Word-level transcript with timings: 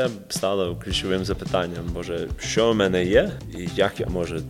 це 0.00 0.08
стало 0.28 0.76
ключовим 0.76 1.24
запитанням. 1.24 1.84
Боже, 1.94 2.28
що 2.38 2.70
в 2.70 2.74
мене 2.74 3.04
є, 3.04 3.30
і 3.58 3.68
як 3.76 4.00
я 4.00 4.06
можу 4.06 4.40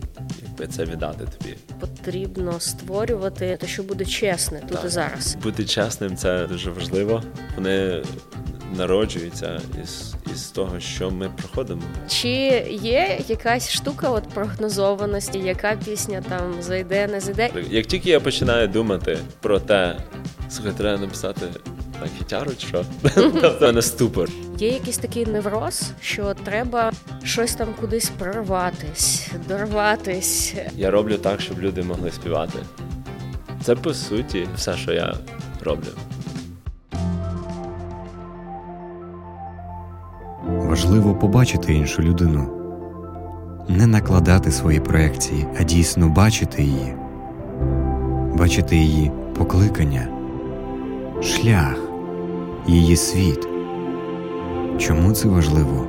якби 0.43 0.67
це 0.67 0.85
віддати 0.85 1.25
тобі? 1.25 1.55
Потрібно 1.79 2.59
створювати 2.59 3.57
те, 3.61 3.67
що 3.67 3.83
буде 3.83 4.05
чесне 4.05 4.59
тут 4.59 4.77
так. 4.77 4.85
і 4.85 4.89
зараз. 4.89 5.37
Бути 5.43 5.65
чесним 5.65 6.15
це 6.15 6.47
дуже 6.47 6.71
важливо. 6.71 7.23
Вони 7.55 8.03
народжуються 8.77 9.61
із 9.83 10.15
із 10.33 10.43
того, 10.43 10.79
що 10.79 11.11
ми 11.11 11.29
проходимо. 11.29 11.81
Чи 12.07 12.29
є 12.81 13.19
якась 13.27 13.71
штука 13.71 14.09
от 14.09 14.23
прогнозованості, 14.23 15.39
яка 15.39 15.75
пісня 15.85 16.23
там 16.29 16.61
зайде, 16.61 17.07
не 17.07 17.19
зайде? 17.19 17.49
Як 17.69 17.85
тільки 17.85 18.09
я 18.09 18.19
починаю 18.19 18.67
думати 18.67 19.17
про 19.39 19.59
те, 19.59 19.95
слухай, 20.49 20.73
треба 20.77 21.01
написати 21.01 21.45
гітару, 22.19 22.51
що 22.57 22.85
тобто 23.41 23.71
на 23.71 23.81
ступор. 23.81 24.29
Є 24.57 24.69
якийсь 24.69 24.97
такий 24.97 25.25
невроз, 25.25 25.91
що 26.01 26.33
треба 26.33 26.91
щось 27.23 27.55
там 27.55 27.67
кудись 27.79 28.11
прорватись, 28.19 29.27
дорватись. 29.47 30.53
Я 30.77 30.91
роблю 30.91 31.17
так, 31.17 31.41
щоб 31.41 31.59
люди 31.59 31.83
могли 31.83 32.11
співати. 32.11 32.59
Це 33.63 33.75
по 33.75 33.93
суті 33.93 34.47
все, 34.55 34.77
що 34.77 34.93
я 34.93 35.15
роблю. 35.63 35.91
Важливо 40.47 41.15
побачити 41.15 41.73
іншу 41.73 42.01
людину, 42.01 42.49
не 43.67 43.87
накладати 43.87 44.51
свої 44.51 44.79
проекції, 44.79 45.47
а 45.59 45.63
дійсно 45.63 46.09
бачити 46.09 46.63
її, 46.63 46.95
бачити 48.33 48.75
її 48.75 49.11
покликання, 49.37 50.07
шлях, 51.23 51.75
її 52.67 52.95
світ. 52.95 53.47
Чому 54.77 55.13
це 55.13 55.27
важливо? 55.27 55.87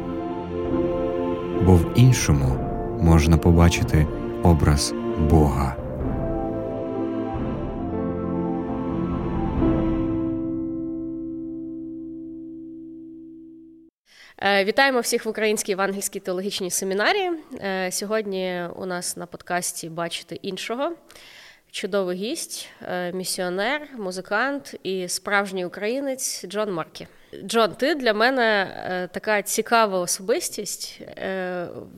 Бо 1.63 1.75
в 1.75 1.87
іншому 1.95 2.47
можна 3.01 3.37
побачити 3.37 4.07
образ 4.43 4.95
Бога. 5.31 5.77
Е, 14.45 14.65
вітаємо 14.65 15.01
всіх 15.01 15.25
в 15.25 15.29
українській 15.29 15.73
евангельській 15.73 16.21
теологічній 16.21 16.71
семінарі. 16.71 17.31
Е, 17.61 17.93
сьогодні 17.93 18.63
у 18.77 18.87
нас 18.87 19.17
на 19.17 19.27
подкасті 19.27 19.89
бачити 19.89 20.39
іншого. 20.43 20.93
Чудовий 21.73 22.17
гість, 22.17 22.69
е, 22.89 23.13
місіонер, 23.13 23.89
музикант 23.99 24.75
і 24.83 25.09
справжній 25.09 25.65
українець 25.65 26.47
Джон 26.47 26.73
Маркі. 26.73 27.07
Джон, 27.45 27.75
ти 27.75 27.95
для 27.95 28.15
мене 28.15 29.09
така 29.13 29.43
цікава 29.43 29.99
особистість, 29.99 31.01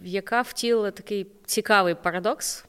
яка 0.04 0.42
втілила 0.42 0.90
такий 0.90 1.26
цікавий 1.46 1.94
парадокс. 1.94 2.64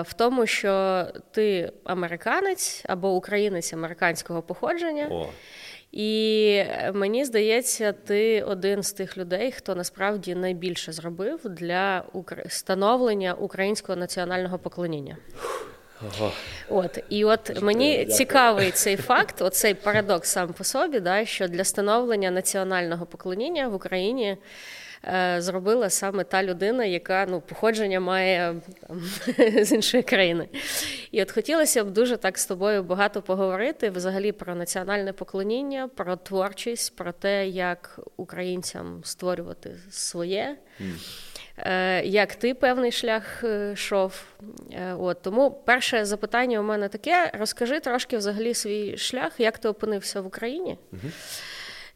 В 0.00 0.06
тому, 0.16 0.46
що 0.46 1.04
ти 1.30 1.72
американець 1.84 2.82
або 2.88 3.14
українець 3.14 3.72
американського 3.72 4.42
походження, 4.42 5.08
О. 5.10 5.28
І 5.96 6.64
мені 6.94 7.24
здається, 7.24 7.92
ти 7.92 8.42
один 8.42 8.82
з 8.82 8.92
тих 8.92 9.18
людей, 9.18 9.52
хто 9.52 9.74
насправді 9.74 10.34
найбільше 10.34 10.92
зробив 10.92 11.40
для 11.44 12.04
становлення 12.48 13.34
українського 13.34 13.96
національного 13.96 14.58
поклоніння. 14.58 15.16
Ого. 16.02 16.32
От 16.68 16.98
і 17.08 17.24
от 17.24 17.62
мені 17.62 17.96
Дякую. 17.96 18.16
цікавий 18.16 18.70
цей 18.70 18.96
факт, 18.96 19.42
оцей 19.42 19.74
парадокс 19.74 20.30
сам 20.30 20.52
по 20.52 20.64
собі, 20.64 21.00
да, 21.00 21.24
що 21.24 21.48
для 21.48 21.64
становлення 21.64 22.30
національного 22.30 23.06
поклоніння 23.06 23.68
в 23.68 23.74
Україні 23.74 24.30
Е, 24.30 24.36
зробила 25.38 25.90
саме 25.90 26.24
та 26.24 26.42
людина, 26.42 26.84
яка 26.84 27.26
ну, 27.28 27.40
походження 27.40 28.00
має 28.00 28.54
там, 28.88 29.02
з 29.64 29.72
іншої 29.72 30.02
країни. 30.02 30.48
І 31.10 31.22
от 31.22 31.30
хотілося 31.32 31.84
б 31.84 31.90
дуже 31.90 32.16
так 32.16 32.38
з 32.38 32.46
тобою 32.46 32.82
багато 32.82 33.22
поговорити 33.22 33.90
взагалі 33.90 34.32
про 34.32 34.54
національне 34.54 35.12
поклоніння, 35.12 35.88
про 35.94 36.16
творчість, 36.16 36.96
про 36.96 37.12
те, 37.12 37.48
як 37.48 38.00
українцям 38.16 39.00
створювати 39.04 39.76
своє. 39.90 40.56
Mm. 40.80 40.94
Як 42.04 42.34
ти 42.34 42.54
певний 42.54 42.92
шлях 42.92 43.44
йшов? 43.72 44.24
Е, 44.72 44.94
От 44.94 45.22
тому 45.22 45.50
перше 45.50 46.04
запитання 46.04 46.60
у 46.60 46.62
мене 46.62 46.88
таке: 46.88 47.30
розкажи 47.38 47.80
трошки 47.80 48.16
взагалі 48.16 48.54
свій 48.54 48.96
шлях, 48.96 49.32
як 49.38 49.58
ти 49.58 49.68
опинився 49.68 50.20
в 50.20 50.26
Україні. 50.26 50.78
Mm-hmm. 50.92 51.10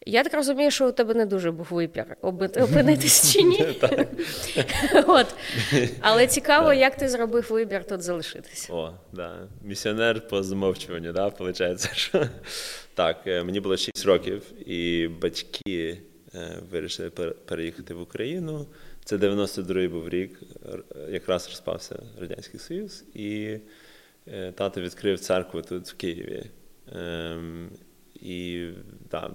Я 0.05 0.23
так 0.23 0.33
розумію, 0.33 0.71
що 0.71 0.89
у 0.89 0.91
тебе 0.91 1.13
не 1.13 1.25
дуже 1.25 1.51
був 1.51 1.67
вибір 1.71 2.05
опинитись 2.23 3.33
чи 3.33 3.41
ні. 3.43 3.65
От. 5.07 5.35
Але 5.99 6.27
цікаво, 6.27 6.73
як 6.73 6.95
ти 6.95 7.09
зробив 7.09 7.47
вибір 7.49 7.83
тут 7.83 8.01
залишитися. 8.01 8.73
О, 8.73 8.93
да. 9.13 9.47
Місіонер 9.61 10.27
по 10.27 10.43
замовчуванню, 10.43 11.11
да, 11.11 11.27
виходить. 11.27 11.89
Що... 11.95 12.27
Так, 12.93 13.17
е, 13.27 13.43
мені 13.43 13.59
було 13.59 13.77
6 13.77 14.05
років, 14.05 14.69
і 14.69 15.07
батьки 15.07 16.01
е, 16.35 16.57
вирішили 16.71 17.09
переїхати 17.45 17.93
в 17.93 18.01
Україну. 18.01 18.67
Це 19.05 19.17
92-й 19.17 19.87
був 19.87 20.09
рік, 20.09 20.39
якраз 21.09 21.47
розпався 21.47 22.03
Радянський 22.19 22.59
Союз, 22.59 23.03
і 23.13 23.57
е, 24.27 24.51
тато 24.51 24.81
відкрив 24.81 25.19
церкву 25.19 25.61
тут 25.61 25.87
в 25.87 25.95
Києві. 25.95 26.43
Ем, 26.95 27.69
і 28.21 28.69
так, 29.09 29.31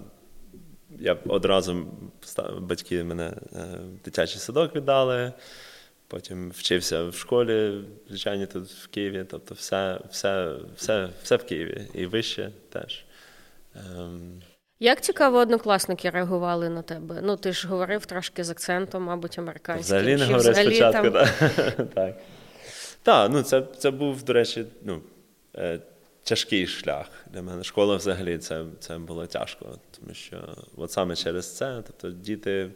я 0.99 1.17
одразу 1.27 1.87
батьки 2.59 3.03
мене 3.03 3.33
в 3.51 3.57
е, 3.57 3.79
дитячий 4.05 4.39
садок 4.39 4.75
віддали, 4.75 5.33
потім 6.07 6.49
вчився 6.49 7.03
в 7.03 7.15
школі, 7.15 7.81
звичайно, 8.07 8.45
тут 8.45 8.69
в 8.69 8.87
Києві. 8.87 9.25
Тобто 9.29 9.53
все 9.53 9.99
все, 10.11 10.55
все, 10.75 11.09
все 11.23 11.35
в 11.35 11.43
Києві 11.43 11.87
і 11.93 12.05
вище 12.05 12.51
теж. 12.69 13.05
Ем... 13.75 14.41
Як 14.79 15.01
цікаво, 15.01 15.37
однокласники 15.37 16.09
реагували 16.09 16.69
на 16.69 16.81
тебе? 16.81 17.19
Ну, 17.23 17.37
ти 17.37 17.51
ж 17.51 17.67
говорив 17.67 18.05
трошки 18.05 18.43
з 18.43 18.49
акцентом, 18.49 19.03
мабуть, 19.03 19.39
американським. 19.39 19.83
Взагалі 19.97 20.15
не 20.15 20.25
говорив 20.25 20.55
спочатку, 20.55 21.09
там... 21.09 21.87
так. 21.93 22.15
Так, 23.03 23.31
ну 23.31 23.41
це 23.41 23.63
це 23.77 23.91
був, 23.91 24.23
до 24.23 24.33
речі, 24.33 24.65
ну, 24.83 25.01
е, 25.55 25.79
тяжкий 26.27 26.67
шлях 26.67 27.07
для 27.33 27.41
мене. 27.41 27.63
Школа 27.63 27.95
взагалі 27.95 28.37
це 28.37 28.65
це 28.79 28.97
було 28.97 29.27
тяжко, 29.27 29.79
тому 29.99 30.13
що 30.13 30.55
от 30.75 30.91
саме 30.91 31.15
через 31.15 31.57
це, 31.57 31.83
тобто 31.87 32.11
діти, 32.11 32.71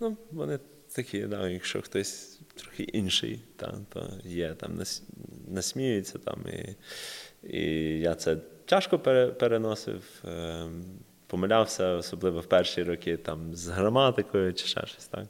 ну, 0.00 0.16
вони 0.30 0.58
такі, 0.94 1.20
да, 1.22 1.48
якщо 1.48 1.82
хтось 1.82 2.40
трохи 2.54 2.82
інший, 2.82 3.40
та, 3.56 3.74
то 3.92 4.10
є 4.24 4.54
там 4.54 4.82
насміються 5.48 6.18
там. 6.18 6.44
І 6.48 6.76
і 7.48 7.60
я 8.00 8.14
це 8.14 8.36
тяжко 8.64 8.98
переносив, 9.38 10.02
е, 10.24 10.66
помилявся, 11.26 11.88
особливо 11.88 12.40
в 12.40 12.46
перші 12.46 12.82
роки 12.82 13.16
там 13.16 13.54
з 13.54 13.66
граматикою 13.66 14.54
чи 14.54 14.66
ще 14.66 14.86
щось 14.86 15.06
так. 15.06 15.26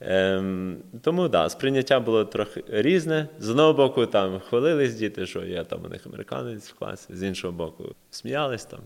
Ем, 0.00 0.82
Тому 1.02 1.28
да, 1.28 1.48
сприйняття 1.48 2.00
було 2.00 2.24
трохи 2.24 2.64
різне. 2.68 3.28
З 3.38 3.50
одного 3.50 3.72
боку, 3.72 4.06
там 4.06 4.40
хвалились 4.40 4.94
діти, 4.94 5.26
що 5.26 5.44
я 5.44 5.64
там 5.64 5.84
у 5.84 5.88
них 5.88 6.06
американець 6.06 6.70
в 6.70 6.74
класі, 6.74 7.16
з 7.16 7.22
іншого 7.22 7.52
боку, 7.52 7.94
сміялись 8.10 8.64
там, 8.64 8.80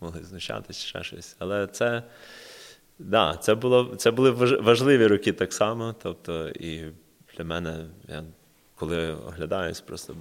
могли 0.00 0.24
знущатися, 0.24 0.86
ще 0.86 1.02
щось. 1.02 1.36
Але 1.38 1.66
це 1.66 2.02
да, 2.98 3.36
це, 3.36 3.54
було, 3.54 3.94
це 3.96 4.10
були 4.10 4.30
важливі 4.60 5.06
роки 5.06 5.32
так 5.32 5.52
само. 5.52 5.94
Тобто, 6.02 6.48
і 6.48 6.82
для 7.36 7.44
мене, 7.44 7.86
я 8.08 8.24
коли 8.74 9.12
оглядаюсь, 9.12 9.80
просто 9.80 10.14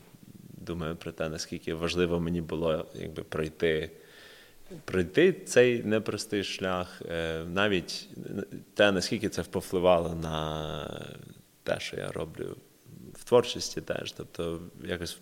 думаю 0.57 0.95
про 0.95 1.11
те, 1.11 1.29
наскільки 1.29 1.73
важливо 1.73 2.19
мені 2.19 2.41
було 2.41 2.85
якби 2.95 3.23
пройти 3.23 3.91
пройти 4.85 5.33
цей 5.33 5.83
непростий 5.83 6.43
шлях, 6.43 7.01
е, 7.09 7.43
навіть 7.43 8.09
те, 8.73 8.91
наскільки 8.91 9.29
це 9.29 9.43
повпливало 9.43 10.15
на 10.15 11.07
те, 11.63 11.79
що 11.79 11.97
я 11.97 12.11
роблю 12.11 12.57
в 13.13 13.23
творчості 13.23 13.81
теж. 13.81 14.11
Тобто, 14.11 14.61
якось 14.85 15.19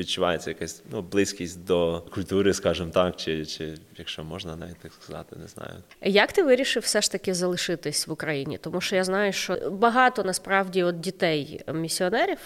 відчувається 0.00 0.50
якась 0.50 0.82
ну, 0.90 1.02
близькість 1.02 1.64
до 1.64 2.04
культури, 2.14 2.54
скажімо 2.54 2.90
так, 2.90 3.16
чи 3.16 3.46
чи 3.46 3.74
якщо 3.98 4.24
можна 4.24 4.56
навіть 4.56 4.78
так 4.78 4.92
сказати, 4.92 5.36
не 5.40 5.48
знаю. 5.48 5.74
Як 6.02 6.32
ти 6.32 6.42
вирішив 6.42 6.82
все 6.82 7.00
ж 7.00 7.12
таки 7.12 7.34
залишитись 7.34 8.06
в 8.06 8.12
Україні? 8.12 8.58
Тому 8.58 8.80
що 8.80 8.96
я 8.96 9.04
знаю, 9.04 9.32
що 9.32 9.70
багато 9.70 10.24
насправді 10.24 10.82
от 10.82 11.00
дітей 11.00 11.64
місіонерів, 11.74 12.38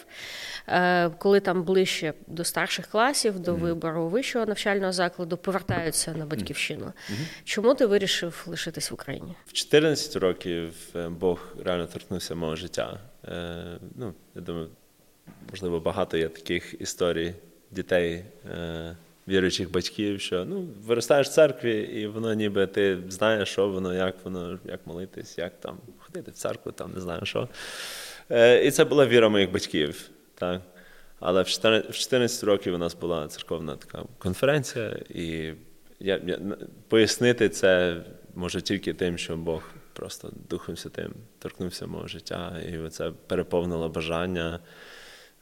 е, 0.69 1.11
коли 1.11 1.41
там 1.41 1.63
ближче 1.63 2.15
до 2.27 2.45
старших 2.45 2.87
класів, 2.87 3.39
до 3.39 3.55
mm-hmm. 3.55 3.61
вибору 3.61 4.09
вищого 4.09 4.47
навчального 4.47 4.93
закладу, 4.93 5.37
повертаються 5.37 6.15
на 6.15 6.27
батьківщину. 6.27 6.87
Mm-hmm. 6.87 7.27
Чому 7.45 7.75
ти 7.75 7.87
вирішив 7.87 8.45
лишитись 8.47 8.91
в 8.91 8.95
Україні? 8.95 9.35
В 9.47 9.53
14 9.53 10.17
років 10.17 10.75
е, 10.97 11.09
Бог 11.09 11.39
реально 11.65 11.87
торкнувся 11.87 12.35
мого 12.35 12.57
життя. 12.57 13.01
Е, 13.25 13.79
ну, 13.97 14.15
я 14.35 14.41
думаю 14.41 14.69
можливо, 15.51 15.81
багато 15.81 16.17
є 16.17 16.29
таких 16.29 16.75
історій 16.81 17.35
дітей, 17.71 18.25
е, 18.51 18.97
віруючих 19.29 19.71
батьків, 19.71 20.21
що 20.21 20.45
ну, 20.45 20.69
виростаєш 20.87 21.29
в 21.29 21.31
церкві, 21.31 21.81
і 21.81 22.07
воно 22.07 22.35
ніби 22.35 22.67
ти 22.67 22.99
знаєш, 23.09 23.49
що 23.49 23.69
воно, 23.69 23.95
як 23.95 24.15
воно, 24.25 24.59
як 24.65 24.81
молитись, 24.87 25.39
як 25.39 25.61
там 25.61 25.79
ходити 25.99 26.31
в 26.31 26.35
церкву, 26.35 26.73
там 26.73 26.93
не 26.95 27.01
знаю 27.01 27.21
що. 27.25 27.49
Е, 28.31 28.65
І 28.65 28.71
це 28.71 28.85
була 28.85 29.07
віра 29.07 29.29
моїх 29.29 29.53
батьків. 29.53 30.11
Так? 30.35 30.63
Але 31.21 31.43
в 31.43 31.47
14 31.47 32.45
років 32.45 32.75
у 32.75 32.79
нас 32.79 32.95
була 32.95 33.29
церковна 33.29 33.77
така 33.77 34.05
конференція, 34.19 34.97
і 35.09 35.53
я, 36.01 36.21
я, 36.27 36.39
пояснити 36.89 37.49
це 37.49 38.01
може 38.35 38.61
тільки 38.61 38.95
тим, 38.95 39.19
що 39.19 39.37
Бог 39.37 39.63
просто 39.93 40.33
Духом 40.51 40.77
Святим 40.77 41.15
торкнувся 41.39 41.87
мого 41.87 42.07
життя, 42.09 42.61
і 42.69 42.89
це 42.89 43.11
переповнило 43.27 43.89
бажання 43.89 44.61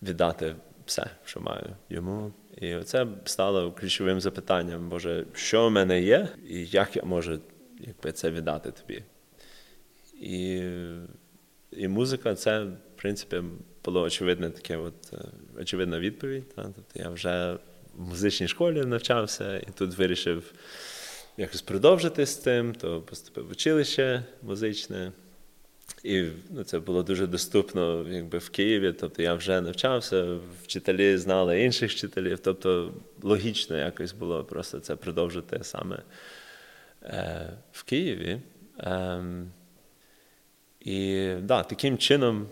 віддати 0.03 0.57
все, 0.87 1.11
що 1.25 1.41
маю 1.41 1.77
йому. 1.91 2.33
І 2.57 2.77
це 2.77 3.07
стало 3.25 3.73
ключовим 3.73 4.21
запитанням, 4.21 4.89
Боже, 4.89 5.27
що 5.35 5.67
в 5.67 5.71
мене 5.71 6.03
є, 6.03 6.29
і 6.49 6.67
як 6.67 6.97
я 6.97 7.03
можу 7.03 7.41
якби, 7.81 8.13
це 8.13 8.31
віддати 8.31 8.71
тобі. 8.71 9.03
І 10.21 10.63
і 11.71 11.89
музика 11.89 12.35
це, 12.35 12.65
в 12.65 12.77
принципі, 12.97 13.43
було 13.85 14.03
очевидне 14.03 14.51
таке, 14.51 14.77
от, 14.77 15.13
е, 15.13 15.17
очевидна 15.61 16.01
відповідь. 16.01 16.55
Та? 16.55 16.63
Тобто 16.63 16.99
я 17.01 17.09
вже 17.09 17.59
в 17.95 18.09
музичній 18.09 18.49
школі 18.49 18.85
навчався 18.85 19.59
і 19.59 19.69
тут 19.75 19.99
вирішив 19.99 20.53
якось 21.37 21.63
продовжити 21.63 22.27
з 22.27 22.37
цим, 22.37 22.75
то 22.75 23.01
поступив 23.01 23.49
в 23.49 23.51
училище 23.51 24.25
музичне. 24.43 25.13
І 26.03 26.25
ну, 26.51 26.65
це 26.65 26.79
було 26.79 27.03
дуже 27.03 27.27
доступно 27.27 28.09
якби, 28.09 28.39
в 28.39 28.49
Києві. 28.49 28.93
Тобто 28.93 29.23
я 29.23 29.35
вже 29.35 29.61
навчався, 29.61 30.39
вчителі 30.63 31.17
знали 31.17 31.63
інших 31.63 31.91
вчителів. 31.91 32.39
Тобто 32.39 32.93
логічно 33.23 33.77
якось 33.77 34.13
було 34.13 34.45
просто 34.45 34.81
це 34.81 34.97
продовжити 34.97 35.59
саме 35.63 35.99
е, 37.03 37.51
в 37.73 37.83
Києві. 37.83 38.41
Е, 38.79 39.25
і 40.81 41.31
да, 41.41 41.63
таким 41.63 41.99
чином, 41.99 42.47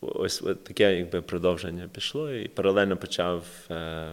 ось 0.00 0.44
таке 0.62 0.96
якби 0.98 1.22
продовження 1.22 1.88
пішло, 1.92 2.32
і 2.32 2.48
паралельно 2.48 2.96
почав 2.96 3.46
е, 3.70 4.12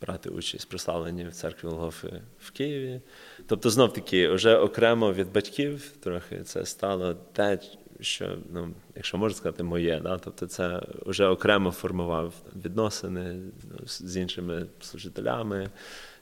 брати 0.00 0.28
участь 0.28 0.68
прославленні 0.68 1.24
в 1.24 1.32
церкві 1.32 1.68
Лгофи 1.68 2.22
в 2.40 2.50
Києві. 2.50 3.00
Тобто, 3.46 3.70
знов 3.70 3.92
таки, 3.92 4.28
вже 4.28 4.56
окремо 4.56 5.12
від 5.12 5.32
батьків 5.32 5.90
трохи 6.00 6.42
це 6.42 6.66
стало 6.66 7.14
те, 7.14 7.58
що, 8.00 8.38
ну, 8.52 8.74
якщо 8.94 9.18
можна 9.18 9.36
сказати, 9.36 9.62
моє. 9.62 10.00
Да? 10.00 10.18
Тобто, 10.18 10.46
це 10.46 10.82
вже 11.06 11.26
окремо 11.26 11.70
формував 11.70 12.34
відносини 12.64 13.40
ну, 13.70 13.86
з 13.86 14.16
іншими 14.16 14.66
служителями, 14.80 15.70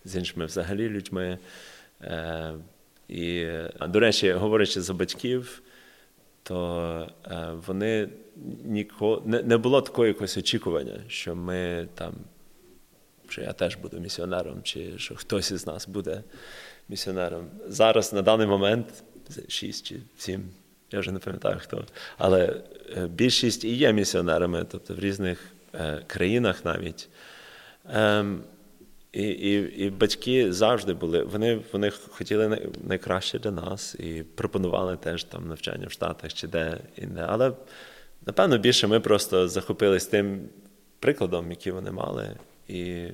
з 0.05 0.17
іншими 0.17 0.47
взагалі 0.47 0.89
людьми. 0.89 1.39
Е, 2.03 2.55
І, 3.09 3.47
до 3.89 4.01
речі, 4.01 4.33
говорячи 4.33 4.81
за 4.81 4.95
батьків 4.95 5.63
то 6.45 7.09
е, 7.27 7.49
вони 7.67 8.09
ніколи 8.65 9.23
не 9.25 9.57
було 9.57 9.83
такого 9.83 10.07
якогось 10.07 10.37
очікування, 10.37 11.01
що 11.09 11.37
ми 11.37 11.89
там, 11.95 12.15
що 13.29 13.41
я 13.41 13.53
теж 13.53 13.77
буду 13.77 14.01
місіонером, 14.01 14.63
чи 14.63 14.99
що 14.99 15.15
хтось 15.15 15.51
із 15.51 15.67
нас 15.67 15.89
буде 15.89 16.23
місіонером. 16.89 17.47
Зараз 17.69 18.13
на 18.13 18.23
даний 18.23 18.47
момент 18.47 18.87
шість 19.49 19.87
чи 19.87 19.97
сім, 20.19 20.51
я 20.91 21.01
вже 21.01 21.13
не 21.13 21.19
пам'ятаю 21.19 21.59
хто, 21.63 21.85
але 22.19 22.61
е, 22.97 23.07
більшість 23.07 23.65
і 23.65 23.75
є 23.75 23.93
місіонерами, 23.93 24.67
тобто 24.71 24.95
в 24.95 24.99
різних 24.99 25.39
е, 25.75 26.03
країнах 26.07 26.65
навіть. 26.65 27.09
Ем, 27.93 28.43
і 29.15 29.23
і, 29.23 29.85
і 29.85 29.91
батьки 29.91 30.53
завжди 30.53 30.95
були, 30.95 31.23
вони 31.23 31.61
вони 31.73 31.91
хотіли 31.91 32.71
найкраще 32.85 33.39
для 33.39 33.51
нас 33.51 33.95
і 33.95 34.23
пропонували 34.35 34.97
теж 34.97 35.25
там 35.25 35.49
навчання 35.49 35.87
в 35.87 35.93
Штатах 35.93 36.35
чи 36.35 36.49
де 36.49 36.81
і 36.97 37.07
не. 37.07 37.23
Але 37.23 37.53
напевно 38.27 38.59
більше 38.59 38.87
ми 38.87 39.01
просто 39.01 39.49
захопились 39.49 40.07
тим 40.07 40.49
прикладом, 40.99 41.51
який 41.51 41.73
вони 41.73 41.91
мали. 41.91 42.37
І 42.69 43.09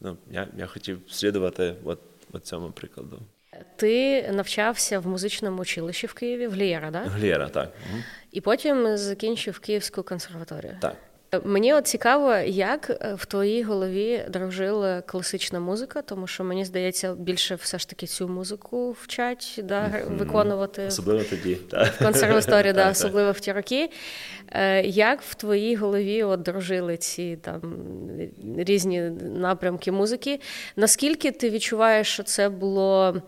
ну, 0.00 0.16
я 0.30 0.48
я 0.56 0.66
хотів 0.66 1.00
слідувати 1.08 1.74
от, 1.84 1.98
от 2.32 2.46
цьому 2.46 2.70
прикладу. 2.70 3.22
Ти 3.76 4.22
навчався 4.32 4.98
в 4.98 5.06
музичному 5.06 5.62
училищі 5.62 6.06
в 6.06 6.12
Києві, 6.12 6.46
в 6.46 6.52
Глієра, 6.52 6.90
так? 6.90 7.06
Глієра, 7.06 7.48
так. 7.48 7.72
І 8.32 8.40
потім 8.40 8.96
закінчив 8.96 9.58
Київську 9.58 10.02
консерваторію. 10.02 10.76
Так. 10.80 10.96
Мені 11.44 11.74
от 11.74 11.86
цікаво, 11.86 12.34
як 12.46 12.90
е, 12.90 13.14
в 13.14 13.26
твоїй 13.26 13.62
голові 13.62 14.24
дружила 14.28 15.00
класична 15.00 15.60
музика, 15.60 16.02
тому 16.02 16.26
що 16.26 16.44
мені 16.44 16.64
здається, 16.64 17.14
більше 17.14 17.54
все 17.54 17.78
ж 17.78 17.88
таки 17.88 18.06
цю 18.06 18.28
музику 18.28 18.96
вчать 19.02 19.60
да, 19.64 20.02
виконувати 20.08 20.86
особливо 20.86 21.24
тоді 21.24 21.58
в 21.72 21.98
консерваторії, 21.98 22.72
да, 22.72 22.90
особливо 22.90 23.32
в 23.32 23.40
ті 23.40 23.52
роки. 23.52 23.90
Е, 24.52 24.82
як 24.82 25.22
в 25.22 25.34
твоїй 25.34 25.76
голові 25.76 26.22
от 26.22 26.42
дружили 26.42 26.96
ці 26.96 27.38
там 27.42 27.60
різні 28.56 29.00
напрямки 29.22 29.92
музики? 29.92 30.40
Наскільки 30.76 31.30
ти 31.30 31.50
відчуваєш, 31.50 32.08
що 32.08 32.22
це 32.22 32.48
було? 32.48 33.22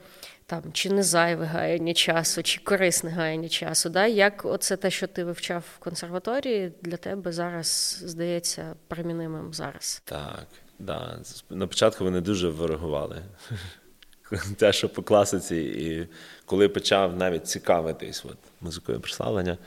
Там 0.53 0.73
чи 0.73 0.91
не 0.91 1.03
зайве 1.03 1.45
гаяння 1.45 1.95
часу, 1.95 2.43
чи 2.43 2.61
корисне 2.61 3.11
гаяння 3.11 3.49
часу. 3.49 3.89
Да? 3.89 4.07
Як 4.07 4.45
оце 4.45 4.77
те, 4.77 4.91
що 4.91 5.07
ти 5.07 5.25
вивчав 5.25 5.65
в 5.77 5.79
консерваторії, 5.79 6.73
для 6.83 6.97
тебе 6.97 7.33
зараз 7.33 8.03
здається 8.05 8.75
примінимим 8.89 9.55
зараз? 9.55 10.03
Так, 10.05 10.47
да. 10.79 11.19
на 11.51 11.67
початку 11.67 12.05
вони 12.05 12.21
дуже 12.21 12.49
ворогували. 12.49 13.23
Те, 14.57 14.73
що 14.73 14.89
по 14.89 15.03
класиці, 15.03 15.57
і 15.57 16.09
коли 16.47 16.69
почав 16.69 17.17
навіть 17.17 17.47
цікавитись 17.47 18.25
от, 18.25 18.39
музикою 18.61 19.01
прославлення. 19.01 19.59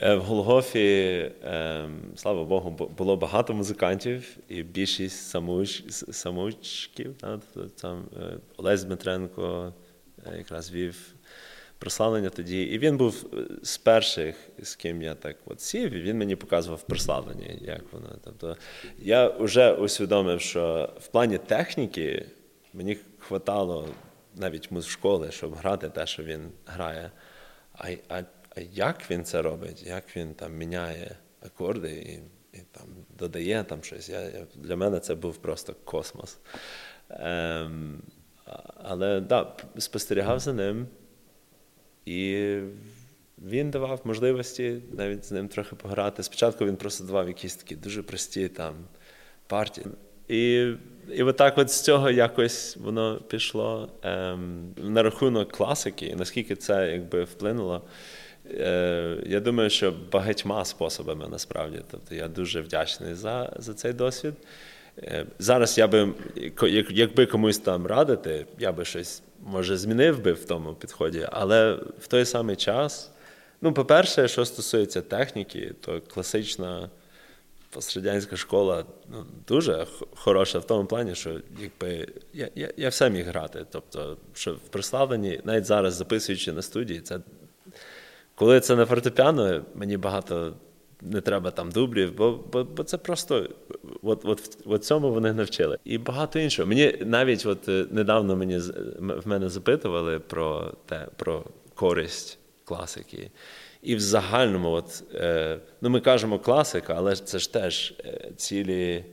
Е, 0.00 0.14
в 0.14 0.22
Голгофі, 0.22 1.30
ем, 1.42 2.00
слава 2.16 2.44
Богу, 2.44 2.70
було 2.98 3.16
багато 3.16 3.54
музикантів, 3.54 4.36
і 4.48 4.62
більшість 4.62 5.30
самуч, 5.30 5.84
самучків. 6.10 7.14
Там 7.80 8.04
е, 8.16 8.36
Олесь 8.56 8.84
Дмитренко, 8.84 9.72
якраз 10.36 10.72
вів 10.72 11.14
прославлення 11.78 12.30
тоді. 12.30 12.62
І 12.62 12.78
він 12.78 12.96
був 12.96 13.26
е, 13.32 13.36
з 13.62 13.78
перших, 13.78 14.36
з 14.62 14.74
ким 14.74 15.02
я 15.02 15.14
так 15.14 15.36
от 15.46 15.60
сів, 15.60 15.92
і 15.92 16.00
він 16.00 16.18
мені 16.18 16.36
показував 16.36 16.82
прославлення, 16.82 17.46
як 17.60 17.92
воно. 17.92 18.08
Тобто 18.24 18.56
я 18.98 19.28
вже 19.28 19.72
усвідомив, 19.72 20.40
що 20.40 20.92
в 21.00 21.06
плані 21.06 21.38
техніки 21.38 22.26
мені 22.72 22.98
хватало 23.18 23.88
навіть 24.36 24.84
школи, 24.84 25.30
щоб 25.30 25.54
грати 25.54 25.88
те, 25.88 26.06
що 26.06 26.22
він 26.22 26.50
грає. 26.66 27.10
А 27.72 27.90
а, 28.08 28.22
а 28.56 28.60
як 28.72 29.10
він 29.10 29.24
це 29.24 29.42
робить? 29.42 29.82
Як 29.82 30.16
він 30.16 30.34
там 30.34 30.56
міняє 30.56 31.16
акорди 31.42 31.90
і 31.90 32.38
і 32.52 32.60
там 32.72 32.86
додає 33.18 33.64
там 33.64 33.82
щось? 33.82 34.08
Я, 34.08 34.20
я, 34.20 34.46
Для 34.54 34.76
мене 34.76 35.00
це 35.00 35.14
був 35.14 35.36
просто 35.36 35.74
космос. 35.84 36.38
Ем, 37.10 38.02
але 38.82 39.20
да, 39.20 39.52
спостерігав 39.78 40.40
за 40.40 40.52
ним, 40.52 40.86
і 42.06 42.58
він 43.38 43.70
давав 43.70 44.00
можливості 44.04 44.82
навіть 44.92 45.24
з 45.24 45.32
ним 45.32 45.48
трохи 45.48 45.76
пограти. 45.76 46.22
Спочатку 46.22 46.64
він 46.64 46.76
просто 46.76 47.04
давав 47.04 47.28
якісь 47.28 47.56
такі 47.56 47.76
дуже 47.76 48.02
прості 48.02 48.48
там 48.48 48.74
партії. 49.46 49.86
І 50.28 50.72
і 51.12 51.22
отак 51.22 51.58
от 51.58 51.70
з 51.70 51.80
цього 51.80 52.10
якось 52.10 52.76
воно 52.76 53.20
пішло 53.28 53.88
ем, 54.02 54.74
на 54.76 55.02
рахунок 55.02 55.52
класики, 55.52 56.14
наскільки 56.18 56.56
це 56.56 56.92
якби 56.92 57.24
вплинуло. 57.24 57.82
Е, 58.50 59.16
Я 59.26 59.40
думаю, 59.40 59.70
що 59.70 59.94
багатьма 60.12 60.64
способами 60.64 61.28
насправді. 61.28 61.80
Тобто 61.90 62.14
я 62.14 62.28
дуже 62.28 62.60
вдячний 62.60 63.14
за, 63.14 63.52
за 63.56 63.74
цей 63.74 63.92
досвід. 63.92 64.34
Е, 65.02 65.26
зараз 65.38 65.78
я 65.78 65.88
би, 65.88 66.14
якби 66.90 67.26
комусь 67.26 67.58
там 67.58 67.86
радити, 67.86 68.46
я 68.58 68.72
би 68.72 68.84
щось 68.84 69.22
може 69.44 69.76
змінив 69.76 70.22
би 70.22 70.32
в 70.32 70.44
тому 70.44 70.74
підході, 70.74 71.28
але 71.32 71.72
в 72.00 72.06
той 72.06 72.24
самий 72.24 72.56
час, 72.56 73.10
ну, 73.60 73.72
по-перше, 73.72 74.28
що 74.28 74.44
стосується 74.44 75.00
техніки, 75.00 75.74
то 75.80 76.00
класична 76.00 76.90
пострадянська 77.70 78.36
школа 78.36 78.84
ну, 79.12 79.26
дуже 79.48 79.86
хороша 80.16 80.58
в 80.58 80.66
тому 80.66 80.84
плані, 80.84 81.14
що 81.14 81.40
якби 81.60 82.08
я 82.32 82.48
я, 82.54 82.72
я 82.76 82.88
все 82.88 83.10
міг 83.10 83.26
грати. 83.26 83.66
Тобто, 83.70 84.16
що 84.34 84.54
в 84.54 84.58
прославленні, 84.58 85.40
навіть 85.44 85.64
зараз 85.64 85.94
записуючи 85.94 86.52
на 86.52 86.62
студії, 86.62 87.00
це 87.00 87.20
коли 88.34 88.60
це 88.60 88.76
на 88.76 88.86
фортепіано, 88.86 89.62
мені 89.74 89.96
багато 89.96 90.52
не 91.02 91.20
треба 91.20 91.50
там 91.50 91.70
дублів, 91.70 92.16
бо 92.16 92.40
бо, 92.52 92.64
бо 92.64 92.82
це 92.82 92.98
просто 92.98 93.48
от, 94.02 94.24
от, 94.24 94.58
от 94.64 94.84
цьому 94.84 95.12
вони 95.12 95.32
навчили. 95.32 95.78
І 95.84 95.98
багато 95.98 96.38
іншого. 96.38 96.68
Мені 96.68 96.94
навіть 97.00 97.46
от 97.46 97.68
е, 97.68 97.86
недавно 97.90 98.36
мені 98.36 98.58
в 98.98 99.22
мене 99.24 99.48
запитували 99.48 100.18
про 100.18 100.72
те, 100.86 101.06
про 101.16 101.44
користь 101.74 102.38
класики. 102.64 103.30
І 103.82 103.96
в 103.96 104.00
загальному, 104.00 104.70
от, 104.70 105.02
е, 105.14 105.58
ну 105.80 105.90
ми 105.90 106.00
кажемо 106.00 106.38
класика, 106.38 106.94
але 106.96 107.16
це 107.16 107.38
ж 107.38 107.52
теж 107.52 107.94
е, 108.04 108.30
цілі 108.36 109.04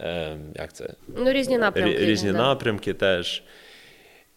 е, 0.00 0.36
як 0.54 0.72
це? 0.72 0.94
Ну, 1.16 1.32
різні 1.32 1.58
напрямки. 1.58 1.92
Різні, 1.92 2.06
різні 2.06 2.32
напрямки 2.32 2.94
теж. 2.94 3.42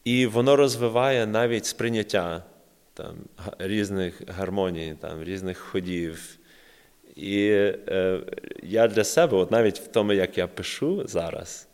І 0.03 0.25
воно 0.25 0.55
розвиває 0.55 1.27
навіть 1.27 1.65
сприйняття 1.65 2.43
там, 2.93 3.15
різних 3.59 4.21
гармоній, 4.27 4.95
там, 5.01 5.23
різних 5.23 5.57
ходів. 5.57 6.37
І 7.15 7.47
е, 7.49 8.19
я 8.63 8.87
для 8.87 9.03
себе, 9.03 9.37
от 9.37 9.51
навіть 9.51 9.79
в 9.79 9.87
тому, 9.87 10.13
як 10.13 10.37
я 10.37 10.47
пишу 10.47 11.03
зараз, 11.07 11.67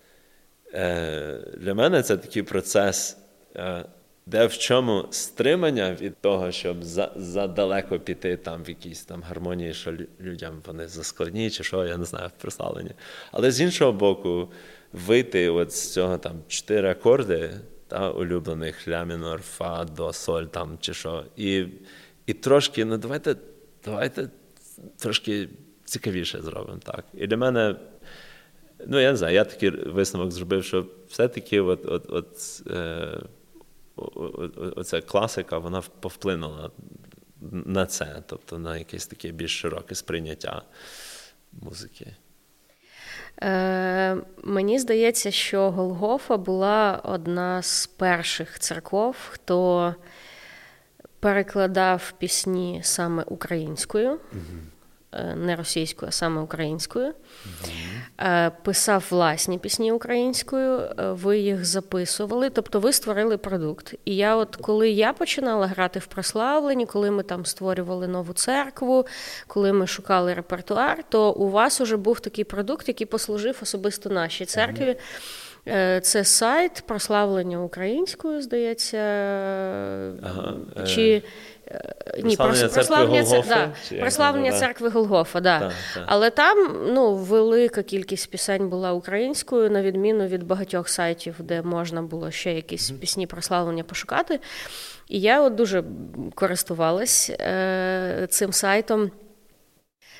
е, 0.73 1.39
для 1.57 1.73
мене 1.73 2.03
це 2.03 2.17
такий 2.17 2.43
процес, 2.43 3.17
е, 3.55 3.85
де 4.25 4.45
в 4.45 4.57
чому 4.57 5.05
стримання 5.09 5.97
від 6.01 6.17
того, 6.17 6.51
щоб 6.51 6.83
за, 6.83 7.11
задалеко 7.15 7.99
піти 7.99 8.37
там 8.37 8.63
в 8.63 8.69
якійсь 8.69 9.05
там 9.05 9.23
гармонії, 9.23 9.73
що 9.73 9.93
людям 10.21 10.61
вони 10.65 10.87
заскладні, 10.87 11.49
чи 11.49 11.63
що, 11.63 11.85
я 11.85 11.97
не 11.97 12.05
знаю, 12.05 12.27
в 12.27 12.41
прославленні. 12.41 12.91
Але 13.31 13.51
з 13.51 13.61
іншого 13.61 13.91
боку, 13.91 14.51
вийти 14.93 15.49
от 15.49 15.71
з 15.71 15.93
цього 15.93 16.17
там 16.17 16.35
чотири 16.47 16.89
акорди 16.89 17.51
та, 17.87 18.11
улюблених 18.11 18.87
ля 18.87 19.05
мінор, 19.05 19.41
фа, 19.41 19.83
до, 19.83 20.13
соль 20.13 20.43
там 20.43 20.77
чи 20.81 20.93
що. 20.93 21.23
І 21.37 21.65
і 22.25 22.33
трошки, 22.33 22.85
ну 22.85 22.97
давайте, 22.97 23.35
давайте 23.85 24.29
трошки 24.97 25.49
цікавіше 25.85 26.41
зробимо 26.41 26.79
так. 26.83 27.05
І 27.13 27.27
для 27.27 27.37
мене, 27.37 27.75
ну 28.87 28.99
я 28.99 29.11
не 29.11 29.17
знаю, 29.17 29.35
я 29.35 29.43
такий 29.43 29.69
висновок 29.69 30.31
зробив, 30.31 30.63
що 30.63 30.85
все-таки 31.09 31.61
от, 31.61 31.85
от, 31.85 32.05
от, 32.09 32.61
е, 32.67 33.21
оця 34.75 35.01
класика 35.01 35.57
вона 35.57 35.81
повплинула 35.99 36.71
на 37.51 37.85
це, 37.85 38.23
тобто 38.27 38.59
на 38.59 38.77
якесь 38.77 39.07
таке 39.07 39.31
більш 39.31 39.59
широке 39.59 39.95
сприйняття 39.95 40.61
музики. 41.51 42.15
Е, 43.41 44.17
Мені 44.43 44.79
здається, 44.79 45.31
що 45.31 45.71
Голгофа 45.71 46.37
була 46.37 47.01
одна 47.03 47.61
з 47.61 47.87
перших 47.87 48.59
церков, 48.59 49.15
хто 49.29 49.95
перекладав 51.19 52.13
пісні 52.19 52.81
саме 52.83 53.23
українською. 53.23 54.19
Е, 55.11 55.35
не 55.35 55.55
російською, 55.55 56.09
а 56.09 56.11
саме 56.11 56.41
українською. 56.41 57.13
Mm-hmm. 57.13 58.51
Писав 58.63 59.05
власні 59.09 59.57
пісні 59.57 59.91
українською, 59.91 60.79
е, 60.79 60.93
ви 60.97 61.39
їх 61.39 61.65
записували, 61.65 62.49
тобто 62.49 62.79
ви 62.79 62.93
створили 62.93 63.37
продукт. 63.37 63.93
І 64.05 64.15
я, 64.15 64.35
от 64.35 64.55
коли 64.55 64.89
я 64.89 65.13
починала 65.13 65.67
грати 65.67 65.99
в 65.99 66.05
прославленні, 66.05 66.85
коли 66.85 67.11
ми 67.11 67.23
там 67.23 67.45
створювали 67.45 68.07
нову 68.07 68.33
церкву, 68.33 69.05
коли 69.47 69.73
ми 69.73 69.87
шукали 69.87 70.33
репертуар, 70.33 71.03
то 71.09 71.31
у 71.31 71.49
вас 71.49 71.81
уже 71.81 71.97
був 71.97 72.19
такий 72.19 72.43
продукт, 72.43 72.87
який 72.87 73.07
послужив 73.07 73.59
особисто 73.61 74.09
нашій 74.09 74.45
церкві. 74.45 74.85
Mm-hmm. 74.89 75.38
Це 76.01 76.23
сайт 76.23 76.83
прославлення 76.87 77.63
українською, 77.63 78.41
здається. 78.41 78.97
Ага. 80.23 80.53
Чи 80.87 81.23
ні, 82.23 82.37
прославлення 82.37 83.23
церкви 83.23 83.29
Голгофа, 83.29 83.71
да, 83.91 83.99
прославлення 83.99 84.51
церкви 84.51 84.89
Голгофа, 84.89 85.39
да. 85.39 85.59
Так, 85.59 85.73
так. 85.93 86.03
Але 86.07 86.29
там 86.29 86.77
ну, 86.87 87.15
велика 87.15 87.83
кількість 87.83 88.31
пісень 88.31 88.69
була 88.69 88.93
українською, 88.93 89.71
на 89.71 89.81
відміну 89.81 90.25
від 90.27 90.43
багатьох 90.43 90.89
сайтів, 90.89 91.35
де 91.39 91.61
можна 91.61 92.01
було 92.01 92.31
ще 92.31 92.53
якісь 92.53 92.91
пісні 92.91 93.27
прославлення 93.27 93.83
пошукати. 93.83 94.39
І 95.07 95.21
я 95.21 95.41
от 95.41 95.55
дуже 95.55 95.83
користувалась 96.35 97.29
е, 97.29 98.27
цим 98.29 98.53
сайтом. 98.53 99.11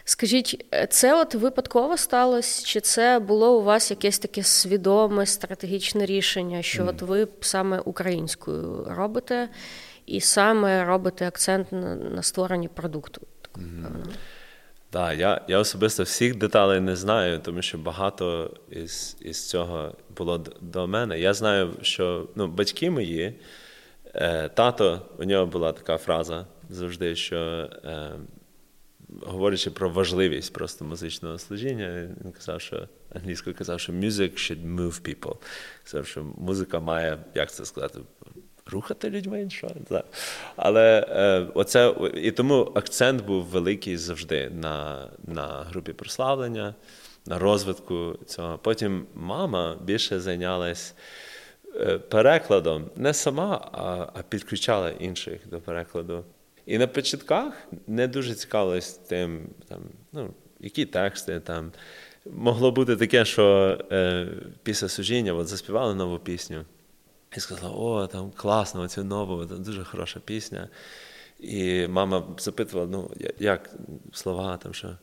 Скажіть, 0.09 0.65
це 0.89 1.21
от 1.21 1.35
випадково 1.35 1.97
сталося, 1.97 2.65
чи 2.65 2.81
це 2.81 3.19
було 3.19 3.59
у 3.59 3.63
вас 3.63 3.91
якесь 3.91 4.19
таке 4.19 4.43
свідоме 4.43 5.25
стратегічне 5.25 6.05
рішення, 6.05 6.61
що 6.61 6.83
mm. 6.83 6.89
от 6.89 7.01
ви 7.01 7.27
саме 7.41 7.79
українською 7.79 8.87
робите? 8.89 9.49
і 10.05 10.21
саме 10.21 10.85
робити 10.85 11.25
акцент 11.25 11.71
на 11.71 11.95
на 11.95 12.23
створенні 12.23 12.67
продукту. 12.67 13.21
Так, 14.89 15.19
я 15.19 15.41
я 15.47 15.59
особисто 15.59 16.03
всіх 16.03 16.35
деталей 16.35 16.79
не 16.79 16.95
знаю, 16.95 17.39
тому 17.39 17.61
що 17.61 17.77
багато 17.77 18.51
із 18.69 19.17
із 19.21 19.49
цього 19.49 19.95
було 20.17 20.45
до 20.61 20.87
мене. 20.87 21.19
Я 21.19 21.33
знаю, 21.33 21.73
що 21.81 22.27
ну, 22.35 22.47
батьки 22.47 22.89
мої, 22.89 23.39
е, 24.13 24.49
тато, 24.49 25.01
у 25.17 25.23
нього 25.23 25.45
була 25.45 25.71
така 25.71 25.97
фраза 25.97 26.45
завжди, 26.69 27.15
що 27.15 27.37
е, 27.85 28.11
говорячи 29.21 29.71
про 29.71 29.89
важливість 29.89 30.53
просто 30.53 30.85
музичного 30.85 31.37
служіння, 31.37 32.09
він 32.25 32.31
казав, 32.31 32.61
що 32.61 32.87
англійською 33.15 33.55
казав, 33.55 33.79
що 33.79 33.93
music 33.93 34.33
should 34.33 34.75
move 34.75 35.01
people. 35.01 35.35
Казав, 35.83 36.07
що 36.07 36.23
музика 36.37 36.79
має, 36.79 37.17
як 37.35 37.51
це 37.51 37.65
сказати, 37.65 37.99
рухати 38.65 39.09
людьми, 39.09 39.49
що 39.49 39.67
не 39.89 40.03
Але 40.55 41.07
е, 41.09 41.47
оце 41.53 41.95
і 42.13 42.31
тому 42.31 42.71
акцент 42.75 43.25
був 43.25 43.43
великий 43.43 43.97
завжди 43.97 44.49
на, 44.49 45.07
на 45.27 45.45
групі 45.45 45.93
прославлення, 45.93 46.75
на 47.25 47.39
розвитку 47.39 48.15
цього. 48.25 48.57
Потім 48.57 49.05
мама 49.13 49.77
більше 49.83 50.19
зайнялась. 50.19 50.95
Е, 51.75 51.97
перекладом 51.97 52.89
не 52.95 53.13
сама, 53.13 53.69
а 54.13 54.21
підключала 54.21 54.89
інших 54.89 55.47
до 55.47 55.59
перекладу. 55.59 56.23
І 56.69 56.77
на 56.77 56.88
початках 56.88 57.53
не 57.88 58.07
дуже 58.07 58.33
цікавилась 58.35 58.91
тим, 58.93 59.49
там, 59.69 59.79
ну, 60.11 60.33
які 60.59 60.85
тексти 60.85 61.39
там. 61.39 61.71
Могло 62.25 62.71
бути 62.71 62.95
таке, 62.95 63.25
що 63.25 63.77
е, 63.91 64.27
після 64.63 64.88
служіння 64.89 65.33
от 65.33 65.47
заспівали 65.47 65.95
нову 65.95 66.19
пісню. 66.19 66.65
І 67.38 67.39
сказала, 67.39 67.73
о, 67.75 68.07
там 68.07 68.31
класно, 68.35 68.81
оцю 68.81 69.03
нову, 69.03 69.45
там 69.45 69.63
дуже 69.63 69.83
хороша 69.83 70.19
пісня. 70.19 70.69
І 71.39 71.88
мама 71.88 72.27
запитувала, 72.38 72.89
ну, 72.91 73.11
як 73.39 73.69
слова, 74.13 74.57
там 74.57 74.73
що. 74.73 74.97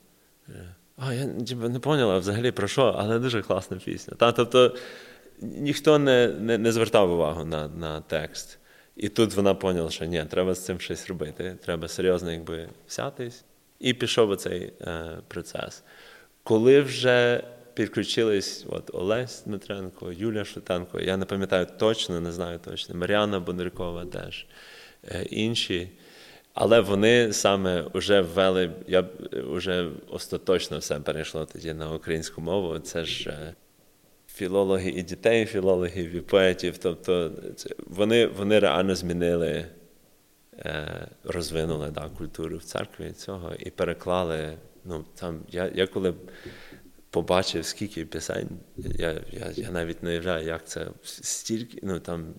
А, 0.96 1.14
я 1.14 1.25
не 1.68 1.78
поняла 1.78 2.18
взагалі 2.18 2.50
про 2.50 2.68
що, 2.68 2.94
але 2.99 3.18
дуже 3.18 3.42
класна 3.42 3.76
пісня. 3.76 4.14
Та, 4.18 4.32
Тобто 4.32 4.76
ніхто 5.40 5.99
не 5.99 6.28
не, 6.28 6.58
не 6.58 6.73
звертав 6.73 7.11
увагу 7.12 7.44
на 7.44 7.68
на 7.68 8.00
текст. 8.00 8.58
І 8.96 9.08
тут 9.08 9.34
вона 9.34 9.54
поняла, 9.54 9.90
що 9.90 10.04
ні, 10.04 10.24
треба 10.30 10.54
з 10.54 10.64
цим 10.64 10.80
щось 10.80 11.08
робити, 11.08 11.56
треба 11.64 11.88
серйозно 11.88 12.32
якби 12.32 12.68
взятись. 12.88 13.44
І 13.80 13.94
пішов 13.94 14.30
оцей 14.30 14.72
е, 14.80 15.18
процес. 15.28 15.82
Коли 16.42 16.80
вже 16.80 17.44
підключились 17.74 18.66
от 18.68 18.90
Олесь 18.94 19.42
Дмитренко, 19.46 20.12
Юлія 20.12 20.44
Шутенко, 20.44 21.00
я 21.00 21.16
не 21.16 21.24
пам'ятаю 21.24 21.66
точно, 21.78 22.20
не 22.20 22.32
знаю 22.32 22.58
точно, 22.64 22.94
Мар'яна 22.94 23.40
Бондаркова 23.40 24.04
теж 24.04 24.46
е, 25.08 25.22
інші. 25.22 25.90
Але 26.54 26.80
вони 26.80 27.32
саме 27.32 27.84
вже 27.94 28.20
ввели, 28.20 28.70
я 28.88 29.04
вже 29.32 29.90
остаточно 30.10 30.78
все 30.78 31.00
перейшло 31.00 31.44
тоді 31.44 31.74
на 31.74 31.92
українську 31.92 32.40
мову. 32.40 32.78
Це 32.78 33.04
ж 33.04 33.30
е, 33.30 33.54
філологи 34.37 34.90
і 34.90 35.02
дітей, 35.02 35.47
філологів 35.47 36.14
і 36.14 36.21
поетів. 36.21 36.78
Тобто 36.78 37.33
вони 37.87 38.26
вони 38.26 38.59
реально 38.59 38.95
змінили, 38.95 39.66
е, 40.59 41.09
розвинули 41.25 41.90
да, 41.90 42.09
культуру 42.09 42.57
в 42.57 42.64
церкві 42.64 43.12
цього 43.12 43.55
і 43.59 43.71
переклали. 43.71 44.59
Ну, 44.85 45.05
там, 45.14 45.40
Я 45.49 45.71
я 45.75 45.87
коли 45.87 46.14
побачив, 47.11 47.64
скільки 47.64 48.05
пісень. 48.05 48.49
Я 48.76 49.21
я, 49.33 49.52
я 49.57 49.71
навіть 49.71 50.02
не 50.02 50.11
уявляю, 50.11 50.47
як 50.47 50.66
це 50.66 50.87
стільки, 51.02 51.78
ну 51.83 52.00
там 52.00 52.35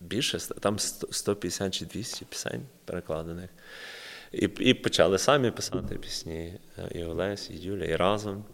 більше, 0.00 0.38
там 0.38 0.78
150 0.78 1.74
чи 1.74 1.86
200 1.86 2.24
пісень 2.24 2.62
перекладених. 2.84 3.50
І 4.32 4.48
і 4.58 4.74
почали 4.74 5.18
самі 5.18 5.50
писати 5.50 5.94
пісні, 5.94 6.58
е, 6.78 6.88
і 6.94 7.04
Олесь, 7.04 7.50
і 7.50 7.54
Юля, 7.54 7.84
і 7.84 7.96
разом. 7.96 8.44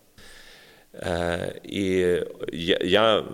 Е, 0.94 1.60
І 1.64 1.82
я 2.52 2.78
я 2.82 3.24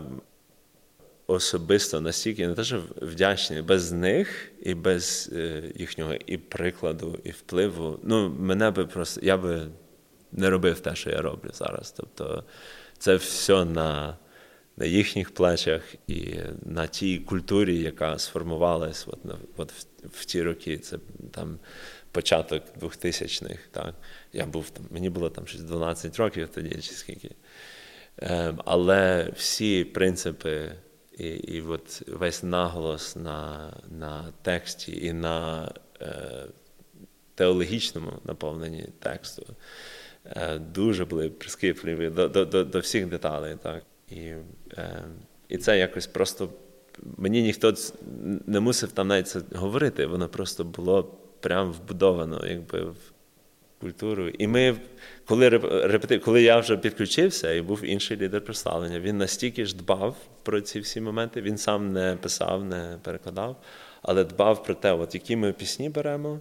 особисто 1.27 2.01
настільки 2.01 2.47
не 2.47 2.55
те, 2.55 2.65
що 2.65 2.83
вдячний 3.03 3.63
без 3.63 3.93
них 3.93 4.53
і 4.63 4.75
без 4.75 5.31
е, 5.33 5.63
їхнього 5.75 6.15
і 6.27 6.37
прикладу, 6.37 7.19
і 7.25 7.31
впливу. 7.31 7.99
Ну, 8.03 8.29
мене 8.39 8.71
би 8.71 8.87
просто 8.87 9.21
я 9.25 9.37
би 9.37 9.63
не 10.33 10.51
робив 10.51 10.81
те, 10.81 10.95
що 10.95 11.11
я 11.11 11.23
роблю 11.23 11.51
зараз. 11.53 11.95
Тобто 11.97 12.45
це 12.99 13.17
все 13.17 13.65
на 13.65 14.17
на 14.79 14.87
їхніх 14.87 15.31
плечах 15.31 15.83
і 16.07 16.35
на 16.67 16.87
тій 16.87 17.19
культурі, 17.19 17.79
яка 17.79 18.19
сформувалась 18.19 19.07
от, 19.09 19.19
от 19.57 19.73
в, 19.73 19.87
в 20.13 20.25
ті 20.25 20.43
роки. 20.43 20.79
Це 20.79 20.99
там 21.31 21.59
початок 22.17 22.63
2000-х. 22.81 23.59
Так? 23.71 23.95
Я 24.33 24.47
був 24.47 24.71
там, 24.71 24.85
Мені 24.91 25.11
було 25.11 25.31
там 25.31 25.47
щось 25.47 25.61
12 25.61 26.17
років 26.17 26.49
тоді, 26.55 26.71
чи 26.71 26.93
скільки. 26.95 27.31
Ем, 28.19 28.61
але 28.65 29.33
всі 29.37 29.85
принципи. 29.85 30.73
І 31.19 31.29
і 31.29 31.61
от 31.61 32.03
весь 32.09 32.43
наголос 32.43 33.17
на 33.17 33.73
на 33.99 34.33
тексті 34.43 35.07
і 35.07 35.13
на 35.13 35.69
е, 36.01 36.45
теологічному 37.35 38.13
наповненні 38.25 38.89
тексту 38.99 39.47
е, 40.25 40.59
дуже 40.59 41.05
були 41.05 41.31
прискіпливі 41.31 42.11
до 42.11 42.29
до, 42.29 42.45
до, 42.45 42.65
до 42.65 42.79
всіх 42.79 43.07
деталей. 43.07 43.57
Так? 43.63 43.83
І, 44.09 44.33
е, 44.73 45.05
І 45.49 45.59
це 45.59 45.79
якось 45.79 46.07
просто 46.07 46.49
мені 47.17 47.43
ніхто 47.43 47.75
не 48.47 48.61
мусив 48.61 48.93
там 48.93 49.09
навіть 49.09 49.29
це 49.29 49.41
говорити, 49.55 50.07
воно 50.07 50.29
просто 50.29 50.65
було 50.65 51.26
прям 51.47 51.73
вбудовано 51.73 52.45
якби, 52.47 52.81
в 52.81 52.97
культуру. 53.81 54.29
І 54.29 54.47
ми, 54.47 54.77
коли 55.25 55.49
репети... 55.49 56.19
коли 56.19 56.43
я 56.43 56.59
вже 56.59 56.77
підключився 56.77 57.53
і 57.53 57.61
був 57.61 57.85
інший 57.85 58.17
лідер 58.17 58.45
прославлення, 58.45 59.01
він 59.01 59.19
настільки 59.19 59.67
ж 59.67 59.77
дбав 59.77 60.17
про 60.43 60.61
ці 60.61 60.81
всі 60.81 61.01
моменти, 61.01 61.43
він 61.43 61.59
сам 61.59 61.93
не 61.93 62.17
писав, 62.23 62.65
не 62.65 62.99
перекладав, 63.03 63.57
але 64.03 64.25
дбав 64.25 64.65
про 64.65 64.75
те, 64.75 64.93
от 64.93 65.15
які 65.15 65.37
ми 65.37 65.53
пісні 65.53 65.89
беремо. 65.89 66.41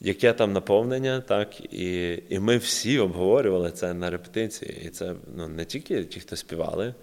Яке 0.00 0.32
там 0.32 0.52
наповнення, 0.52 1.20
так, 1.20 1.60
і 1.74 2.18
і 2.28 2.38
ми 2.38 2.56
всі 2.56 2.98
обговорювали 2.98 3.70
це 3.70 3.94
на 3.94 4.10
репетиції. 4.10 4.82
І 4.86 4.88
це 4.88 5.14
ну, 5.36 5.48
не 5.48 5.64
тільки 5.64 6.04
ті, 6.04 6.20
хто 6.20 6.36
співали, 6.36 6.94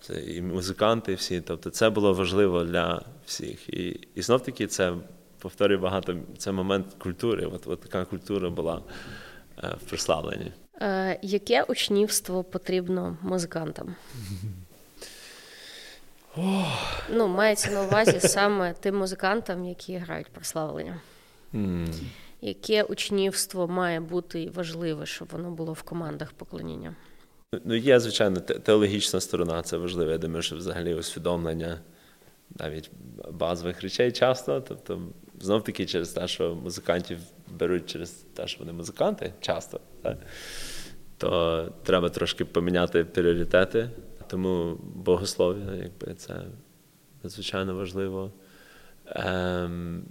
це 0.00 0.14
і 0.20 0.42
музиканти 0.42 1.14
всі. 1.14 1.40
Тобто 1.40 1.70
це 1.70 1.90
було 1.90 2.14
важливо 2.14 2.64
для 2.64 3.02
всіх. 3.26 3.68
І 3.68 4.00
і 4.14 4.22
знов 4.22 4.42
таки 4.42 4.66
це 4.66 4.94
повторюю 5.44 5.80
багато, 5.80 6.16
це 6.38 6.52
момент 6.52 6.86
культури. 6.98 7.46
От, 7.46 7.66
от 7.66 7.80
така 7.80 8.04
культура 8.04 8.50
була 8.50 8.82
е, 9.64 9.74
в 9.86 9.88
прославленні. 9.88 10.52
Е, 10.80 11.18
Яке 11.22 11.62
учнівство 11.62 12.44
потрібно 12.44 13.16
музикантам? 13.22 13.94
Ну, 17.10 17.28
мається 17.28 17.70
на 17.70 17.82
увазі 17.82 18.20
саме 18.20 18.74
тим 18.80 18.96
музикантам, 18.96 19.64
які 19.64 19.96
грають 19.96 20.28
прославлення. 20.28 21.00
Mm. 21.54 21.94
Яке 22.40 22.82
учнівство 22.82 23.68
має 23.68 24.00
бути 24.00 24.50
важливе, 24.54 25.06
щоб 25.06 25.28
воно 25.32 25.50
було 25.50 25.72
в 25.72 25.82
командах 25.82 26.32
поклоніння? 26.32 26.94
Ну, 27.64 27.74
є, 27.74 28.00
звичайно, 28.00 28.40
теологічна 28.40 29.20
сторона, 29.20 29.62
це 29.62 29.76
важливо. 29.76 30.10
Я 30.10 30.18
думаю, 30.18 30.42
що 30.42 30.56
взагалі 30.56 30.94
усвідомлення 30.94 31.78
навіть 32.58 32.90
базових 33.30 33.80
речей 33.80 34.12
часто. 34.12 34.60
Тобто, 34.60 35.02
знов 35.44 35.64
таки 35.64 35.86
через 35.86 36.08
те, 36.08 36.28
що 36.28 36.54
музикантів 36.54 37.18
беруть 37.58 37.86
через 37.86 38.10
те, 38.10 38.46
що 38.46 38.58
вони 38.58 38.72
музиканти 38.72 39.32
часто, 39.40 39.80
так? 40.02 40.18
то 41.18 41.72
треба 41.82 42.08
трошки 42.08 42.44
поміняти 42.44 43.04
пріоритети. 43.04 43.90
Тому 44.26 44.78
богослов'я, 44.94 45.74
якби 45.74 46.14
це 46.14 46.42
надзвичайно 47.22 47.74
важливо. 47.74 48.32
Ем, 49.06 50.04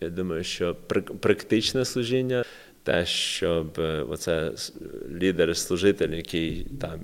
Я 0.00 0.10
думаю, 0.10 0.44
що 0.44 0.74
практичне 1.20 1.84
служіння 1.84 2.44
те, 2.82 3.06
щоб 3.06 3.80
е, 3.80 4.02
оце 4.08 4.52
лідер, 5.10 5.56
служитель, 5.56 6.08
який 6.10 6.64
там 6.80 7.00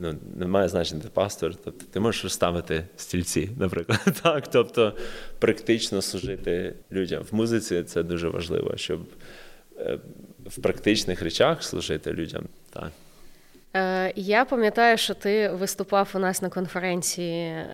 ну, 0.00 0.18
не 0.36 0.46
має 0.46 0.68
значення 0.68 1.02
ти 1.02 1.08
пастор, 1.08 1.54
тобто 1.64 1.86
ти 1.90 2.00
можеш 2.00 2.24
розставити 2.24 2.84
стільці, 2.96 3.50
наприклад. 3.58 4.00
Так, 4.22 4.50
Тобто 4.50 4.96
практично 5.38 6.02
служити 6.02 6.74
людям. 6.92 7.22
В 7.30 7.34
музиці 7.34 7.82
це 7.82 8.02
дуже 8.02 8.28
важливо, 8.28 8.76
щоб 8.76 9.00
е, 9.78 9.98
в 10.46 10.62
практичних 10.62 11.22
речах 11.22 11.62
служити 11.62 12.12
людям. 12.12 12.44
Так. 12.70 12.92
Е, 13.76 14.12
я 14.16 14.44
пам'ятаю, 14.44 14.98
що 14.98 15.14
ти 15.14 15.48
виступав 15.48 16.08
у 16.14 16.18
нас 16.18 16.42
на 16.42 16.48
конференції 16.48 17.50
е, 17.50 17.66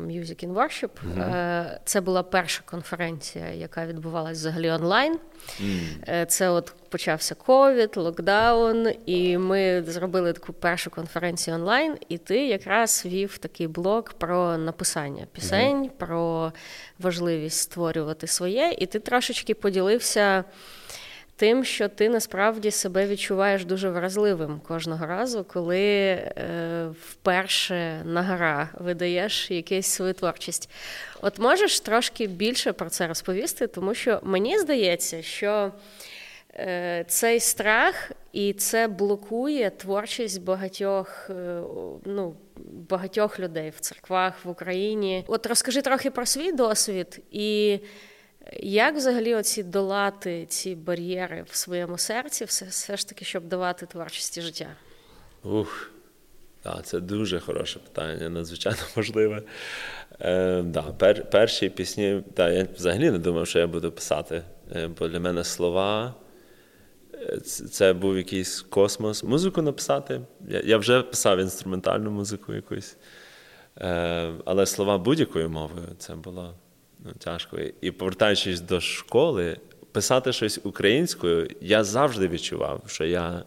Music 0.00 0.46
in 0.46 0.54
Worship. 0.54 0.88
Mm-hmm. 0.88 1.78
Це 1.84 2.00
була 2.00 2.22
перша 2.22 2.62
конференція, 2.64 3.50
яка 3.50 3.86
відбувалася 3.86 4.32
взагалі 4.32 4.70
онлайн. 4.70 5.18
Mm. 5.60 6.26
Це 6.26 6.50
от 6.50 6.74
почався 6.88 7.34
ковід, 7.34 7.96
локдаун, 7.96 8.92
і 9.06 9.38
ми 9.38 9.82
зробили 9.86 10.32
таку 10.32 10.52
першу 10.52 10.90
конференцію 10.90 11.54
онлайн. 11.56 11.96
І 12.08 12.18
ти 12.18 12.46
якраз 12.46 13.02
вів 13.06 13.38
такий 13.38 13.66
блог 13.66 14.12
про 14.18 14.58
написання 14.58 15.26
пісень, 15.32 15.84
mm-hmm. 15.84 15.98
про 15.98 16.52
важливість 16.98 17.58
створювати 17.58 18.26
своє, 18.26 18.74
і 18.78 18.86
ти 18.86 18.98
трошечки 18.98 19.54
поділився 19.54 20.44
тим, 21.40 21.64
що 21.64 21.88
ти 21.88 22.08
насправді 22.08 22.70
себе 22.70 23.06
відчуваєш 23.06 23.64
дуже 23.64 23.90
вразливим 23.90 24.60
кожного 24.68 25.06
разу, 25.06 25.44
коли 25.44 25.78
е, 25.78 26.88
вперше 27.00 28.02
на 28.04 28.22
гора 28.22 28.68
видаєш 28.78 29.50
якусь 29.50 29.86
свою 29.86 30.12
творчість. 30.12 30.70
От 31.22 31.38
можеш 31.38 31.80
трошки 31.80 32.26
більше 32.26 32.72
про 32.72 32.90
це 32.90 33.06
розповісти, 33.06 33.66
тому 33.66 33.94
що 33.94 34.20
мені 34.22 34.58
здається, 34.58 35.22
що 35.22 35.72
е, 36.54 37.04
цей 37.08 37.40
страх 37.40 38.12
і 38.32 38.52
це 38.52 38.88
блокує 38.88 39.70
творчість 39.70 40.42
багатьох, 40.42 41.30
е, 41.30 41.60
ну, 42.04 42.36
багатьох 42.90 43.40
людей 43.40 43.70
в 43.76 43.80
церквах 43.80 44.44
в 44.44 44.48
Україні. 44.48 45.24
От 45.26 45.46
розкажи 45.46 45.82
трохи 45.82 46.10
про 46.10 46.26
свій 46.26 46.52
досвід 46.52 47.20
і. 47.30 47.78
Як 48.62 48.96
взагалі 48.96 49.34
оці 49.34 49.62
долати 49.62 50.46
ці 50.46 50.74
бар'єри 50.74 51.44
в 51.50 51.56
своєму 51.56 51.98
серці, 51.98 52.44
все 52.44 52.64
все 52.64 52.96
ж 52.96 53.08
таки, 53.08 53.24
щоб 53.24 53.44
давати 53.44 53.86
творчості 53.86 54.40
життя? 54.40 54.66
Ух, 55.44 55.90
да, 56.64 56.80
це 56.84 57.00
дуже 57.00 57.40
хороше 57.40 57.78
питання, 57.78 58.28
надзвичайно 58.28 58.78
важливе. 58.96 59.42
Е, 60.20 60.62
да, 60.62 60.82
пер, 60.82 61.30
Перші 61.30 61.68
пісні, 61.68 62.22
да, 62.36 62.50
я 62.50 62.66
взагалі 62.76 63.10
не 63.10 63.18
думав, 63.18 63.46
що 63.46 63.58
я 63.58 63.66
буду 63.66 63.92
писати, 63.92 64.42
е, 64.76 64.88
бо 64.98 65.08
для 65.08 65.20
мене 65.20 65.44
слова. 65.44 66.14
Е, 67.14 67.40
це 67.40 67.92
був 67.92 68.16
якийсь 68.16 68.60
космос. 68.60 69.24
Музику 69.24 69.62
написати. 69.62 70.20
Я 70.48 70.60
я 70.64 70.76
вже 70.76 71.02
писав 71.02 71.38
інструментальну 71.38 72.10
музику 72.10 72.54
якусь. 72.54 72.96
Е, 73.78 74.32
але 74.44 74.66
слова 74.66 74.98
будь-якою 74.98 75.50
мовою 75.50 75.86
це 75.98 76.14
було 76.14 76.54
ну, 77.04 77.12
тяжко. 77.12 77.58
І 77.80 77.90
повертаючись 77.90 78.60
до 78.60 78.80
школи, 78.80 79.56
писати 79.92 80.32
щось 80.32 80.60
українською, 80.64 81.50
я 81.60 81.84
завжди 81.84 82.28
відчував, 82.28 82.82
що 82.86 83.04
я 83.04 83.44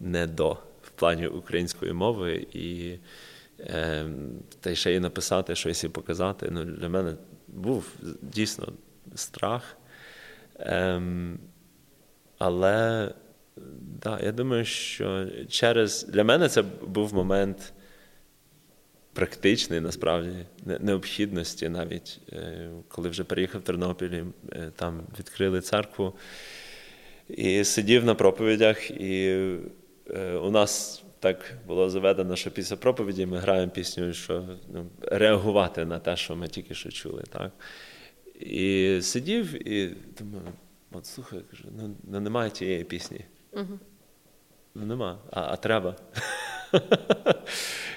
не 0.00 0.26
до 0.26 0.52
в 0.82 0.90
плані 0.90 1.26
української 1.26 1.92
мови, 1.92 2.46
і 2.52 2.98
е, 3.60 4.06
та 4.60 4.74
ще 4.74 4.94
й 4.94 5.00
написати 5.00 5.54
щось 5.54 5.84
і 5.84 5.88
показати. 5.88 6.48
Ну, 6.50 6.64
Для 6.64 6.88
мене 6.88 7.14
був 7.48 7.92
дійсно 8.22 8.72
страх. 9.14 9.76
Е, 10.60 11.02
але 12.38 13.10
да, 14.02 14.20
я 14.22 14.32
думаю, 14.32 14.64
що 14.64 15.26
через 15.48 16.04
для 16.04 16.24
мене 16.24 16.48
це 16.48 16.62
був 16.86 17.14
момент 17.14 17.72
практичний 19.14 19.80
насправді 19.80 20.46
необхідності, 20.80 21.68
навіть 21.68 22.20
е, 22.32 22.70
коли 22.88 23.08
вже 23.08 23.24
переїхав 23.24 23.60
в 23.60 23.64
Тернопіль, 23.64 24.22
е, 24.52 24.72
там 24.76 25.02
відкрили 25.18 25.60
церкву 25.60 26.14
і 27.28 27.64
сидів 27.64 28.04
на 28.04 28.14
проповідях, 28.14 28.90
і 28.90 29.46
е, 30.10 30.36
у 30.36 30.50
нас. 30.50 31.00
Так 31.18 31.54
було 31.66 31.90
заведено, 31.90 32.36
що 32.36 32.50
після 32.50 32.76
проповіді 32.76 33.26
ми 33.26 33.38
граємо 33.38 33.72
пісню, 33.72 34.12
що 34.12 34.44
ну, 34.72 34.86
реагувати 35.02 35.84
на 35.84 35.98
те, 35.98 36.16
що 36.16 36.36
ми 36.36 36.48
тільки 36.48 36.74
що 36.74 36.90
чули. 36.90 37.24
Так? 37.30 37.52
І 38.40 38.98
сидів 39.02 39.68
і 39.68 39.96
думаю, 40.18 40.48
от 40.92 41.06
слухай, 41.06 41.40
кажу, 41.50 41.64
ну, 41.78 41.96
ну 42.02 42.20
немає 42.20 42.50
тієї 42.50 42.84
пісні. 42.84 43.24
Угу. 43.52 43.78
Ну 44.74 44.86
нема, 44.86 45.18
а, 45.30 45.40
а 45.40 45.56
треба. 45.56 45.96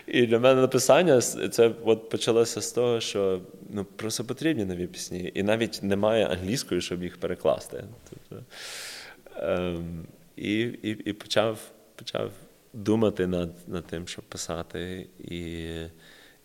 І 0.08 0.26
для 0.26 0.40
мене 0.40 0.62
написання 0.62 1.22
це 1.22 1.72
от 1.86 2.10
почалося 2.10 2.62
з 2.62 2.72
того, 2.72 3.00
що 3.00 3.42
ну, 3.70 3.86
просто 3.86 4.24
потрібні 4.24 4.66
нові 4.66 4.88
пісні. 4.88 5.32
І 5.36 5.44
навіть 5.44 5.80
немає 5.84 6.26
англійської, 6.26 6.82
щоб 6.82 7.04
їх 7.04 7.18
перекласти. 7.18 7.84
Тобто, 8.10 8.46
ем, 9.36 10.06
І 10.36 10.60
і, 10.62 10.90
і 10.90 11.14
почав 11.14 11.60
почав 11.96 12.32
думати 12.74 13.28
над 13.28 13.50
над 13.68 13.86
тим, 13.86 14.08
щоб 14.08 14.26
писати. 14.26 15.08
І 15.20 15.66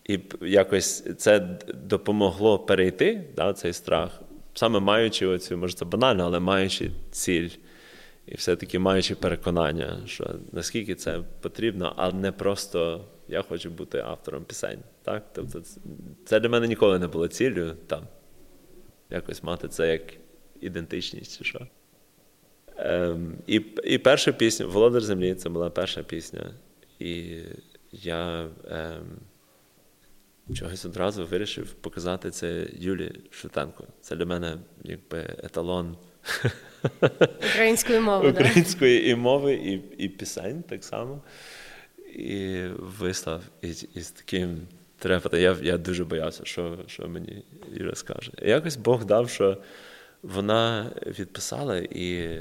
і 0.04 0.20
якось 0.40 1.04
це 1.18 1.58
допомогло 1.74 2.58
перейти, 2.58 3.24
да, 3.36 3.52
цей 3.52 3.72
страх, 3.72 4.20
саме 4.54 4.80
маючи 4.80 5.26
оцю, 5.26 5.56
може 5.56 5.74
це 5.74 5.84
банально, 5.84 6.24
але 6.24 6.40
маючи 6.40 6.90
ціль. 7.10 7.48
І 8.26 8.34
все-таки 8.34 8.78
маючи 8.78 9.14
переконання, 9.14 10.00
що 10.06 10.34
наскільки 10.52 10.94
це 10.94 11.22
потрібно, 11.40 11.94
а 11.96 12.12
не 12.12 12.32
просто 12.32 13.04
я 13.28 13.42
хочу 13.42 13.70
бути 13.70 13.98
автором 13.98 14.44
пісень. 14.44 14.80
Так? 15.02 15.24
Тобто 15.32 15.62
Це 16.26 16.40
для 16.40 16.48
мене 16.48 16.68
ніколи 16.68 16.98
не 16.98 17.06
було 17.06 17.28
ціллю 17.28 17.74
там, 17.86 18.02
якось 19.10 19.42
мати 19.42 19.68
це 19.68 19.92
як 19.92 20.02
ідентичність 20.60 21.38
чи 21.38 21.44
що. 21.44 21.66
Ем, 22.76 23.38
І 23.46 23.54
і 23.84 23.98
перша 23.98 24.32
пісня 24.32 24.66
Володар 24.66 25.02
Землі 25.02 25.34
це 25.34 25.48
була 25.48 25.70
перша 25.70 26.02
пісня. 26.02 26.54
І 26.98 27.38
я 27.92 28.48
ем, 28.70 29.18
чогось 30.54 30.84
одразу 30.84 31.26
вирішив 31.26 31.72
показати 31.72 32.30
це 32.30 32.68
Юлі 32.72 33.12
Шутенко. 33.30 33.84
Це 34.00 34.16
для 34.16 34.26
мене 34.26 34.58
якби 34.84 35.18
еталон 35.42 35.96
Української 37.52 38.00
мови. 38.00 38.30
Української 38.30 39.10
і 39.10 39.14
мови, 39.14 39.54
і 39.54 40.04
і 40.04 40.08
пісень 40.08 40.62
так 40.62 40.84
само. 40.84 41.22
І 42.14 42.62
вислав 42.78 43.42
із, 43.60 43.86
із 43.94 44.10
таким 44.10 44.60
трепетом. 44.98 45.40
Я 45.40 45.56
я 45.62 45.78
дуже 45.78 46.04
боявся, 46.04 46.44
що 46.44 46.78
що 46.86 47.08
мені 47.08 47.44
Іра 47.76 47.94
скаже. 47.94 48.32
Якось 48.42 48.76
Бог 48.76 49.04
дав, 49.04 49.30
що 49.30 49.58
вона 50.22 50.90
відписала 51.18 51.78
і 51.78 52.40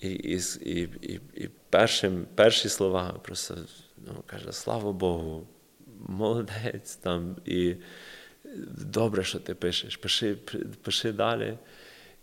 і, 0.00 0.08
і, 0.10 0.40
і, 0.64 0.80
і, 1.02 1.20
і 1.34 1.48
першим, 1.70 2.26
перші 2.34 2.68
слова 2.68 3.14
просто 3.22 3.54
ну, 4.06 4.22
каже: 4.26 4.52
Слава 4.52 4.92
Богу, 4.92 5.46
молодець 6.08 6.96
там. 6.96 7.36
і 7.44 7.74
добре, 8.84 9.24
що 9.24 9.38
ти 9.38 9.54
пишеш, 9.54 9.96
пиши, 9.96 10.34
пиши 10.82 11.12
далі. 11.12 11.58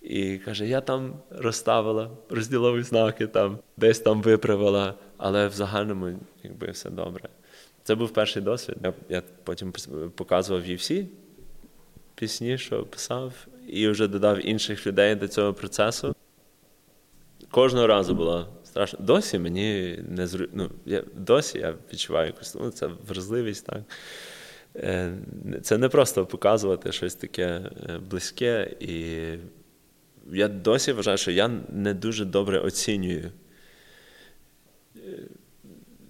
І 0.05 0.37
каже, 0.37 0.67
я 0.67 0.81
там 0.81 1.13
розставила 1.29 2.11
розділові 2.29 2.83
знаки, 2.83 3.27
там, 3.27 3.57
десь 3.77 3.99
там 3.99 4.21
виправила, 4.21 4.93
але 5.17 5.47
в 5.47 5.51
загальному 5.51 6.19
якби 6.43 6.71
все 6.71 6.89
добре. 6.89 7.29
Це 7.83 7.95
був 7.95 8.09
перший 8.09 8.41
досвід. 8.41 8.77
Я 8.83 8.93
я 9.09 9.23
потім 9.43 9.73
показував 10.15 10.65
їй 10.65 10.75
всі 10.75 11.07
пісні, 12.15 12.57
що 12.57 12.83
писав, 12.83 13.33
і 13.67 13.87
вже 13.87 14.07
додав 14.07 14.45
інших 14.45 14.87
людей 14.87 15.15
до 15.15 15.27
цього 15.27 15.53
процесу. 15.53 16.15
Кожного 17.51 17.87
разу 17.87 18.15
було 18.15 18.47
страшно. 18.63 18.99
Досі 19.01 19.39
мені 19.39 19.99
не 20.09 20.27
зру... 20.27 20.45
ну, 20.53 20.69
я, 20.85 21.03
Досі 21.15 21.57
я 21.57 21.73
відчуваю 21.93 22.27
якусь 22.27 22.55
ну, 22.55 22.71
це 22.71 22.89
вразливість. 23.07 23.65
так. 23.65 23.81
Е, 24.75 25.17
це 25.61 25.77
не 25.77 25.89
просто 25.89 26.25
показувати 26.25 26.91
щось 26.91 27.15
таке 27.15 27.45
е, 27.89 27.97
близьке, 28.09 28.75
і 28.79 29.23
я 30.31 30.47
досі 30.47 30.91
вважаю, 30.91 31.17
що 31.17 31.31
я 31.31 31.51
не 31.69 31.93
дуже 31.93 32.25
добре 32.25 32.59
оцінюю, 32.59 33.31
е, 34.95 34.99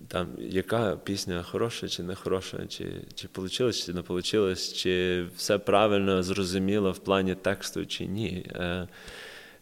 там, 0.08 0.28
яка 0.40 0.96
пісня 0.96 1.44
хороша 1.44 1.88
чи 1.88 2.04
не 2.04 2.16
хороша, 2.16 2.68
чи 2.68 2.86
чи 3.16 3.28
вийшло, 3.36 3.72
чи 3.72 3.94
не 3.94 4.02
вийшло, 4.02 4.56
чи 4.56 5.26
все 5.36 5.58
правильно 5.58 6.24
зрозуміло 6.24 6.92
в 6.92 6.98
плані 6.98 7.36
тексту, 7.36 7.86
чи 7.86 8.06
ні. 8.06 8.46
Е, 8.56 8.88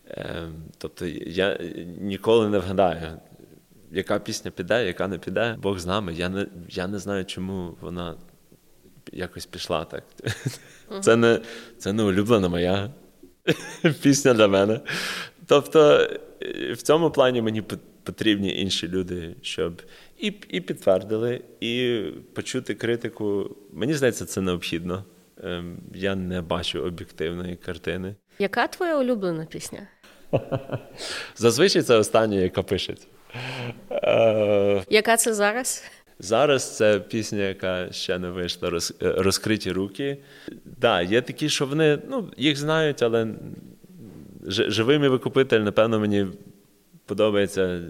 е, 0.08 0.50
Тобто 0.78 1.06
я 1.26 1.60
ніколи 2.00 2.50
не 2.50 2.60
вгадаю, 2.60 3.20
яка 3.92 4.20
пісня 4.20 4.52
піде, 4.52 4.86
яка 4.86 5.08
не 5.08 5.18
піде, 5.18 5.56
Бог 5.62 5.80
з 5.80 5.86
нами. 5.86 6.13
Я 6.13 6.30
не, 6.30 6.48
Я 6.70 6.88
не 6.88 7.00
знаю, 7.00 7.26
чому 7.26 7.78
вона 7.82 8.16
якось 9.13 9.46
пішла 9.46 9.86
так. 9.86 10.04
Це 11.02 11.16
не 11.16 11.42
це 11.78 11.94
не 11.94 12.04
улюблена 12.04 12.50
моя 12.50 12.89
пісня 14.02 14.34
для 14.34 14.48
мене. 14.48 14.80
Тобто, 15.46 16.08
в 16.74 16.78
цьому 16.78 17.12
плані 17.12 17.42
мені 17.42 17.64
потрібні 18.04 18.60
інші 18.62 18.88
люди, 18.88 19.36
щоб 19.42 19.82
і 20.18 20.34
і 20.50 20.62
підтвердили, 20.62 21.42
і 21.62 22.04
почути 22.34 22.74
критику. 22.74 23.56
Мені 23.72 23.94
здається, 23.94 24.26
це 24.26 24.42
необхідно. 24.42 25.06
Ем, 25.44 25.78
я 25.94 26.16
не 26.16 26.42
бачу 26.42 26.82
об'єктивної 26.82 27.56
картини. 27.56 28.16
Яка 28.40 28.68
твоя 28.68 29.00
улюблена 29.00 29.46
пісня? 29.46 29.88
Зазвичай 31.36 31.82
це 31.82 31.98
остання, 31.98 32.38
яка 32.38 32.64
пишеться. 32.64 33.08
Яка 34.90 35.18
це 35.18 35.34
зараз? 35.34 35.84
Зараз 36.19 36.78
це 36.78 36.99
пісня, 36.99 37.39
яка 37.39 37.91
ще 37.91 38.19
не 38.19 38.30
вийшла, 38.30 38.69
е, 38.69 39.12
розкриті 39.17 39.71
руки. 39.71 40.17
Так, 40.45 40.56
да, 40.80 41.02
є 41.02 41.21
такі, 41.21 41.49
що 41.49 41.65
вони 41.65 41.99
ну, 42.10 42.32
їх 42.38 42.58
знають, 42.58 43.04
але 43.04 43.28
живий 44.47 44.97
викупитель, 44.97 45.60
напевно, 45.60 45.99
мені 45.99 46.28
подобається 47.06 47.82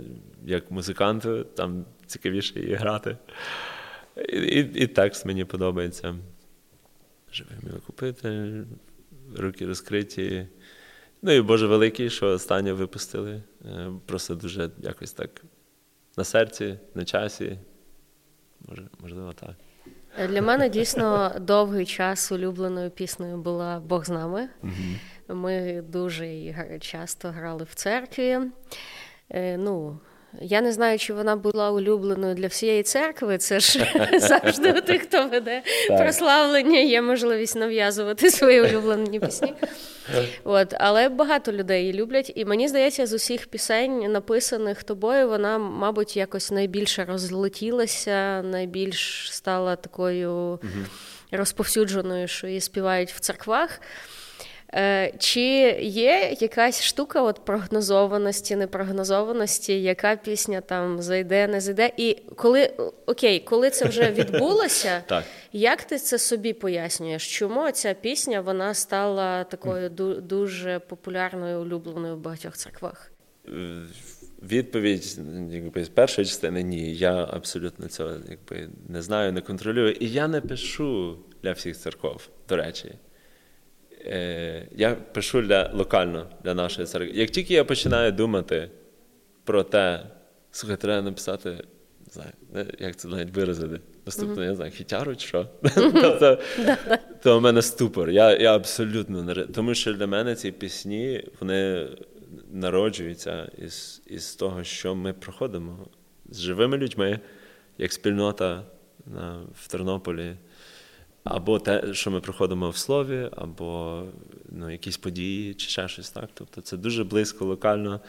як 0.46 0.72
музиканту, 0.72 1.44
там 1.44 1.86
цікавіше 2.06 2.60
її 2.60 2.74
грати. 2.74 3.18
І, 4.30 4.38
і, 4.38 4.84
і 4.84 4.88
текст 4.88 5.26
мені 5.26 5.46
подобається. 5.46 6.16
Живий 7.32 7.58
викупитель, 7.74 8.64
руки 9.38 9.66
розкриті. 9.66 10.48
Ну 11.22 11.32
і 11.32 11.42
Боже 11.42 11.68
великий, 11.68 12.10
що 12.10 12.28
останнє 12.28 12.74
випустили. 12.74 13.42
Е, 13.66 13.92
просто 14.06 14.36
дуже 14.36 14.70
якось 14.78 15.12
так 15.12 15.30
на 16.18 16.24
серці, 16.24 16.80
на 16.96 17.06
часі. 17.06 17.58
Можливо, 19.00 19.34
так. 19.34 19.56
Для 20.30 20.42
мене 20.42 20.70
дійсно 20.70 21.32
довгий 21.40 21.86
час 21.86 22.32
улюбленою 22.32 22.90
піснею 22.90 23.38
була 23.38 23.80
Бог 23.80 24.06
з 24.06 24.10
нами. 24.10 24.50
Ми 25.28 25.82
дуже 25.82 26.54
часто 26.80 27.30
грали 27.30 27.64
в 27.64 27.74
церкві. 27.74 28.40
Е, 29.30 29.58
ну, 29.58 30.00
я 30.42 30.62
не 30.62 30.72
знаю, 30.72 31.00
чи 31.00 31.14
вона 31.14 31.36
була 31.36 31.72
улюбленою 31.72 32.36
для 32.36 32.48
всієї 32.48 32.84
церкви. 32.84 33.38
Це 33.38 33.60
ж 33.60 33.86
завжди 34.20 34.72
у 34.72 34.82
тих, 34.82 35.02
хто 35.02 35.28
веде 35.28 35.62
прославлення, 35.88 36.80
є 36.80 37.02
можливість 37.02 37.56
нав'язувати 37.56 38.32
свої 38.32 38.62
улюблені 38.62 39.20
пісні. 39.20 39.54
От, 40.44 40.74
Але 40.80 41.10
багато 41.10 41.52
людей 41.52 41.82
її 41.82 41.94
люблять. 41.94 42.32
І 42.36 42.46
мені 42.46 42.68
здається, 42.68 43.06
з 43.06 43.14
усіх 43.14 43.48
пісень, 43.48 44.12
написаних 44.12 44.84
тобою, 44.84 45.30
вона, 45.30 45.58
мабуть, 45.58 46.18
якось 46.18 46.52
найбільше 46.52 47.06
розлетілася, 47.06 48.42
найбільш 48.42 49.30
стала 49.32 49.76
такою 49.76 50.60
розповсюдженою, 51.32 52.28
що 52.28 52.48
її 52.48 52.62
співають 52.62 53.12
в 53.12 53.20
церквах. 53.20 53.80
Е, 54.76 55.14
чи 55.18 55.42
є 55.82 56.38
якась 56.40 56.84
штука 56.84 57.22
от 57.22 57.46
прогнозованості, 57.46 58.56
непрогнозованості, 58.56 59.82
яка 59.82 60.16
пісня 60.16 60.62
там 60.62 61.02
зайде, 61.02 61.48
не 61.48 61.62
зайде? 61.62 61.92
І 61.98 62.18
коли 62.36 62.74
окей, 63.06 63.40
коли 63.40 63.70
це 63.70 63.86
вже 63.86 64.12
відбулося, 64.18 65.04
як 65.52 65.84
ти 65.84 65.98
це 65.98 66.20
собі 66.20 66.54
пояснюєш? 66.54 67.38
Чому 67.38 67.72
ця 67.72 67.94
пісня 67.94 68.42
вона 68.42 68.74
стала 68.74 69.44
такою 69.44 69.90
дуже 70.22 70.80
популярною, 70.80 71.62
улюбленою 71.62 72.16
в 72.16 72.20
багатьох 72.20 72.58
церквах? 72.58 73.12
Е, 73.48 73.52
відповідь 74.44 75.20
якби, 75.50 75.84
з 75.84 75.90
першої 75.90 76.28
частини 76.28 76.64
ні. 76.64 76.96
Я 76.96 77.28
абсолютно 77.32 77.88
цього 77.88 78.12
якби, 78.30 78.70
не 78.90 79.02
знаю, 79.02 79.34
не 79.34 79.42
контролюю. 79.42 79.92
І 79.92 80.10
я 80.10 80.28
не 80.28 80.42
пишу 80.42 81.18
для 81.44 81.52
всіх 81.52 81.78
церков, 81.78 82.30
до 82.50 82.56
речі. 82.56 82.96
Е, 84.06 84.68
я 84.72 84.96
пишу 84.96 85.42
для 85.42 85.72
локально 85.74 86.28
для 86.44 86.54
нашої 86.54 86.88
церкви. 86.88 87.12
Як 87.18 87.30
тільки 87.30 87.54
я 87.54 87.66
починаю 87.66 88.12
думати 88.12 88.70
про 89.44 89.64
те, 89.64 90.04
слухай, 90.52 90.78
треба 90.78 91.02
написати, 91.02 91.50
не 91.50 92.14
знаю, 92.14 92.32
як 92.80 92.96
це 92.96 93.08
навіть 93.08 93.36
виразити, 93.36 93.80
наступно, 94.06 94.36
mm-hmm. 94.36 94.46
я 94.46 94.56
знаю, 94.56 94.72
хітяру 94.72 95.16
чи 95.16 95.28
що, 95.28 95.48
то, 96.20 96.40
то 97.24 97.40
в 97.40 97.42
мене 97.42 97.62
ступор. 97.62 98.10
Я 98.10 98.38
я 98.38 98.56
абсолютно 98.56 99.24
не 99.24 99.34
тому, 99.36 99.74
що 99.74 99.94
для 99.94 100.08
мене 100.08 100.36
ці 100.36 100.52
пісні 100.52 101.24
вони 101.40 101.88
народжуються 102.52 103.52
із, 103.58 104.02
із 104.08 104.36
того, 104.36 104.64
що 104.64 104.96
ми 104.96 105.14
проходимо 105.14 105.88
з 106.30 106.40
живими 106.40 106.78
людьми, 106.78 107.20
як 107.78 107.94
спільнота 107.94 108.64
в 109.56 109.68
Тернополі. 109.68 110.36
Або 111.24 111.60
те, 111.60 111.94
що 111.94 112.12
ми 112.12 112.22
проходимо 112.22 112.70
в 112.70 112.78
слові, 112.78 113.30
або 113.36 114.04
ну, 114.50 114.72
якісь 114.72 114.98
події, 114.98 115.54
чи 115.54 115.70
ще 115.70 115.88
щось 115.88 116.10
так. 116.10 116.30
Тобто 116.34 116.62
це 116.62 116.78
дуже 116.78 117.04
близько, 117.04 117.46
локально. 117.46 118.00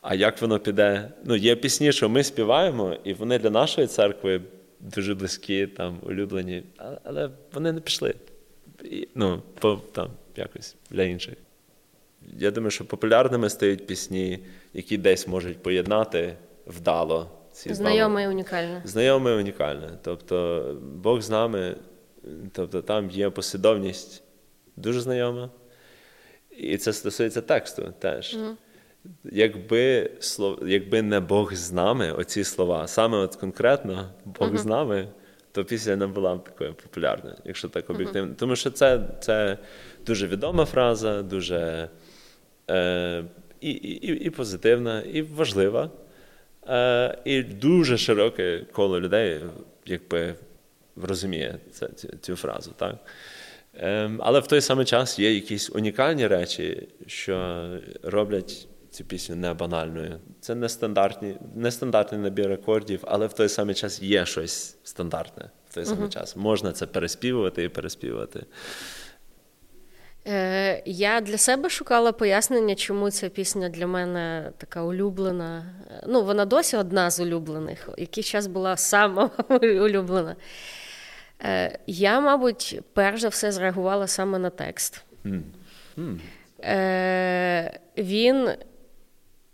А 0.00 0.14
як 0.14 0.42
воно 0.42 0.58
піде? 0.58 1.10
Ну, 1.24 1.36
є 1.36 1.56
пісні, 1.56 1.92
що 1.92 2.08
ми 2.08 2.24
співаємо, 2.24 2.96
і 3.04 3.14
вони 3.14 3.38
для 3.38 3.50
нашої 3.50 3.86
церкви 3.86 4.40
дуже 4.80 5.14
близькі, 5.14 5.66
там, 5.66 5.98
улюблені, 6.02 6.62
але 7.04 7.30
вони 7.52 7.72
не 7.72 7.80
пішли. 7.80 8.14
І, 8.84 9.08
Ну, 9.14 9.42
по, 9.60 9.80
там, 9.92 10.10
якось 10.36 10.76
для 10.90 11.02
інших. 11.02 11.34
Я 12.38 12.50
думаю, 12.50 12.70
що 12.70 12.84
популярними 12.84 13.50
стають 13.50 13.86
пісні, 13.86 14.38
які 14.74 14.98
десь 14.98 15.28
можуть 15.28 15.62
поєднати 15.62 16.36
вдало. 16.66 17.30
ці 17.52 17.74
Знайоме 17.74 18.22
і 18.22 18.28
унікальне. 18.28 18.82
Знайоме 18.84 19.30
і 19.30 19.34
унікальне. 19.34 19.98
Тобто 20.02 20.66
Бог 20.82 21.20
з 21.20 21.30
нами. 21.30 21.76
Тобто 22.52 22.82
там 22.82 23.10
є 23.10 23.30
послідовність 23.30 24.22
дуже 24.76 25.00
знайома, 25.00 25.50
і 26.50 26.76
це 26.76 26.92
стосується 26.92 27.40
тексту 27.40 27.94
теж. 27.98 28.36
Mm. 28.36 28.54
Якби 29.24 30.10
якби 30.66 31.02
не 31.02 31.20
Бог 31.20 31.54
з 31.54 31.72
нами, 31.72 32.12
оці 32.12 32.44
слова, 32.44 32.88
саме 32.88 33.18
от 33.18 33.36
конкретно 33.36 34.10
Бог 34.24 34.50
mm-hmm. 34.50 34.58
з 34.58 34.64
нами, 34.64 35.08
то 35.52 35.64
після 35.64 35.96
не 35.96 36.06
була 36.06 36.36
б 36.36 36.44
такою 36.44 36.74
популярною, 36.74 37.36
якщо 37.44 37.68
так 37.68 37.90
об'єктивно. 37.90 38.32
Mm-hmm. 38.32 38.36
Тому 38.36 38.56
що 38.56 38.70
це 38.70 39.00
це 39.20 39.58
дуже 40.06 40.26
відома 40.26 40.64
фраза, 40.64 41.22
дуже 41.22 41.88
е, 42.70 43.24
і, 43.60 43.70
і, 43.70 44.24
і 44.24 44.30
позитивна, 44.30 45.00
і 45.00 45.22
важлива, 45.22 45.90
е, 46.68 47.18
і 47.24 47.42
дуже 47.42 47.98
широке 47.98 48.66
коло 48.72 49.00
людей, 49.00 49.40
якби 49.86 50.34
розуміє 50.96 51.58
це, 51.72 51.88
цю, 51.88 52.08
цю 52.20 52.36
фразу. 52.36 52.72
Так? 52.76 52.96
Ем, 53.74 54.20
але 54.24 54.40
в 54.40 54.46
той 54.46 54.60
самий 54.60 54.86
час 54.86 55.18
є 55.18 55.34
якісь 55.34 55.70
унікальні 55.70 56.26
речі, 56.26 56.88
що 57.06 57.66
роблять 58.02 58.68
цю 58.90 59.04
пісню 59.04 59.36
не 59.36 59.54
банальною. 59.54 60.20
Це 60.40 60.54
нестандартні, 60.54 61.36
нестандартний 61.54 62.20
набір 62.20 62.52
акордів, 62.52 63.00
але 63.02 63.26
в 63.26 63.32
той 63.32 63.48
самий 63.48 63.74
час 63.74 64.02
є 64.02 64.26
щось 64.26 64.76
стандартне 64.84 65.50
в 65.70 65.74
той 65.74 65.84
самий 65.84 66.04
uh-huh. 66.04 66.12
час. 66.12 66.36
Можна 66.36 66.72
це 66.72 66.86
переспівувати 66.86 67.64
і 67.64 67.68
переспівати. 67.68 68.46
Е, 70.26 70.82
Я 70.86 71.20
для 71.20 71.38
себе 71.38 71.70
шукала 71.70 72.12
пояснення, 72.12 72.74
чому 72.74 73.10
ця 73.10 73.28
пісня 73.28 73.68
для 73.68 73.86
мене 73.86 74.52
така 74.58 74.82
улюблена. 74.82 75.64
Ну, 76.06 76.22
вона 76.24 76.44
досі 76.44 76.76
одна 76.76 77.10
з 77.10 77.20
улюблених, 77.20 77.88
який 77.98 78.24
час 78.24 78.46
була 78.46 78.76
сама 78.76 79.30
улюблена. 79.62 80.36
Е, 81.44 81.78
Я, 81.86 82.20
мабуть, 82.20 82.80
перш 82.92 83.20
за 83.20 83.28
все 83.28 83.52
зреагувала 83.52 84.06
саме 84.06 84.38
на 84.38 84.50
текст. 84.50 85.04
Mm. 85.24 85.40
Mm. 85.98 86.18
Е, 86.64 87.80
Він 87.98 88.48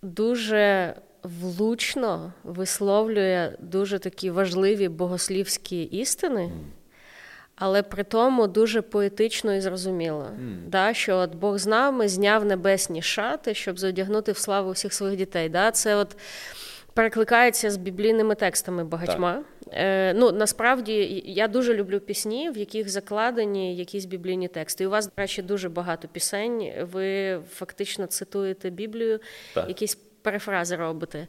дуже 0.03 0.95
влучно 1.23 2.33
висловлює 2.45 3.53
дуже 3.59 3.99
такі 3.99 4.31
важливі 4.31 4.89
богослівські 4.89 5.83
істини, 5.83 6.51
але 7.59 7.83
при 7.83 8.05
тому 8.05 8.47
дуже 8.47 8.83
поетично 8.83 9.55
і 9.55 9.61
зрозуміло. 9.61 10.27
Mm. 10.31 10.69
Да, 10.69 10.95
Що 10.95 11.17
от 11.17 11.35
Бог 11.35 11.59
з 11.59 11.67
нами 11.67 12.09
зняв 12.09 12.45
небесні 12.45 13.03
шати, 13.03 13.55
щоб 13.55 13.79
задягнути 13.79 14.33
в 14.33 14.39
славу 14.39 14.71
всіх 14.71 14.93
своїх 14.93 15.19
дітей. 15.19 15.49
Да, 15.49 15.71
Це 15.71 15.97
от 15.97 16.17
перекликається 16.95 17.71
з 17.71 17.77
біблійними 17.77 18.35
текстами 18.35 18.85
багатьма. 18.85 19.43
Е, 19.73 20.15
Ну 20.15 20.33
насправді 20.33 21.23
я 21.27 21.49
дуже 21.49 21.75
люблю 21.75 22.01
пісні, 22.01 22.51
в 22.51 22.57
яких 22.57 22.89
закладені 22.89 23.77
якісь 23.77 24.05
біблійні 24.05 24.49
тексти. 24.49 24.85
І 24.85 24.87
у 24.87 24.91
вас, 24.91 25.07
до 25.07 25.13
речі, 25.17 25.43
дуже 25.43 25.69
багато 25.69 26.09
пісень. 26.09 26.73
Ви 26.93 27.39
фактично 27.51 28.07
цитуєте 28.07 28.71
Біблію, 28.71 29.21
так. 29.55 29.69
якісь 29.69 29.99
перефрази 30.29 30.77
робите. 30.77 31.27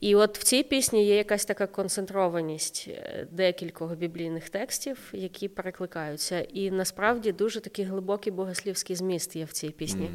І 0.00 0.14
от 0.14 0.38
в 0.38 0.42
цій 0.42 0.62
пісні 0.62 1.06
є 1.06 1.16
якась 1.16 1.44
така 1.44 1.66
концентрованість 1.66 2.88
е, 2.88 3.26
декількох 3.30 3.96
біблійних 3.96 4.50
текстів, 4.50 4.98
які 5.12 5.48
перекликаються. 5.48 6.40
І 6.40 6.70
насправді 6.70 7.32
дуже 7.32 7.60
такий 7.60 7.84
глибокий 7.84 8.32
богослівський 8.32 8.96
зміст 8.96 9.36
є 9.36 9.44
в 9.44 9.52
цій 9.52 9.70
пісні. 9.70 10.10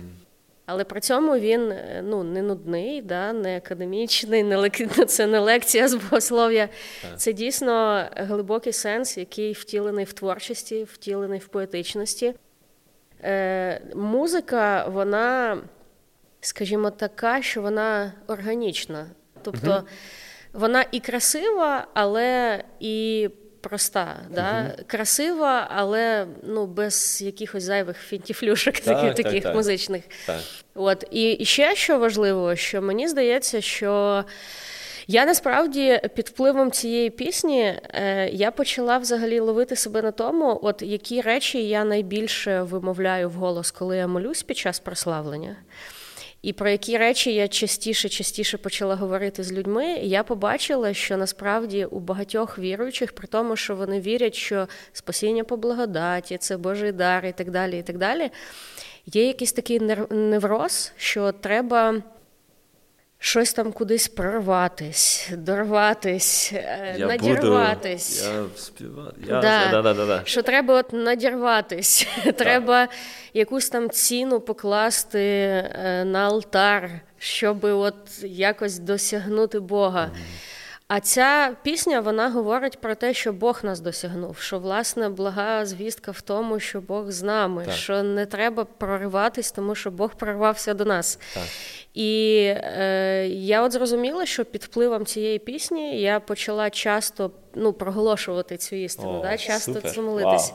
Але 0.66 0.84
при 0.84 1.00
цьому 1.00 1.38
він 1.38 1.72
е, 1.72 2.04
ну, 2.06 2.24
не 2.24 2.42
нудний, 2.42 3.02
да, 3.02 3.34
не 3.34 3.58
академічний, 3.58 4.44
не 4.44 4.58
лек... 4.58 5.06
це 5.08 5.28
не 5.28 5.40
лекція 5.40 5.88
з 5.88 5.94
богослов'я. 5.94 6.70
Це 7.16 7.34
дійсно 7.34 8.06
глибокий 8.16 8.74
сенс, 8.74 9.18
який 9.18 9.54
втілений 9.54 10.06
в 10.06 10.14
творчості, 10.14 10.84
втілений 10.84 11.40
в 11.40 11.48
поетичності. 11.48 12.34
Е, 13.24 13.82
Музика, 13.96 14.88
вона, 14.88 15.58
скажімо, 16.42 16.90
така, 16.90 17.42
що 17.42 17.62
вона 17.62 18.14
органічна. 18.28 19.08
Тобто 19.42 19.72
угу. 19.72 19.88
вона 20.54 20.86
і 20.92 21.00
красива, 21.00 21.88
але 21.94 22.64
і 22.80 23.30
проста, 23.62 24.18
да? 24.30 24.62
Угу. 24.62 24.84
красива, 24.88 25.68
але 25.76 26.28
ну, 26.44 26.66
без 26.66 27.22
якихось 27.22 27.64
зайвих 27.64 27.98
фінтіфлюшок 27.98 28.74
так, 28.74 28.84
таких, 28.84 29.16
так, 29.16 29.26
таких 29.26 29.44
так. 29.44 29.56
музичних. 29.56 30.04
От. 30.76 31.04
І, 31.12 31.32
і 31.32 31.46
ще 31.46 31.76
що 31.76 32.00
важливо, 32.00 32.56
що 32.56 32.82
мені 32.82 33.08
здається, 33.08 33.62
що. 33.62 34.26
Я 35.08 35.26
насправді 35.26 36.02
під 36.16 36.28
впливом 36.28 36.72
цієї 36.72 37.10
пісні 37.10 37.80
е, 37.94 38.30
я 38.34 38.52
почала 38.52 38.98
взагалі 38.98 39.40
ловити 39.40 39.76
себе 39.76 40.02
на 40.02 40.12
тому, 40.12 40.60
от 40.64 40.82
які 40.82 41.22
речі 41.22 41.68
я 41.68 41.84
найбільше 41.84 42.62
вимовляю 42.62 43.30
в 43.30 43.34
голос, 43.34 43.72
коли 43.72 43.98
я 43.98 44.08
молюсь 44.08 44.44
під 44.44 44.58
час 44.58 44.80
прославлення. 44.80 45.56
І 46.42 46.54
про 46.54 46.70
які 46.70 46.98
речі 46.98 47.34
я 47.34 47.48
частіше 47.48 48.10
частіше 48.10 48.58
почала 48.58 48.96
говорити 48.96 49.44
з 49.44 49.52
людьми, 49.52 49.86
я 49.94 50.24
побачила, 50.24 50.94
що 50.94 51.18
насправді 51.18 51.86
у 51.86 52.00
багатьох 52.00 52.60
віруючих, 52.60 53.14
при 53.14 53.28
тому, 53.28 53.56
що 53.56 53.76
вони 53.76 54.00
вірять, 54.00 54.36
що 54.36 54.68
спасіння 54.94 55.44
по 55.44 55.58
благодаті, 55.58 56.38
це 56.38 56.58
Божий 56.58 56.92
дар 56.92 57.26
і 57.26 57.32
так 57.32 57.52
далі, 57.52 57.80
і 57.80 57.84
так 57.84 57.98
далі, 57.98 58.30
є 59.06 59.28
якийсь 59.28 59.54
такий 59.54 59.80
невроз, 60.10 60.92
що 60.98 61.32
треба 61.32 62.02
щось 63.24 63.54
там 63.54 63.72
кудись 63.72 64.08
прорватись, 64.08 65.30
дорватись, 65.38 66.52
е, 66.54 66.96
я 66.98 67.08
надірватись. 67.08 68.28
Буду, 68.28 68.38
я 68.38 68.58
співати. 68.58 69.16
Я... 69.28 69.42
Да. 69.42 69.82
Да, 69.82 69.94
да, 69.94 70.06
да, 70.06 70.22
Що 70.26 70.42
треба 70.42 70.80
от 70.80 70.94
надірватись, 70.94 72.08
треба 72.38 72.88
якусь 73.34 73.70
там 73.70 73.90
ціну 73.90 74.40
покласти 74.40 75.20
е, 75.20 76.04
на 76.06 76.20
алтар, 76.20 76.90
щоб 77.18 77.64
от 77.64 78.24
якось 78.24 78.80
досягнути 78.80 79.60
Бога. 79.60 80.12
А 80.94 81.00
ця 81.00 81.56
пісня 81.64 82.00
вона 82.00 82.30
говорить 82.30 82.82
про 82.82 82.96
те, 82.96 83.14
що 83.14 83.34
Бог 83.34 83.60
нас 83.64 83.80
досягнув. 83.80 84.38
Що 84.40 84.60
власне 84.60 85.10
блага 85.10 85.66
звістка 85.66 86.12
в 86.12 86.22
тому, 86.22 86.60
що 86.60 86.82
Бог 86.82 87.12
з 87.12 87.24
нами, 87.24 87.66
так. 87.66 87.76
що 87.76 88.04
не 88.04 88.26
треба 88.26 88.66
прориватись, 88.66 89.52
тому 89.52 89.76
що 89.76 89.92
Бог 89.92 90.16
прорвався 90.16 90.74
до 90.74 90.86
нас. 90.86 91.20
Так. 91.34 91.44
І 91.94 92.38
е, 92.56 93.28
я 93.28 93.64
от 93.64 93.72
зрозуміла, 93.72 94.26
що 94.26 94.46
під 94.46 94.64
впливом 94.64 95.06
цієї 95.06 95.40
пісні 95.40 96.02
я 96.02 96.20
почала 96.20 96.70
часто 96.70 97.32
ну, 97.56 97.74
проголошувати 97.74 98.58
цю 98.58 98.76
істину, 98.76 99.20
О, 99.20 99.22
да, 99.22 99.38
часто 99.38 99.74
супер. 99.74 99.92
це 99.92 100.02
молитись. 100.02 100.54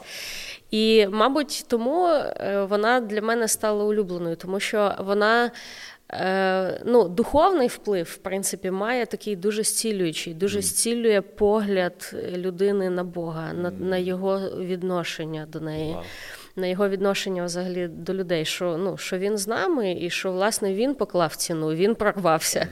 І, 0.70 1.06
мабуть, 1.10 1.64
тому 1.68 2.06
е, 2.06 2.66
вона 2.70 3.00
для 3.00 3.22
мене 3.22 3.48
стала 3.48 3.84
улюбленою, 3.84 4.36
тому 4.36 4.60
що 4.60 4.94
вона. 4.98 5.50
Е, 6.12 6.82
ну, 6.84 7.08
Духовний 7.08 7.68
вплив, 7.68 8.06
в 8.06 8.16
принципі, 8.16 8.70
має 8.70 9.06
такий 9.06 9.36
дуже 9.36 9.62
зцілюючий, 9.62 10.34
дуже 10.34 10.62
зцілює 10.62 11.20
погляд 11.20 12.14
людини 12.36 12.90
на 12.90 13.04
Бога, 13.04 13.52
на 13.52 13.70
на 13.70 13.96
його 13.96 14.38
відношення 14.38 15.46
до 15.52 15.60
неї, 15.60 15.94
wow. 15.94 16.02
На 16.56 16.66
його 16.66 16.88
відношення 16.88 17.44
взагалі 17.44 17.88
до 17.88 18.14
людей, 18.14 18.44
що 18.44 18.76
ну, 18.76 18.96
що 18.96 19.18
він 19.18 19.38
з 19.38 19.48
нами, 19.48 19.96
і 20.00 20.10
що 20.10 20.32
власне 20.32 20.74
він 20.74 20.94
поклав 20.94 21.36
ціну, 21.36 21.68
він 21.74 21.94
прорвався. 21.94 22.68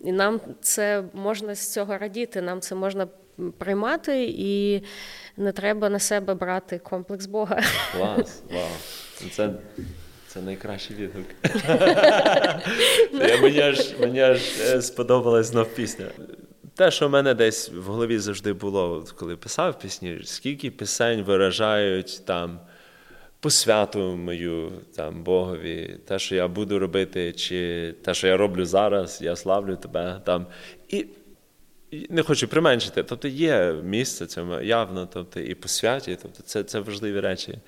І 0.00 0.12
нам 0.12 0.40
це 0.60 1.04
можна 1.12 1.54
з 1.54 1.72
цього 1.72 1.98
радіти, 1.98 2.42
нам 2.42 2.60
це 2.60 2.74
можна 2.74 3.08
приймати, 3.58 4.24
і 4.38 4.82
не 5.36 5.52
треба 5.52 5.88
на 5.88 5.98
себе 5.98 6.34
брати 6.34 6.78
комплекс 6.78 7.26
Бога. 7.26 7.62
Клас, 7.96 8.42
вау. 8.52 8.68
Це 9.30 9.50
це 10.26 10.40
найкращий 10.40 10.96
відгук. 10.96 11.26
Мені 13.42 13.60
аж 13.60 13.94
мені 14.00 14.20
аж 14.20 14.40
е, 14.60 14.82
сподобалась 14.82 15.46
знов 15.46 15.74
пісня. 15.74 16.06
Те, 16.74 16.90
що 16.90 17.08
в 17.08 17.10
мене 17.10 17.34
десь 17.34 17.70
в 17.70 17.82
голові 17.82 18.18
завжди 18.18 18.52
було, 18.52 19.04
коли 19.16 19.36
писав 19.36 19.78
пісні, 19.78 20.20
скільки 20.24 20.70
пісень 20.70 21.22
виражають 21.22 22.22
там 22.24 22.60
посвяту 23.40 24.16
мою 24.16 24.72
там 24.96 25.22
Богові, 25.22 25.98
те, 26.04 26.18
що 26.18 26.34
я 26.34 26.48
буду 26.48 26.78
робити, 26.78 27.32
чи 27.32 27.92
те, 28.02 28.14
що 28.14 28.26
я 28.26 28.36
роблю 28.36 28.64
зараз, 28.64 29.22
я 29.22 29.36
славлю 29.36 29.76
тебе 29.76 30.20
там. 30.24 30.46
І 30.88 31.06
не 32.10 32.22
хочу 32.22 32.48
применшити. 32.48 33.02
Тобто 33.02 33.28
є 33.28 33.74
місце 33.84 34.26
цьому 34.26 34.60
явно, 34.60 35.08
тобто 35.12 35.40
і 35.40 35.54
посвяті, 35.54 36.18
тобто 36.22 36.42
це, 36.42 36.62
це 36.62 36.80
важливі 36.80 37.20
речі. 37.20 37.58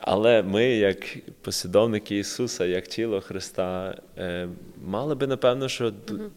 Але 0.00 0.42
ми, 0.42 0.64
як 0.64 1.16
послідовники 1.40 2.18
Ісуса, 2.18 2.64
як 2.64 2.86
тіло 2.86 3.20
Христа, 3.20 3.94
е, 4.18 4.48
мали 4.84 5.14
би, 5.14 5.26
напевно, 5.26 5.68
що 5.68 5.92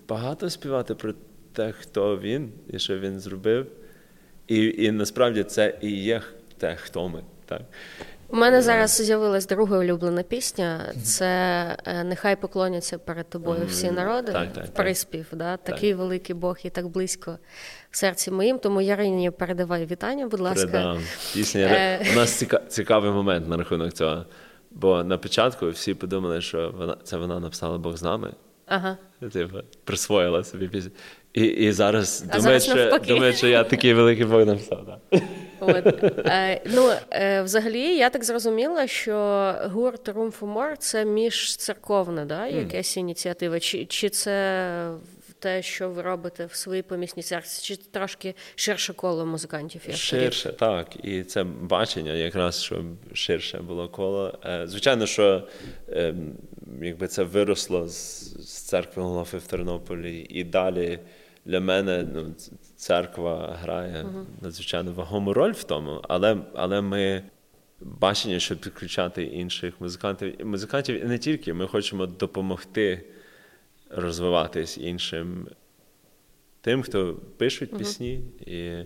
багато 0.08 0.50
співати 0.50 0.96
про 0.96 1.14
те, 1.54 1.72
хто 1.72 2.18
Він 2.18 2.52
і 2.74 2.80
що 2.80 3.00
Він 3.00 3.20
зробив. 3.20 3.68
І 4.48 4.76
і 4.78 4.92
насправді 4.92 5.44
це 5.44 5.78
і 5.82 5.92
є 5.92 6.22
те, 6.58 6.76
хто 6.76 7.10
ми. 7.10 7.24
Так? 7.46 7.62
У 8.32 8.36
мене 8.36 8.62
зараз 8.62 9.02
з'явилась 9.02 9.48
друга 9.48 9.78
улюблена 9.78 10.24
пісня. 10.24 10.94
Це 11.04 11.26
е, 11.86 12.04
Нехай 12.04 12.36
поклоняться 12.36 12.98
перед 12.98 13.30
тобою 13.30 13.66
всі 13.68 13.92
народи. 13.92 14.32
Так, 14.32 14.54
так, 14.54 14.74
Приспів. 14.74 15.26
Да? 15.32 15.58
Такий 15.58 15.94
великий 15.94 16.36
Бог 16.36 16.58
і 16.64 16.70
так 16.70 16.88
близько 16.88 17.38
в 17.92 17.98
серці 17.98 18.32
моїм. 18.32 18.60
Тому 18.60 18.82
Ярині 18.82 19.32
передавай 19.32 19.86
вітання, 19.86 20.28
будь 20.28 20.40
ласка. 20.40 20.68
Передам. 20.68 21.02
Пісня. 21.34 21.62
Е, 21.62 22.06
У 22.14 22.16
нас 22.16 22.44
цікавий 22.68 23.12
момент 23.12 23.48
на 23.48 23.58
рахунок 23.58 23.94
цього. 23.94 24.26
Бо 24.72 25.04
на 25.04 25.18
початку 25.18 25.70
всі 25.70 25.94
подумали, 25.94 26.42
що 26.42 26.74
вона 26.78 26.98
це 27.04 27.18
вона 27.18 27.40
написала 27.40 27.78
Бог 27.78 27.98
з 27.98 28.04
нами. 28.04 28.34
Ага. 28.66 28.98
Типу, 29.34 29.58
присвоїла 29.84 30.44
собі 30.44 30.68
пісню. 30.68 30.92
І 31.34 31.44
і 31.44 31.72
зараз 31.72 32.26
думаю, 32.36 32.60
що, 32.60 33.00
думаю, 33.08 33.34
що 33.34 33.48
я 33.48 33.64
такий 33.64 33.94
великий 33.94 34.26
Бог 34.26 34.46
написав. 34.46 34.86
Да. 34.86 35.22
От. 35.62 36.04
Е, 36.04 36.62
ну, 36.66 36.92
е, 37.12 37.42
Взагалі, 37.42 37.98
я 37.98 38.10
так 38.10 38.24
зрозуміла, 38.24 38.88
що 38.88 39.16
гурт 39.64 40.10
Room 40.10 40.40
for 40.40 40.54
More– 40.54 40.76
це 40.78 41.06
міжцерковна 41.06 42.26
да, 42.26 42.48
якась 42.48 42.98
ініціатива, 42.98 43.60
чи 43.60 43.86
чи 43.86 44.10
це 44.10 44.92
те, 45.42 45.62
що 45.62 45.90
ви 45.90 46.02
робите 46.02 46.46
в 46.46 46.56
своїй 46.56 46.82
помісній 46.82 47.24
церкві, 47.24 47.50
чи 47.62 47.76
трошки 47.76 48.36
ширше 48.56 48.94
коло 48.94 49.26
музикантів? 49.26 49.82
і 49.90 49.94
Ширше, 49.94 50.54
так. 50.54 51.06
І 51.06 51.24
це 51.24 51.44
бачення, 51.44 52.14
якраз 52.14 52.64
щоб 52.64 52.86
ширше 53.14 53.58
було 53.58 53.90
коло. 53.90 54.40
Е, 54.46 54.68
звичайно, 54.68 55.06
що 55.06 55.48
ем, 55.90 56.34
якби 56.82 57.08
це 57.08 57.24
виросло 57.24 57.88
з 57.88 58.66
церкви 58.68 59.04
Голофи 59.04 59.38
в 59.38 59.48
Тернополі, 59.48 60.28
і 60.30 60.44
далі 60.44 61.00
для 61.46 61.60
мене 61.60 62.08
ну, 62.14 62.36
церква 62.82 63.58
грає 63.62 64.06
надзвичайно 64.42 64.94
вагому 64.94 65.34
роль 65.34 65.52
в 65.52 65.64
тому, 65.64 66.02
але 66.10 66.38
але 66.54 66.82
ми 66.82 67.24
бачення, 67.80 68.40
щоб 68.40 68.58
підключати 68.58 69.24
інших 69.24 69.82
музикантів. 69.82 70.46
Музикантів 70.46 71.02
і 71.02 71.08
не 71.08 71.18
тільки 71.18 71.54
ми 71.54 71.68
хочемо 71.68 72.06
допомогти 72.06 73.06
розвиватись 73.90 74.78
іншим 74.78 75.48
тим, 76.62 76.82
хто 76.82 77.14
пишуть 77.38 77.78
пісні. 77.78 78.14
І 78.46 78.86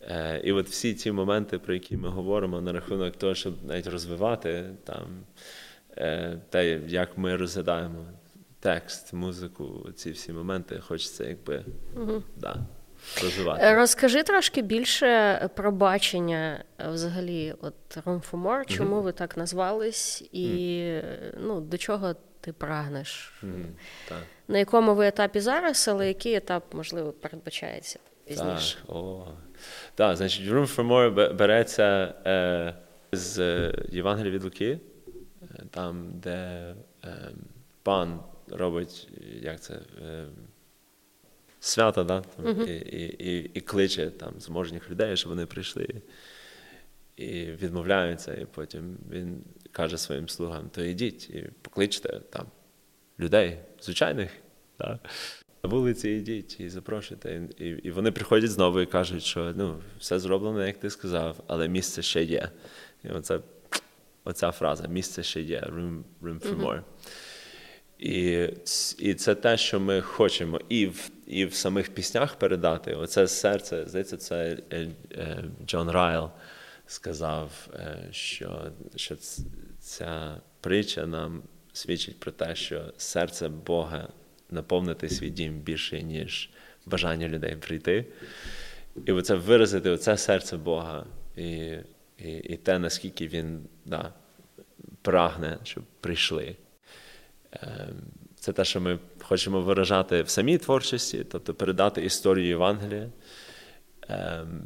е, 0.00 0.40
і 0.44 0.52
от 0.52 0.68
всі 0.68 0.94
ці 0.94 1.12
моменти, 1.12 1.58
про 1.58 1.74
які 1.74 1.96
ми 1.96 2.08
говоримо, 2.08 2.60
на 2.60 2.72
рахунок 2.72 3.16
того, 3.16 3.34
щоб 3.34 3.64
навіть 3.64 3.86
розвивати 3.86 4.64
там 4.84 5.06
е, 5.96 6.38
те, 6.50 6.80
як 6.88 7.18
ми 7.18 7.36
розглядаємо 7.36 8.04
текст, 8.60 9.12
музику, 9.12 9.88
ці 9.94 10.10
всі 10.10 10.32
моменти, 10.32 10.80
хочеться 10.80 11.28
якби 11.28 11.64
да, 12.36 12.66
розвивати. 13.22 13.64
Е, 13.64 13.74
розкажи 13.74 14.22
трошки 14.22 14.62
більше 14.62 15.50
про 15.54 15.72
бачення 15.72 16.64
взагалі 16.78 17.54
от 17.60 17.74
Room 17.96 18.30
for 18.30 18.42
More, 18.42 18.76
чому 18.76 18.94
угу. 18.94 19.02
ви 19.02 19.12
так 19.12 19.36
назвались, 19.36 20.24
і 20.32 20.88
угу. 20.98 21.42
ну, 21.46 21.60
до 21.60 21.78
чого 21.78 22.14
ти 22.40 22.52
прагнеш? 22.52 23.32
Так. 24.08 24.18
На 24.48 24.58
якому 24.58 24.94
ви 24.94 25.06
етапі 25.06 25.40
зараз, 25.40 25.88
але 25.88 26.08
який 26.08 26.34
етап, 26.34 26.64
можливо, 26.74 27.12
передбачається 27.12 27.98
пізніше? 28.24 28.76
Так, 28.86 28.96
о. 28.96 29.26
Так, 29.94 30.16
значить, 30.16 30.46
Room 30.46 30.76
for 30.76 30.86
More 30.86 31.34
береться 31.34 32.14
е, 32.26 32.74
з 33.12 33.38
Євангелія 33.88 34.32
від 34.32 34.44
Луки, 34.44 34.80
е, 35.42 35.46
там, 35.70 36.10
де 36.14 36.74
е, 37.04 37.30
пан 37.82 38.20
робить, 38.48 39.08
як 39.40 39.60
це, 39.60 39.74
е, 40.02 40.24
свята, 41.62 42.04
да? 42.04 42.20
Там, 42.20 42.46
uh-huh. 42.46 42.66
і, 42.68 43.04
і, 43.06 43.50
і 43.54 43.60
кличе 43.60 44.10
там 44.10 44.40
зможних 44.40 44.90
людей, 44.90 45.16
щоб 45.16 45.30
вони 45.30 45.46
прийшли. 45.46 45.88
І 47.16 47.44
відмовляються, 47.44 48.34
і 48.34 48.46
потім 48.54 48.98
він 49.10 49.44
каже 49.72 49.98
своїм 49.98 50.28
слугам: 50.28 50.70
то 50.74 50.84
йдіть 50.84 51.30
і 51.30 51.50
покличте 51.62 52.20
там 52.30 52.46
людей, 53.20 53.58
звичайних, 53.80 54.30
да? 54.78 54.98
на 55.64 55.70
вулиці 55.70 56.10
йдіть 56.10 56.60
і 56.60 56.68
запрошуйте. 56.68 57.48
І 57.58 57.64
і 57.64 57.90
вони 57.90 58.12
приходять 58.12 58.50
знову 58.50 58.80
і 58.80 58.86
кажуть, 58.86 59.22
що 59.22 59.52
ну, 59.56 59.78
все 59.98 60.18
зроблено, 60.18 60.66
як 60.66 60.80
ти 60.80 60.90
сказав, 60.90 61.44
але 61.46 61.68
місце 61.68 62.02
ще 62.02 62.24
є. 62.24 62.48
І 63.04 63.08
оце, 63.08 63.40
оця 64.24 64.50
фраза 64.50 64.88
місце 64.88 65.22
ще 65.22 65.40
є, 65.40 65.60
room, 65.60 66.02
room 66.22 66.40
for 66.40 66.56
more. 66.56 66.66
Mm-hmm. 66.66 66.82
І 68.02 68.48
і 68.98 69.14
це 69.14 69.34
те, 69.34 69.56
що 69.56 69.80
ми 69.80 70.00
хочемо 70.00 70.60
і 70.68 70.86
в 70.86 71.10
і 71.26 71.44
в 71.44 71.54
самих 71.54 71.94
піснях 71.94 72.34
передати. 72.34 72.94
Оце 72.94 73.28
серце, 73.28 73.84
здається, 73.86 74.16
це 74.16 74.58
е, 74.70 74.88
е, 75.12 75.44
Джон 75.66 75.90
Райл 75.90 76.30
сказав, 76.86 77.68
е, 77.74 78.08
що 78.10 78.72
що 78.96 79.16
ця 79.80 80.40
притча 80.60 81.06
нам 81.06 81.42
свідчить 81.72 82.20
про 82.20 82.32
те, 82.32 82.54
що 82.54 82.92
серце 82.96 83.48
Бога 83.48 84.08
наповнити 84.50 85.08
свій 85.08 85.30
дім 85.30 85.58
більше, 85.58 86.02
ніж 86.02 86.50
бажання 86.86 87.28
людей 87.28 87.56
прийти. 87.56 88.06
І 89.06 89.12
оце 89.12 89.34
виразити 89.34 89.90
оце 89.90 90.16
серце 90.16 90.56
Бога 90.56 91.06
і 91.36 91.76
і, 92.18 92.32
і 92.32 92.56
те, 92.56 92.78
наскільки 92.78 93.28
він 93.28 93.60
да, 93.84 94.12
прагне, 95.02 95.58
щоб 95.62 95.84
прийшли. 96.00 96.56
Ем, 97.52 97.96
це 98.34 98.52
те, 98.52 98.64
що 98.64 98.80
ми 98.80 98.98
хочемо 99.22 99.60
виражати 99.60 100.22
в 100.22 100.28
самій 100.28 100.58
творчості, 100.58 101.26
тобто 101.30 101.54
передати 101.54 102.04
історію 102.04 102.46
Євангелія. 102.46 103.10
Ем, 104.08 104.62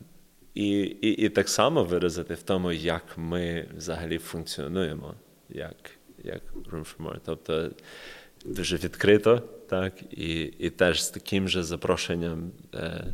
і 0.55 0.81
і, 0.81 1.09
і 1.09 1.29
так 1.29 1.49
само 1.49 1.85
виразити 1.85 2.35
в 2.35 2.43
тому, 2.43 2.73
як 2.73 3.03
ми 3.17 3.69
взагалі 3.77 4.19
функціонуємо, 4.19 5.15
як 5.49 5.77
як 6.25 6.43
Room 6.55 6.97
for 6.97 6.97
More. 6.97 7.21
Тобто 7.25 7.71
дуже 8.45 8.77
відкрито, 8.77 9.43
так, 9.69 9.95
і 10.11 10.41
і 10.43 10.71
теж 10.71 11.05
з 11.05 11.11
таким 11.11 11.49
же 11.49 11.63
запрошенням 11.63 12.51
е, 12.75 13.05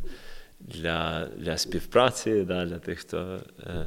для 0.59 1.27
для 1.37 1.57
співпраці, 1.57 2.43
да, 2.43 2.65
для 2.65 2.79
тих, 2.79 2.99
хто 2.99 3.41
е, 3.59 3.85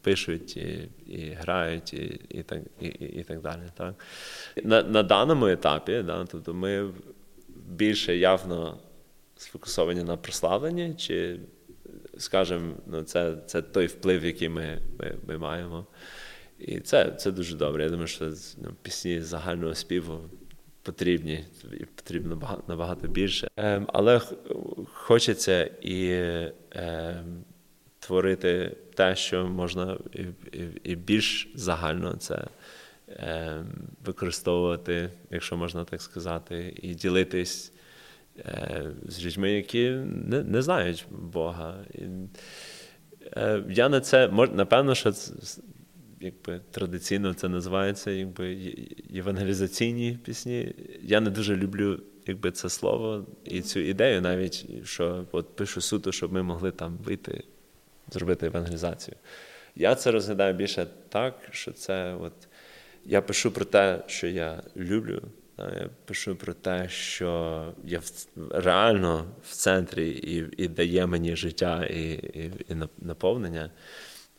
пишуть 0.00 0.56
і 0.56 0.88
і 1.06 1.30
грають, 1.30 1.94
і 1.94 2.20
і, 2.28 2.42
так 2.42 2.60
і, 2.80 2.86
і 2.86 3.22
так 3.22 3.40
далі. 3.40 3.62
Так. 3.76 3.94
На 4.64 4.82
на 4.82 5.02
даному 5.02 5.46
етапі 5.46 6.02
да, 6.02 6.24
тобто 6.24 6.54
ми 6.54 6.90
більше 7.68 8.16
явно 8.16 8.78
сфокусовані 9.36 10.02
на 10.02 10.16
прославленні, 10.16 10.94
чи, 10.94 11.40
скажімо, 12.18 12.72
ну, 12.86 13.02
це 13.02 13.36
це 13.46 13.62
той 13.62 13.86
вплив, 13.86 14.24
який 14.24 14.48
ми 14.48 14.78
ми, 14.98 15.14
ми 15.26 15.38
маємо. 15.38 15.86
І 16.58 16.80
це 16.80 17.10
це 17.10 17.30
дуже 17.32 17.56
добре. 17.56 17.84
Я 17.84 17.90
думаю, 17.90 18.06
що 18.06 18.32
ну, 18.58 18.70
пісні 18.82 19.20
загального 19.20 19.74
співу 19.74 20.20
потрібні, 20.82 21.44
потрібно 21.94 22.28
набагато, 22.28 22.62
набагато 22.68 23.08
більше. 23.08 23.48
Ем, 23.56 23.88
Але 23.92 24.20
хочеться 24.92 25.70
і 25.82 26.10
ем, 26.70 27.44
творити 27.98 28.76
те, 28.94 29.16
що 29.16 29.46
можна 29.46 29.98
і, 30.12 30.22
і, 30.58 30.64
і 30.84 30.96
більш 30.96 31.48
загально 31.54 32.16
це 32.16 32.44
е, 33.08 33.64
використовувати, 34.04 35.10
якщо 35.30 35.56
можна 35.56 35.84
так 35.84 36.02
сказати, 36.02 36.74
і 36.82 36.94
ділитись 36.94 37.72
е, 38.38 38.90
з 39.08 39.24
людьми, 39.24 39.52
які 39.52 39.90
не 40.06 40.42
не 40.42 40.62
знають 40.62 41.06
Бога. 41.10 41.84
І, 41.94 42.02
е, 43.36 43.64
Я 43.68 43.88
на 43.88 44.00
це 44.00 44.28
напевно, 44.52 44.94
що 44.94 45.12
якби 46.20 46.60
традиційно 46.70 47.34
це 47.34 47.48
називається 47.48 48.10
якби 48.10 48.74
євангелізаційні 49.10 50.18
пісні. 50.24 50.74
Я 51.02 51.20
не 51.20 51.30
дуже 51.30 51.56
люблю 51.56 52.00
якби 52.26 52.50
це 52.50 52.68
слово 52.68 53.26
і 53.44 53.60
цю 53.60 53.80
ідею, 53.80 54.20
навіть 54.20 54.66
що 54.84 55.26
от 55.32 55.56
пишу 55.56 55.80
суто, 55.80 56.12
щоб 56.12 56.32
ми 56.32 56.42
могли 56.42 56.70
там 56.70 56.98
вийти 57.04 57.44
зробити 58.10 58.46
евангелізацію. 58.46 59.16
Я 59.76 59.94
це 59.94 60.10
розглядаю 60.10 60.54
більше 60.54 60.86
так, 61.08 61.34
що 61.50 61.72
це 61.72 62.14
от 62.14 62.32
я 63.04 63.22
пишу 63.22 63.50
про 63.50 63.64
те, 63.64 64.02
що 64.06 64.26
я 64.26 64.62
люблю. 64.76 65.22
Я 65.58 65.90
пишу 66.04 66.36
про 66.36 66.54
те, 66.54 66.88
що 66.88 67.72
я 67.84 68.00
реально 68.50 69.26
в 69.42 69.52
центрі 69.52 70.08
і 70.08 70.62
і 70.62 70.68
дає 70.68 71.06
мені 71.06 71.36
життя 71.36 71.86
і 71.86 72.12
і, 72.12 72.52
і 72.68 72.76
наповнення. 72.98 73.70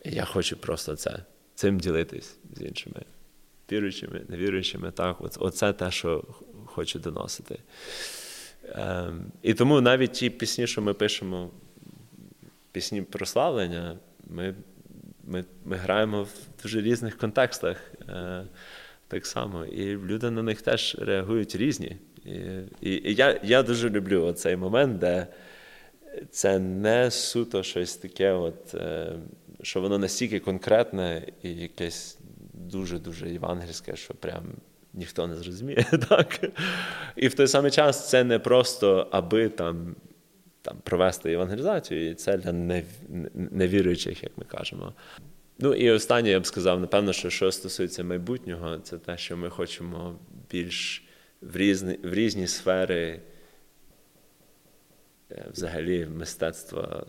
І 0.03 0.11
я 0.11 0.25
хочу 0.25 0.57
просто 0.57 0.95
це, 0.95 1.23
цим 1.55 1.79
ділитись 1.79 2.37
з 2.53 2.61
іншими 2.61 3.01
віруючими, 3.71 4.21
невіруючими. 4.29 4.91
Так, 4.91 5.17
Оце 5.39 5.73
те, 5.73 5.91
що 5.91 6.23
хочу 6.65 6.99
доносити. 6.99 7.59
Ем, 8.71 9.31
І 9.41 9.53
тому 9.53 9.81
навіть 9.81 10.11
ті 10.11 10.29
пісні, 10.29 10.67
що 10.67 10.81
ми 10.81 10.93
пишемо 10.93 11.51
пісні 12.75 13.01
прославлення, 13.01 13.97
ми 14.27 14.55
ми, 15.23 15.45
ми 15.65 15.75
граємо 15.75 16.23
в 16.23 16.33
дуже 16.63 16.81
різних 16.81 17.17
контекстах 17.17 17.77
е, 18.09 18.43
так 19.07 19.25
само. 19.25 19.65
І 19.65 19.97
люди 19.97 20.31
на 20.31 20.43
них 20.43 20.61
теж 20.61 20.97
реагують 20.99 21.55
різні. 21.55 21.97
І 22.25 22.31
і, 22.81 22.91
і 22.91 23.13
я 23.13 23.39
я 23.43 23.63
дуже 23.63 23.89
люблю 23.89 24.31
цей 24.31 24.55
момент, 24.55 24.99
де 24.99 25.27
це 26.31 26.59
не 26.59 27.11
суто 27.11 27.63
щось 27.63 27.95
таке, 27.95 28.31
от, 28.31 28.73
е, 28.73 29.13
що 29.61 29.81
воно 29.81 29.97
настільки 29.97 30.39
конкретне 30.39 31.27
і 31.43 31.53
якесь 31.53 32.17
дуже-дуже 32.53 33.29
євангельське, 33.29 33.95
що 33.95 34.13
прям. 34.13 34.43
Ніхто 34.97 35.27
не 35.27 35.35
зрозуміє, 35.35 35.85
так? 36.09 36.39
І 37.15 37.27
в 37.27 37.33
той 37.33 37.47
самий 37.47 37.71
час 37.71 38.09
це 38.09 38.23
не 38.23 38.39
просто 38.39 39.07
аби 39.11 39.49
там 39.49 39.95
там, 40.65 40.77
провести 40.83 41.33
евангелізацію, 41.33 42.09
і 42.09 42.15
це 42.15 42.37
для 42.37 42.81
невіруючих, 43.33 44.23
як 44.23 44.31
ми 44.37 44.43
кажемо. 44.43 44.93
Ну 45.59 45.73
і 45.73 45.91
останнє 45.91 46.29
я 46.29 46.39
б 46.39 46.45
сказав, 46.45 46.79
напевно, 46.79 47.13
що 47.13 47.29
що 47.29 47.51
стосується 47.51 48.03
майбутнього, 48.03 48.77
це 48.77 48.97
те, 48.97 49.17
що 49.17 49.37
ми 49.37 49.49
хочемо 49.49 50.19
більш 50.51 51.03
в 51.41 51.57
різні, 51.57 51.99
в 52.03 52.13
різні 52.13 52.47
сфери 52.47 53.21
е, 55.31 55.45
взагалі 55.51 56.05
мистецтва, 56.05 57.05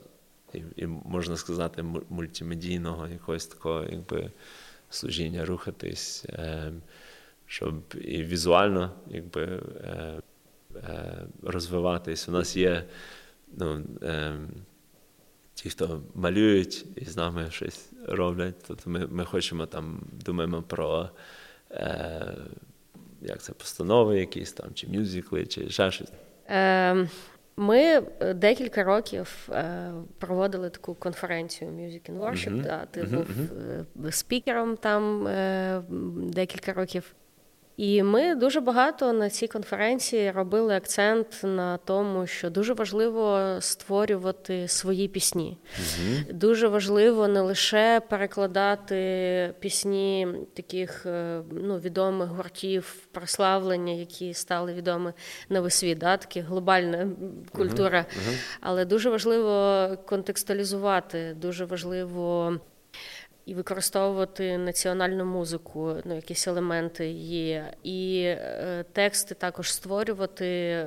і, 0.55 0.63
і 0.77 0.87
можна 0.87 1.37
сказати, 1.37 1.83
мультимедійного 2.09 3.09
якогось 3.09 3.47
такого 3.47 3.85
якби, 3.91 4.31
служіння 4.91 5.45
рухатись, 5.45 6.25
е, 6.29 6.73
щоб 7.47 7.75
і 8.01 8.23
візуально 8.23 8.93
якби, 9.11 9.63
е, 9.85 10.21
розвиватись. 11.43 12.29
У 12.29 12.33
нас 12.33 12.57
є 12.57 12.85
ну, 13.57 13.83
ті, 15.55 15.71
хто 15.71 16.03
малюють 16.15 16.87
і 16.97 17.05
з 17.05 17.17
нами 17.17 17.51
щось 17.51 17.93
роблять. 18.09 18.55
Тобто 18.69 18.91
ми 18.91 19.07
ми 19.07 19.25
хочемо 19.25 19.67
там, 19.67 20.01
думаємо 20.25 20.63
про 20.63 21.11
е, 21.71 22.35
як 23.21 23.43
це, 23.43 23.53
постанови 23.53 24.19
якісь 24.19 24.53
там, 24.53 24.75
чи 24.75 24.89
мюзикли, 24.89 25.47
чи 25.47 25.71
ще 25.71 25.91
щось. 25.91 26.13
Е, 26.49 27.09
ми 27.57 28.01
декілька 28.35 28.85
років 28.85 29.49
е, 29.53 29.93
проводили 30.19 30.71
таку 30.71 30.95
конференцію 30.95 31.71
Music 31.71 32.11
in 32.11 32.19
Worship. 32.19 32.51
Mm-hmm. 32.51 32.63
Да, 32.63 32.87
Ти 32.87 33.03
mm-hmm. 33.03 33.85
був 33.95 34.15
спікером 34.15 34.77
там 34.77 35.27
е, 35.27 35.83
декілька 36.17 36.73
років. 36.73 37.15
І 37.77 38.03
ми 38.03 38.35
дуже 38.35 38.61
багато 38.61 39.13
на 39.13 39.31
цій 39.31 39.49
конференції 39.49 40.31
робили 40.31 40.77
акцент 40.77 41.41
на 41.43 41.77
тому, 41.77 42.27
що 42.27 42.51
дуже 42.51 42.75
важливо 42.75 43.57
створювати 43.61 44.69
свої 44.69 45.09
пісні. 45.09 45.59
Угу. 45.79 46.33
Дуже 46.33 46.69
важливо 46.69 47.29
не 47.29 47.41
лише 47.41 48.01
перекладати 48.09 49.55
пісні 49.61 50.29
таких 50.55 51.07
е, 51.07 51.43
ну, 51.51 51.79
відомих 51.79 52.29
гуртів 52.29 52.95
прославлення, 53.13 53.93
які 53.93 54.35
стали 54.35 54.75
відомі 54.75 55.13
на 55.49 55.61
весь 55.61 55.75
світ, 55.75 55.99
да? 55.99 56.17
такі 56.17 56.41
глобальна 56.41 57.09
культура, 57.53 58.07
угу. 58.17 58.37
але 58.61 58.85
дуже 58.85 59.11
важливо 59.11 59.89
контекстуалізувати, 60.07 61.37
дуже 61.41 61.65
важливо 61.65 62.53
і 63.47 63.55
використовувати 63.55 64.59
національну 64.59 65.25
музику, 65.25 65.97
ну 66.05 66.15
якісь 66.15 66.49
елементи 66.49 67.07
її, 67.07 67.63
і 67.83 68.23
е, 68.27 68.85
тексти 68.93 69.35
також 69.35 69.73
створювати, 69.73 70.87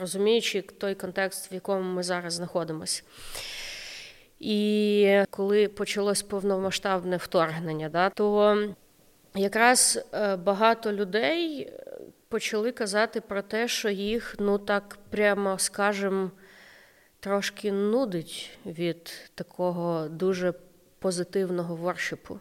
розуміючи 0.00 0.62
той 0.62 0.94
контекст, 0.94 1.52
в 1.52 1.54
якому 1.54 1.82
ми 1.82 2.02
зараз 2.02 2.34
знаходимося. 2.34 3.02
І 4.40 5.22
коли 5.30 5.68
почалось 5.68 6.22
повномасштабне 6.22 7.16
вторгнення, 7.16 7.88
да, 7.88 8.10
то 8.10 8.58
якраз 9.34 10.04
е, 10.14 10.36
багато 10.36 10.92
людей 10.92 11.72
почали 12.28 12.72
казати 12.72 13.20
про 13.20 13.42
те, 13.42 13.68
що 13.68 13.88
їх, 13.90 14.36
ну 14.38 14.58
так 14.58 14.98
прямо 15.10 15.58
скажем, 15.58 16.30
трошки 17.20 17.72
нудить 17.72 18.58
від 18.66 19.30
такого 19.34 20.08
дуже 20.08 20.54
позитивного 21.00 21.76
воршипу. 21.76 22.40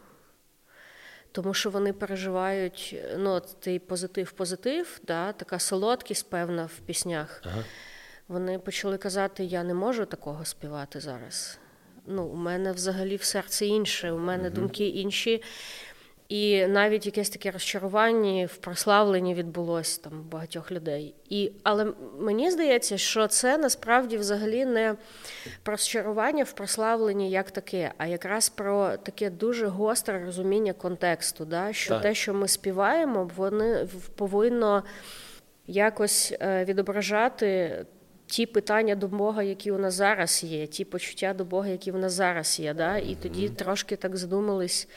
Тому 1.32 1.53
що 1.53 1.70
вони 1.70 1.93
переживають 1.93 2.95
ну, 3.18 3.41
цей 3.62 3.80
позитив-позитив, 3.80 4.99
да, 5.07 5.34
така 5.34 5.60
солодкість, 5.60 6.30
певна 6.30 6.66
в 6.66 6.80
піснях. 6.80 7.41
Ага. 7.45 7.64
Вони 8.28 8.60
почали 8.60 8.97
казати: 8.97 9.43
я 9.43 9.64
не 9.64 9.74
можу 9.74 10.05
такого 10.05 10.45
співати 10.45 10.99
зараз. 10.99 11.60
Ну, 12.05 12.24
У 12.24 12.36
мене 12.36 12.72
взагалі 12.72 13.16
в 13.16 13.24
серці 13.24 13.66
інше, 13.66 14.12
у 14.12 14.20
мене 14.20 14.47
угу. 14.47 14.55
думки 14.55 14.88
інші. 14.88 15.43
І 16.30 16.68
навіть 16.68 17.06
якесь 17.06 17.30
таке 17.30 17.52
розчарування 17.52 18.46
в 18.46 18.58
прославленні 18.58 19.34
відбулося 19.34 20.02
там 20.02 20.24
багатьох 20.32 20.72
людей. 20.72 21.14
І, 21.30 21.52
Але 21.64 21.94
мені 22.20 22.52
здається, 22.52 22.98
що 22.98 23.28
це 23.28 23.58
насправді 23.58 24.18
взагалі 24.18 24.66
не 24.66 24.96
про 25.64 25.72
розчарування 25.74 26.44
в 26.44 26.52
прославленні 26.52 27.32
як 27.32 27.52
таке, 27.52 27.92
а 27.98 28.08
якраз 28.08 28.50
про 28.50 28.98
таке 28.98 29.30
дуже 29.30 29.68
гостре 29.68 30.26
розуміння 30.26 30.74
контексту. 30.74 31.46
Да? 31.46 31.74
Що 31.74 31.90
так. 31.90 32.02
те, 32.02 32.14
що 32.14 32.34
ми 32.34 32.48
співаємо, 32.48 33.32
вони 33.36 33.88
повинно 34.16 34.84
якось 35.68 36.34
е, 36.42 36.66
відображати. 36.66 37.86
Ті 38.26 38.46
питання 38.46 38.96
до 38.96 39.08
Бога, 39.08 39.44
які 39.44 39.72
у 39.72 39.78
нас 39.78 39.94
зараз 39.94 40.44
є, 40.44 40.68
ті 40.68 40.86
почуття 40.86 41.34
до 41.34 41.46
Бога, 41.46 41.68
які 41.68 41.92
в 41.92 41.98
нас 41.98 42.14
зараз 42.14 42.60
є. 42.60 42.74
Да? 42.74 42.98
І 42.98 43.16
тоді 43.16 43.48
mm-hmm. 43.48 43.56
трошки 43.56 43.96
так 43.96 44.18
задумались. 44.18 44.88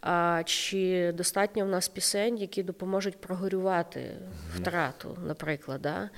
А 0.00 0.42
чи 0.44 1.12
достатньо 1.12 1.64
в 1.64 1.68
нас 1.68 1.88
пісень, 1.88 2.36
які 2.38 2.62
допоможуть 2.62 3.20
прогорювати 3.20 4.14
втрату, 4.54 5.18
наприклад? 5.26 5.82
Да? 5.82 6.10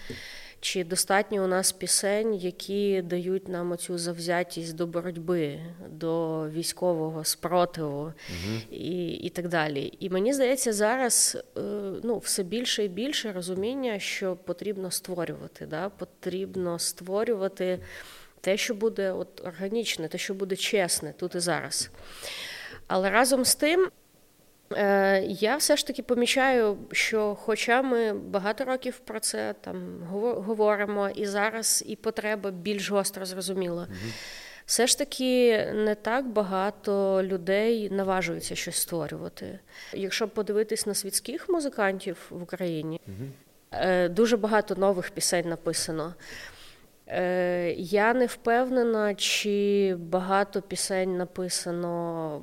Чи 0.61 0.85
достатньо 0.85 1.45
у 1.45 1.47
нас 1.47 1.73
пісень, 1.73 2.35
які 2.35 3.03
дають 3.03 3.49
нам 3.49 3.73
оцю 3.73 3.99
завзятість 3.99 4.77
до 4.77 4.87
боротьби, 4.87 5.61
до 5.89 6.45
військового 6.51 7.25
спротиву 7.25 8.01
угу. 8.01 8.61
і 8.71 9.09
і 9.09 9.29
так 9.29 9.49
далі? 9.49 9.93
І 10.01 10.11
мені 10.11 10.33
здається, 10.33 10.73
зараз 10.73 11.39
е, 11.57 11.61
ну, 12.03 12.19
все 12.19 12.43
більше 12.43 12.85
і 12.85 12.89
більше 12.89 13.33
розуміння, 13.33 13.99
що 13.99 14.37
потрібно 14.37 14.91
створювати. 14.91 15.67
Да? 15.67 15.89
Потрібно 15.89 16.79
створювати 16.79 17.79
те, 18.41 18.57
що 18.57 18.75
буде 18.75 19.13
от 19.13 19.41
органічне, 19.45 20.09
те, 20.09 20.19
що 20.19 20.35
буде 20.35 20.57
чесне 20.57 21.13
тут 21.13 21.35
і 21.35 21.41
зараз. 21.41 21.91
Але 22.91 23.11
разом 23.11 23.45
з 23.45 23.55
тим. 23.55 23.91
Е, 24.77 25.23
я 25.23 25.57
все 25.57 25.77
ж 25.77 25.87
таки 25.87 26.03
помічаю, 26.03 26.79
що, 26.93 27.35
хоча 27.35 27.83
ми 27.83 28.13
багато 28.13 28.65
років 28.65 28.99
про 28.99 29.21
це 29.21 29.55
там 29.61 30.03
говоримо, 30.47 31.09
і 31.09 31.27
зараз 31.27 31.85
і 31.87 31.97
потреба 31.97 32.51
більш 32.51 32.91
гостро 32.91 33.27
зрозуміла, 33.27 33.83
угу. 33.83 34.11
все 34.67 34.87
ж 34.87 34.99
таки 34.99 35.65
не 35.75 35.95
так 35.95 36.29
багато 36.29 37.23
людей 37.23 37.91
наважуються 37.91 38.55
щось 38.55 38.77
створювати. 38.77 39.59
Якщо 39.93 40.29
подивитись 40.29 40.87
на 40.87 40.95
світських 40.95 41.49
музикантів 41.49 42.17
в 42.31 42.43
Україні, 42.43 43.01
угу. 43.07 44.09
дуже 44.09 44.37
багато 44.37 44.75
нових 44.75 45.11
пісень 45.11 45.49
написано. 45.49 46.15
Е, 47.09 47.75
я 47.77 48.15
не 48.15 48.27
впевнена, 48.27 49.15
чи 49.15 49.97
багато 49.99 50.63
пісень 50.63 51.17
написано 51.17 52.43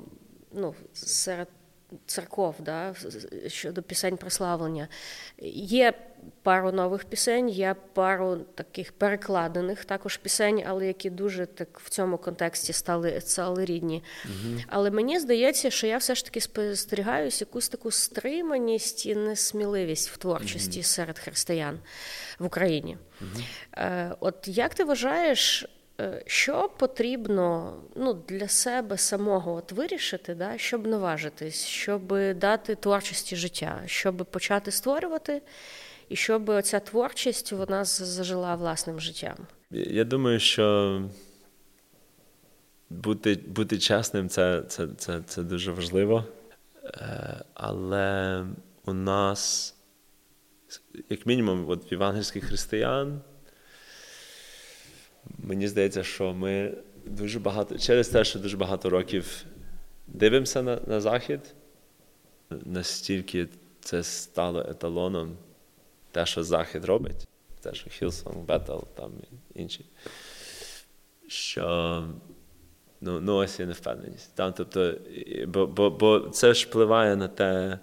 ну, 0.52 0.74
серед 0.92 1.48
церков 2.06 2.54
да, 2.58 2.94
щодо 3.46 3.82
пісень 3.82 4.16
прославлення. 4.16 4.88
Є 5.52 5.92
пару 6.42 6.72
нових 6.72 7.04
пісень, 7.04 7.48
є 7.48 7.76
пару 7.92 8.36
таких 8.36 8.92
перекладених 8.92 9.84
також 9.84 10.16
пісень, 10.16 10.64
але 10.66 10.86
які 10.86 11.10
дуже 11.10 11.46
так 11.46 11.80
в 11.84 11.88
цьому 11.88 12.18
контексті 12.18 12.72
стали 12.72 13.20
стали 13.20 13.64
рідні. 13.64 14.02
Угу. 14.24 14.60
Але 14.66 14.90
мені 14.90 15.18
здається, 15.18 15.70
що 15.70 15.86
я 15.86 15.98
все 15.98 16.14
ж 16.14 16.24
таки 16.24 16.40
спостерігаюся 16.40 17.44
якусь 17.44 17.68
таку 17.68 17.90
стриманість 17.90 19.06
і 19.06 19.14
несміливість 19.14 20.10
в 20.10 20.16
творчості 20.16 20.78
угу. 20.78 20.84
серед 20.84 21.18
християн 21.18 21.78
в 22.38 22.46
Україні. 22.46 22.98
Угу. 23.20 23.42
От 24.20 24.48
як 24.48 24.74
ти 24.74 24.84
вважаєш? 24.84 25.66
Е, 26.00 26.22
що 26.26 26.70
потрібно 26.78 27.76
ну, 27.96 28.22
для 28.28 28.48
себе 28.48 28.98
самого 28.98 29.54
от 29.54 29.72
вирішити, 29.72 30.34
да, 30.34 30.58
щоб 30.58 30.86
наважитись, 30.86 31.64
щоб 31.64 32.08
дати 32.34 32.74
творчості 32.74 33.36
життя, 33.36 33.82
щоб 33.86 34.16
почати 34.16 34.70
створювати, 34.70 35.42
і 36.08 36.16
щоб 36.16 36.62
ця 36.62 36.80
творчість 36.80 37.52
вона 37.52 37.84
зажила 37.84 38.54
власним 38.54 39.00
життям? 39.00 39.36
Я 39.70 40.04
думаю, 40.04 40.40
що 40.40 41.02
бути 42.90 43.34
бути 43.34 43.78
чесним 43.78 44.28
це, 44.28 44.62
це, 44.68 44.88
це, 44.96 45.22
це 45.26 45.42
дуже 45.42 45.72
важливо. 45.72 46.24
Е, 46.84 47.44
але 47.54 48.44
у 48.84 48.92
нас, 48.92 49.74
як 51.08 51.26
мінімум, 51.26 51.64
от 51.68 51.90
в 51.90 51.92
євангельських 51.92 52.44
християн. 52.44 53.20
Мені 55.38 55.68
здається, 55.68 56.04
що 56.04 56.32
ми 56.34 56.72
дуже 57.06 57.38
багато 57.38 57.78
через 57.78 58.08
те, 58.08 58.24
що 58.24 58.38
дуже 58.38 58.56
багато 58.56 58.90
років 58.90 59.44
дивимося 60.06 60.62
на 60.62 60.80
на 60.86 61.00
Захід, 61.00 61.40
настільки 62.50 63.48
це 63.80 64.02
стало 64.02 64.60
еталоном, 64.60 65.36
те, 66.10 66.26
що 66.26 66.44
Захід 66.44 66.84
робить, 66.84 67.28
те, 67.60 67.74
що 67.74 67.90
Хілсон, 67.90 68.44
Бетел 68.46 68.84
там 68.94 69.12
інші. 69.54 69.84
Що 71.26 72.04
ну, 73.00 73.20
ну 73.20 73.36
ось 73.36 73.60
є 73.60 73.66
невпевненість. 73.66 74.34
Там, 74.34 74.52
тобто, 74.56 74.94
Бо 75.46 75.66
бо, 75.66 75.90
бо 75.90 76.20
це 76.20 76.54
ж 76.54 76.66
впливає 76.66 77.16
на 77.16 77.28
те, 77.28 77.78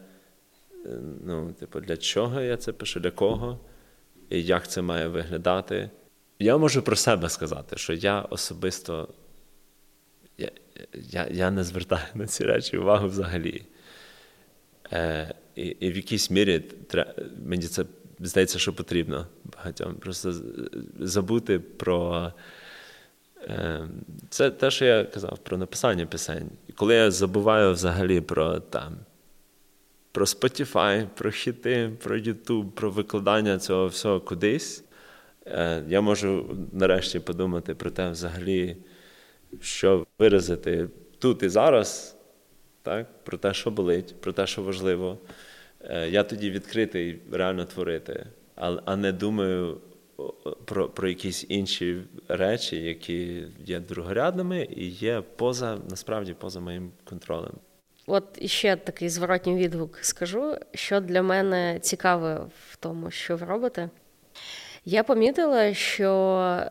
ну, 1.24 1.54
типу, 1.60 1.80
для 1.80 1.98
чого 1.98 2.42
я 2.42 2.58
це 2.58 2.74
пишу, 2.74 3.00
для 3.00 3.12
кого, 3.12 3.60
і 4.30 4.44
як 4.44 4.68
це 4.68 4.82
має 4.82 5.08
виглядати. 5.08 5.90
Я 6.40 6.58
можу 6.58 6.82
про 6.82 6.96
себе 6.96 7.30
сказати, 7.30 7.78
що 7.78 7.94
я 7.94 8.22
особисто 8.22 9.08
я 10.38 10.52
я, 10.94 11.28
я 11.32 11.52
не 11.52 11.64
звертаю 11.64 12.06
на 12.14 12.28
ці 12.28 12.44
речі 12.44 12.78
увагу 12.78 13.08
взагалі. 13.08 13.66
Е, 14.94 15.36
І 15.56 15.66
і 15.66 15.92
в 15.92 15.96
якійсь 15.96 16.32
мірі 16.32 16.64
мені 17.46 17.64
це 17.64 17.86
здається, 18.20 18.60
що 18.60 18.74
потрібно 18.74 19.28
багатьом. 19.44 19.96
Просто 19.96 20.34
забути 21.00 21.60
про 21.60 22.32
е, 23.42 23.88
це 24.30 24.52
те, 24.52 24.72
що 24.72 24.86
я 24.86 25.04
казав, 25.04 25.38
про 25.38 25.58
написання 25.58 26.06
пісень. 26.06 26.50
Коли 26.76 26.96
я 26.96 27.12
забуваю 27.12 27.74
взагалі 27.74 28.22
про 28.22 28.60
там 28.60 28.98
про 30.12 30.26
Spotify, 30.26 31.08
про 31.16 31.32
хіти, 31.32 31.92
про 32.04 32.18
YouTube, 32.18 32.72
про 32.72 32.92
викладання 32.92 33.60
цього 33.60 33.88
всього 33.88 34.22
кудись. 34.22 34.85
Е, 35.48 35.84
я 35.88 36.02
можу 36.02 36.58
нарешті 36.72 37.20
подумати 37.20 37.76
про 37.76 37.92
те, 37.92 38.10
взагалі, 38.10 38.78
що 39.62 40.08
виразити 40.20 40.88
тут 41.20 41.44
і 41.44 41.50
зараз, 41.50 42.18
так? 42.82 43.08
про 43.24 43.38
те, 43.38 43.54
що 43.54 43.72
болить, 43.72 44.22
про 44.22 44.34
те, 44.34 44.48
що 44.48 44.64
важливо. 44.64 45.18
Е, 45.82 46.10
я 46.10 46.24
тоді 46.24 46.52
відкритий 46.52 47.22
реально 47.32 47.66
творити, 47.66 48.26
а 48.86 48.96
не 48.96 49.12
думаю 49.12 49.78
про 50.66 50.90
про 50.90 51.10
якісь 51.10 51.46
інші 51.50 52.02
речі, 52.28 52.76
які 52.76 53.44
є 53.66 53.80
другорядними 53.80 54.68
і 54.76 54.88
є 54.88 55.24
поза 55.36 55.78
насправді 55.90 56.34
поза 56.34 56.60
моїм 56.60 56.92
контролем. 57.04 57.54
От 58.08 58.24
іще 58.38 58.76
такий 58.76 59.10
зворотній 59.10 59.56
відгук 59.56 59.98
скажу, 60.02 60.58
що 60.74 61.00
для 61.00 61.22
мене 61.22 61.80
цікаве 61.82 62.48
в 62.72 62.76
тому, 62.76 63.12
що 63.12 63.36
ви 63.36 63.46
робите. 63.46 63.90
Я 64.88 65.04
помітила, 65.04 65.74
що 65.74 66.12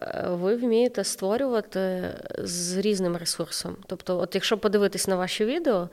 е, 0.02 0.24
ви 0.28 0.56
вмієте 0.56 1.04
створювати 1.04 2.02
з 2.38 2.76
різним 2.76 3.16
ресурсом. 3.16 3.76
Тобто, 3.86 4.18
от 4.18 4.34
якщо 4.34 4.58
подивитись 4.58 5.08
на 5.08 5.16
ваші 5.16 5.44
відео, 5.44 5.88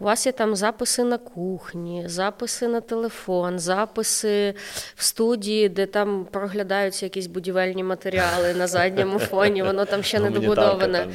у 0.00 0.04
вас 0.04 0.26
є 0.26 0.32
там 0.32 0.56
записи 0.56 1.04
на 1.04 1.18
кухні, 1.18 2.04
записи 2.06 2.68
на 2.68 2.80
телефон, 2.80 3.58
записи 3.58 4.54
в 4.94 5.04
студії, 5.04 5.68
де 5.68 5.86
там 5.86 6.26
проглядаються 6.30 7.06
якісь 7.06 7.26
будівельні 7.26 7.84
матеріали 7.84 8.54
на 8.54 8.66
задньому 8.66 9.18
фоні, 9.30 9.62
воно 9.62 9.84
там 9.84 10.02
ще 10.02 10.20
не 10.20 10.30
добудоване. 10.30 11.06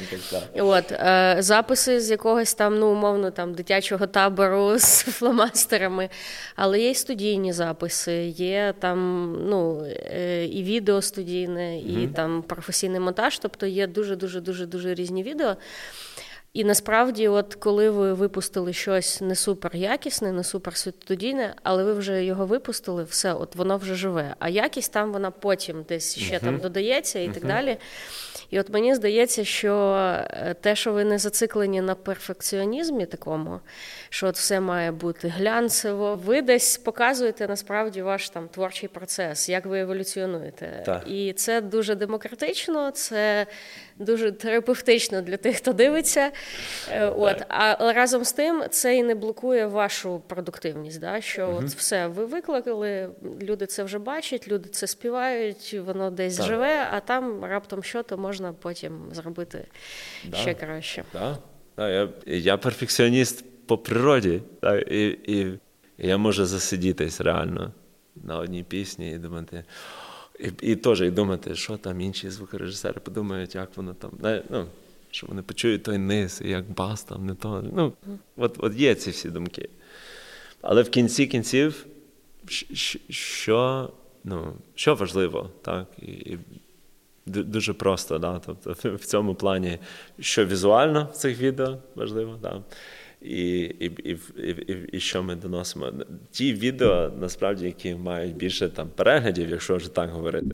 От, 0.58 0.92
е, 0.92 1.36
Записи 1.38 2.00
з 2.00 2.10
якогось 2.10 2.54
там, 2.54 2.78
ну, 2.78 2.86
умовно, 2.86 3.30
там 3.30 3.54
дитячого 3.54 4.06
табору 4.06 4.74
з 4.78 5.02
фломастерами. 5.02 6.08
Але 6.56 6.80
є 6.80 6.90
й 6.90 6.94
студійні 6.94 7.52
записи, 7.52 8.24
є 8.26 8.74
там 8.78 9.32
ну, 9.48 9.86
е, 9.86 10.44
і 10.46 10.62
відео 10.62 11.02
студійне, 11.02 11.78
і 11.78 11.82
mm-hmm. 11.82 12.12
там 12.12 12.42
професійний 12.42 13.00
монтаж, 13.00 13.38
тобто 13.38 13.66
є 13.66 13.86
дуже 13.86 14.16
дуже 14.16 14.40
дуже 14.40 14.66
дуже 14.66 14.94
різні 14.94 15.22
відео. 15.22 15.56
І 16.52 16.64
насправді, 16.64 17.28
от 17.28 17.54
коли 17.54 17.90
ви 17.90 18.14
випустили 18.14 18.72
щось 18.72 19.20
не 19.20 19.34
супер 19.34 19.76
якісне, 19.76 20.32
не 20.32 20.44
супер 20.44 20.76
світодійне, 20.76 21.54
але 21.62 21.84
ви 21.84 21.92
вже 21.92 22.24
його 22.24 22.46
випустили, 22.46 23.04
все, 23.04 23.34
от 23.34 23.56
воно 23.56 23.76
вже 23.76 23.94
живе. 23.94 24.34
А 24.38 24.48
якість 24.48 24.92
там 24.92 25.12
вона 25.12 25.30
потім 25.30 25.84
десь 25.88 26.18
ще 26.18 26.34
uh-huh. 26.34 26.44
там 26.44 26.58
додається 26.58 27.18
і 27.18 27.28
uh-huh. 27.28 27.34
так 27.34 27.46
далі. 27.46 27.76
І 28.50 28.60
от 28.60 28.70
мені 28.70 28.94
здається, 28.94 29.44
що 29.44 29.94
е, 30.30 30.54
те, 30.60 30.76
що 30.76 30.92
ви 30.92 31.04
не 31.04 31.18
зациклені 31.18 31.80
на 31.80 31.94
перфекціонізмі 31.94 33.06
такому, 33.06 33.60
що 34.08 34.26
от 34.26 34.36
все 34.36 34.60
має 34.60 34.92
бути 34.92 35.28
глянцево, 35.28 36.20
ви 36.24 36.42
десь 36.42 36.78
показуєте 36.78 37.48
насправді 37.48 38.02
ваш 38.02 38.30
там 38.30 38.48
творчий 38.48 38.88
процес, 38.88 39.48
як 39.48 39.66
ви 39.66 39.80
еволюціонуєте. 39.80 40.82
Так. 40.86 41.02
І 41.06 41.32
це 41.32 41.60
дуже 41.60 41.94
демократично, 41.94 42.90
це 42.90 43.46
дуже 43.98 44.32
терапевтично 44.32 45.22
для 45.22 45.36
тих, 45.36 45.56
хто 45.56 45.72
дивиться. 45.72 46.30
Е, 46.90 47.06
от, 47.06 47.42
А 47.48 47.92
разом 47.92 48.24
з 48.24 48.32
тим 48.32 48.64
це 48.70 48.96
і 48.96 49.02
не 49.02 49.14
блокує 49.14 49.66
вашу 49.66 50.22
продуктивність. 50.26 51.00
Да? 51.00 51.20
Що 51.20 51.48
угу. 51.48 51.58
от 51.58 51.70
все, 51.70 52.06
ви 52.06 52.26
викликали, 52.26 53.08
люди 53.42 53.66
це 53.66 53.84
вже 53.84 53.98
бачать, 53.98 54.48
люди 54.48 54.68
це 54.68 54.86
співають, 54.86 55.80
воно 55.86 56.10
десь 56.10 56.36
так. 56.36 56.46
живе, 56.46 56.88
а 56.92 57.00
там 57.00 57.44
раптом 57.44 57.82
що 57.82 58.02
то 58.02 58.18
можна 58.18 58.52
потім 58.52 59.08
зробити 59.12 59.66
да. 60.24 60.36
ще 60.36 60.54
краще. 60.54 61.04
Да. 61.12 61.38
Да, 61.76 61.90
Я 61.90 62.08
я 62.26 62.56
перфекціоніст 62.56 63.44
по 63.66 63.78
природі, 63.78 64.42
так, 64.60 64.92
і, 64.92 65.06
і, 65.06 65.40
і 65.98 66.08
я 66.08 66.18
можу 66.18 66.46
засидітись 66.46 67.20
реально 67.20 67.72
на 68.16 68.38
одній 68.38 68.62
пісні 68.62 69.10
і 69.10 69.18
думати. 69.18 69.64
І 70.42 70.50
і 70.72 70.76
теж 70.76 71.00
і 71.00 71.10
думати, 71.10 71.54
що 71.54 71.76
там 71.76 72.00
інші 72.00 72.30
звукорежисери 72.30 73.00
подумають, 73.00 73.54
як 73.54 73.76
воно 73.76 73.94
там. 73.94 74.10
ну, 74.50 74.66
Що 75.10 75.26
вони 75.26 75.42
почують 75.42 75.82
той 75.82 75.98
низ, 75.98 76.40
і 76.44 76.48
як 76.48 76.70
бас 76.70 77.04
там 77.04 77.26
не 77.26 77.34
то. 77.34 77.64
Ну, 77.74 77.92
От 78.36 78.56
от 78.58 78.74
є 78.74 78.94
ці 78.94 79.10
всі 79.10 79.30
думки. 79.30 79.68
Але 80.60 80.82
в 80.82 80.90
кінці 80.90 81.26
кінців, 81.26 81.86
що 83.10 83.90
ну, 84.24 84.52
що 84.74 84.94
важливо, 84.94 85.50
так? 85.62 85.86
І, 85.98 86.10
і 86.10 86.38
Дуже 87.26 87.72
просто, 87.72 88.18
да? 88.18 88.40
тобто 88.46 88.94
в 88.94 89.04
цьому 89.04 89.34
плані, 89.34 89.78
що 90.20 90.46
візуально 90.46 91.08
в 91.12 91.16
цих 91.16 91.38
відео 91.38 91.78
важливо, 91.94 92.38
да? 92.42 92.62
І 93.24 93.60
і, 93.60 93.86
і, 93.86 94.18
і, 94.46 94.88
і 94.92 95.00
що 95.00 95.22
ми 95.22 95.36
доносимо. 95.36 95.92
Ті 96.30 96.54
відео, 96.54 97.10
насправді, 97.18 97.66
які 97.66 97.94
мають 97.94 98.36
більше 98.36 98.68
там 98.68 98.88
переглядів, 98.88 99.50
якщо 99.50 99.76
вже 99.76 99.94
так 99.94 100.10
говорити. 100.10 100.46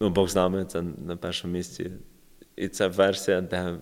Ну, 0.00 0.10
Бог 0.10 0.28
з 0.28 0.34
нами, 0.34 0.64
це 0.64 0.82
на 1.06 1.16
першому 1.16 1.52
місці. 1.54 1.90
І 2.56 2.68
це 2.68 2.88
версія, 2.88 3.40
де 3.40 3.78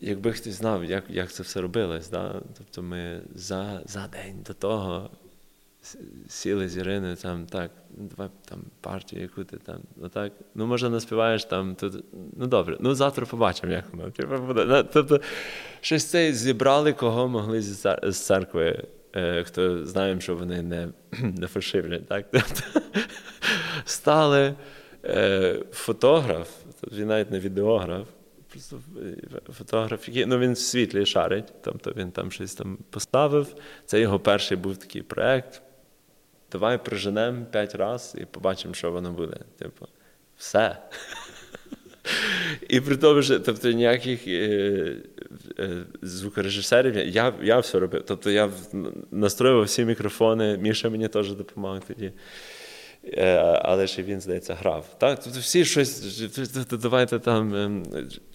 якби 0.00 0.32
хтось 0.32 0.52
знав, 0.54 0.84
як 0.84 1.04
як 1.08 1.32
це 1.32 1.42
все 1.42 1.60
робилось. 1.60 2.10
Да? 2.10 2.42
Тобто 2.58 2.82
ми 2.82 3.20
за 3.34 3.82
за 3.86 4.08
день 4.08 4.42
до 4.46 4.54
того 4.54 5.10
сіли 6.28 6.68
з 6.68 6.76
Іриною, 6.76 7.16
там 7.16 7.46
так, 7.46 7.70
ну 7.96 8.08
давай 8.16 8.30
там 8.48 8.64
партію, 8.80 9.22
яку 9.22 9.44
ти 9.44 9.56
там, 9.56 9.80
отак. 10.02 10.32
Ну, 10.54 10.66
може, 10.66 10.90
наспіваєш 10.90 11.44
там, 11.44 11.74
тут, 11.74 12.04
ну 12.36 12.46
добре, 12.46 12.76
ну 12.80 12.94
завтра 12.94 13.26
побачимо, 13.26 13.72
як 13.72 13.84
воно. 13.92 14.10
Типу, 14.10 14.38
буде. 14.38 14.84
Тобто, 14.92 15.20
щось 15.80 16.04
це 16.04 16.32
зібрали, 16.32 16.92
кого 16.92 17.28
могли 17.28 17.62
з 17.62 18.26
церкви. 18.26 18.84
Е, 19.16 19.44
хто 19.44 19.86
знаємо, 19.86 20.20
що 20.20 20.36
вони 20.36 20.62
не 20.62 20.88
не 21.22 21.46
фальшивлять, 21.46 22.06
так? 22.06 22.26
Тобто, 22.30 22.80
стали 23.84 24.54
е, 25.04 25.56
фотограф, 25.72 26.48
він 26.92 27.06
навіть 27.06 27.30
не 27.30 27.40
відеограф, 27.40 28.06
просто 28.48 28.80
е, 28.98 29.52
фотограф, 29.52 30.08
який, 30.08 30.26
ну 30.26 30.38
він 30.38 30.52
в 30.52 30.58
світлі 30.58 31.06
шарить, 31.06 31.52
тобто 31.62 31.92
він 31.96 32.10
там 32.10 32.32
щось 32.32 32.54
там 32.54 32.78
поставив. 32.90 33.54
Це 33.86 34.00
його 34.00 34.20
перший 34.20 34.56
був 34.56 34.76
такий 34.76 35.02
проєкт 35.02 35.62
давай 36.52 36.84
проженемо 36.84 37.44
п'ять 37.52 37.74
разів 37.74 38.22
і 38.22 38.24
побачимо, 38.24 38.74
що 38.74 38.90
воно 38.90 39.12
буде. 39.12 39.36
Типу, 39.58 39.86
все. 40.36 40.76
І 42.68 42.80
при 42.80 42.96
тому, 42.96 43.22
що 43.22 43.40
тобто, 43.40 43.70
ніяких 43.70 44.26
е, 44.26 44.96
е, 45.58 45.84
звукорежисерів 46.02 46.96
я 46.96 47.34
я 47.42 47.58
все 47.58 47.78
робив. 47.78 48.02
Тобто 48.06 48.30
я 48.30 48.50
настроював 49.10 49.64
всі 49.64 49.84
мікрофони, 49.84 50.58
Міша 50.58 50.90
мені 50.90 51.08
теж 51.08 51.32
допомагав 51.32 51.82
тоді. 51.88 52.12
Е, 53.04 53.36
але 53.62 53.86
ж 53.86 54.02
він, 54.02 54.20
здається, 54.20 54.54
грав. 54.54 54.96
Так? 54.98 55.20
Тобто 55.24 55.38
всі 55.40 55.64
щось, 55.64 56.20
давайте 56.72 57.18
там, 57.18 57.54
ем, 57.54 57.84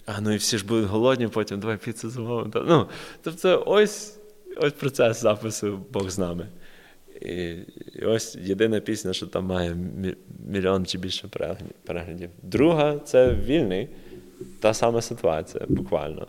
а 0.06 0.20
ну 0.20 0.32
і 0.32 0.36
всі 0.36 0.58
ж 0.58 0.66
будуть 0.66 0.88
голодні, 0.88 1.28
потім 1.28 1.60
давай 1.60 1.76
піцу 1.76 2.10
замовимо. 2.10 2.50
Ну, 2.54 2.88
Тобто, 3.22 3.62
ось 3.66 4.18
ось 4.56 4.72
процес 4.72 5.20
запису 5.20 5.84
Бог 5.92 6.10
з 6.10 6.18
нами. 6.18 6.46
І, 7.20 7.56
ось 8.04 8.36
єдина 8.36 8.80
пісня, 8.80 9.12
що 9.12 9.26
там 9.26 9.44
має 9.44 9.76
мільйон 10.46 10.86
чи 10.86 10.98
більше 10.98 11.28
переглядів. 11.84 12.30
Друга 12.42 12.98
це 12.98 13.32
вільний, 13.32 13.88
та 14.60 14.74
сама 14.74 15.02
ситуація, 15.02 15.64
буквально. 15.68 16.26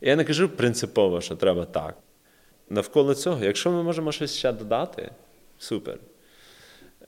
І 0.00 0.08
я 0.08 0.16
не 0.16 0.24
кажу 0.24 0.48
принципово, 0.48 1.20
що 1.20 1.36
треба 1.36 1.64
так. 1.64 1.96
Навколо 2.70 3.14
цього, 3.14 3.44
якщо 3.44 3.70
ми 3.70 3.82
можемо 3.82 4.12
щось 4.12 4.36
ще 4.36 4.52
додати, 4.52 5.10
супер. 5.58 5.98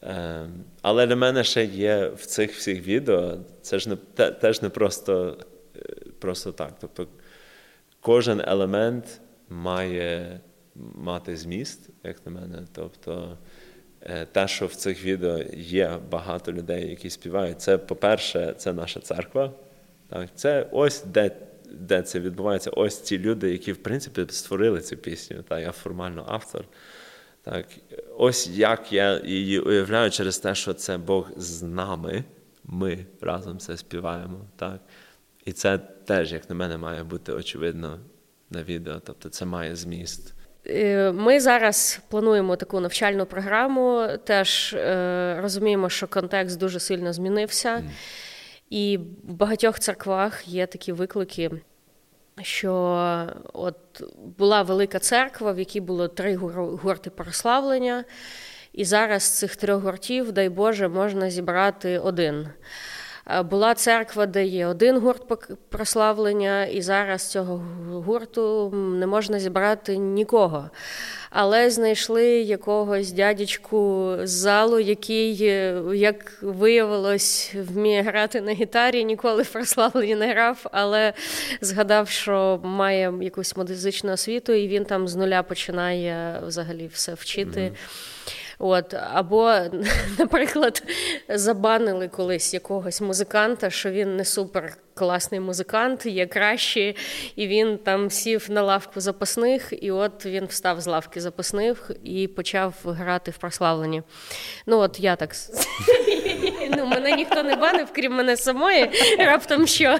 Е, 0.02 0.46
але 0.82 1.06
для 1.06 1.16
мене 1.16 1.44
ще 1.44 1.64
є 1.64 2.08
в 2.08 2.26
цих 2.26 2.54
всіх 2.56 2.86
відео, 2.86 3.36
це 3.62 3.78
ж 3.78 3.88
не 3.88 3.96
те, 3.96 4.30
теж 4.30 4.62
не 4.62 4.68
просто, 4.68 5.36
е, 5.76 5.80
просто 6.18 6.52
так. 6.52 6.74
Тобто 6.80 7.06
кожен 8.00 8.42
елемент 8.46 9.20
має 9.48 10.40
мати 10.74 11.36
зміст, 11.36 11.90
як 12.04 12.26
на 12.26 12.32
мене. 12.32 12.62
Тобто 12.72 13.38
е, 14.00 14.26
те, 14.32 14.48
що 14.48 14.66
в 14.66 14.74
цих 14.74 15.04
відео 15.04 15.38
є 15.54 15.98
багато 16.10 16.52
людей, 16.52 16.90
які 16.90 17.10
співають, 17.10 17.60
це, 17.60 17.78
по-перше, 17.78 18.54
це 18.56 18.72
наша 18.72 19.00
церква. 19.00 19.52
Так? 20.08 20.28
Це 20.34 20.68
ось 20.72 21.04
де 21.04 21.30
де 21.74 22.02
це 22.02 22.20
відбувається. 22.20 22.70
Ось 22.70 23.00
ці 23.00 23.18
люди, 23.18 23.52
які, 23.52 23.72
в 23.72 23.76
принципі, 23.76 24.26
створили 24.28 24.80
цю 24.80 24.96
пісню. 24.96 25.42
Так? 25.48 25.60
Я 25.60 25.72
формально 25.72 26.24
автор. 26.28 26.64
Так? 27.42 27.66
Ось 28.16 28.48
як 28.48 28.92
я 28.92 29.20
її 29.24 29.60
уявляю 29.60 30.10
через 30.10 30.38
те, 30.38 30.54
що 30.54 30.74
це 30.74 30.98
Бог 30.98 31.30
з 31.36 31.62
нами, 31.62 32.24
ми 32.64 33.06
разом 33.20 33.58
це 33.58 33.76
співаємо. 33.76 34.44
Так? 34.56 34.80
І 35.44 35.52
це 35.52 35.78
теж, 35.78 36.32
як 36.32 36.50
на 36.50 36.56
мене, 36.56 36.76
має 36.76 37.04
бути 37.04 37.32
очевидно 37.32 38.00
на 38.50 38.62
відео. 38.62 39.00
Тобто 39.00 39.28
це 39.28 39.44
має 39.44 39.76
зміст. 39.76 40.34
Е, 40.66 41.12
ми 41.12 41.40
зараз 41.40 42.00
плануємо 42.08 42.56
таку 42.56 42.80
навчальну 42.80 43.26
програму. 43.26 44.08
Теж 44.24 44.74
е, 44.74 45.38
розуміємо, 45.40 45.88
що 45.88 46.06
контекст 46.08 46.58
дуже 46.58 46.80
сильно 46.80 47.12
змінився, 47.12 47.84
і 48.70 48.98
в 49.24 49.32
багатьох 49.32 49.78
церквах 49.78 50.48
є 50.48 50.66
такі 50.66 50.92
виклики. 50.92 51.50
що 52.42 52.72
от 53.52 54.02
була 54.38 54.62
велика 54.62 54.98
церква, 54.98 55.52
в 55.52 55.58
якій 55.58 55.80
було 55.80 56.08
три 56.08 56.36
гурти 56.36 57.10
прославлення, 57.10 58.04
і 58.72 58.84
зараз 58.84 59.22
з 59.22 59.38
цих 59.38 59.56
трьох 59.56 59.82
гуртів, 59.82 60.32
дай 60.32 60.48
Боже, 60.48 60.88
можна 60.88 61.30
зібрати 61.30 61.98
один. 61.98 62.48
Була 63.50 63.74
церква, 63.74 64.26
де 64.26 64.44
є 64.44 64.66
один 64.66 64.98
гурт 64.98 65.22
прославлення, 65.68 66.64
і 66.64 66.82
зараз 66.82 67.30
цього 67.30 67.64
гурту 68.06 68.70
не 68.74 69.06
можна 69.06 69.38
зібрати 69.38 69.96
нікого. 69.96 70.70
Але 71.30 71.70
знайшли 71.70 72.24
якогось 72.26 73.12
дядечку 73.12 74.14
з 74.22 74.30
залу, 74.30 74.80
який, 74.80 75.36
як 75.98 76.38
виявилось, 76.42 77.54
вміє 77.54 78.02
грати 78.02 78.40
на 78.40 78.52
гітарі, 78.52 79.04
ніколи 79.04 79.42
в 79.42 79.52
прославленні 79.52 80.14
не 80.14 80.32
грав, 80.32 80.66
але 80.72 81.12
згадав, 81.60 82.08
що 82.08 82.60
має 82.62 83.12
якусь 83.20 83.56
музичну 83.56 84.12
освіту, 84.12 84.52
і 84.52 84.68
він 84.68 84.84
там 84.84 85.08
з 85.08 85.16
нуля 85.16 85.42
починає 85.42 86.40
взагалі 86.46 86.90
все 86.92 87.14
вчити. 87.14 87.60
Mm-hmm. 87.60 88.41
От, 88.64 88.94
Або, 88.94 89.54
наприклад, 90.18 90.82
забанили 91.28 92.08
колись 92.08 92.54
якогось 92.54 93.00
музиканта, 93.00 93.70
що 93.70 93.90
він 93.90 94.16
не 94.16 94.24
супер 94.24 94.76
класний 94.95 95.40
музикант, 95.40 96.07
є 96.07 96.26
кращий, 96.26 96.97
і 97.36 97.47
він 97.47 97.78
там 97.78 98.11
сів 98.11 98.47
на 98.51 98.62
лавку 98.62 99.01
запасних, 99.01 99.72
і 99.80 99.90
от 99.90 100.26
він 100.26 100.47
встав 100.47 100.80
з 100.80 100.86
лавки 100.86 101.20
запасних 101.20 101.90
і 102.05 102.28
почав 102.28 102.74
грати 102.84 103.30
в 103.30 103.36
прославленні. 103.36 104.03
Ну, 104.66 104.78
от 104.78 105.01
я 105.01 105.16
так. 105.16 105.34
Ну, 106.76 106.86
Мене 106.86 107.16
ніхто 107.16 107.43
не 107.43 107.57
банив, 107.57 107.88
крім 107.93 108.12
мене 108.12 108.36
самої. 108.36 108.90
Раптом 109.18 109.66
що 109.66 109.99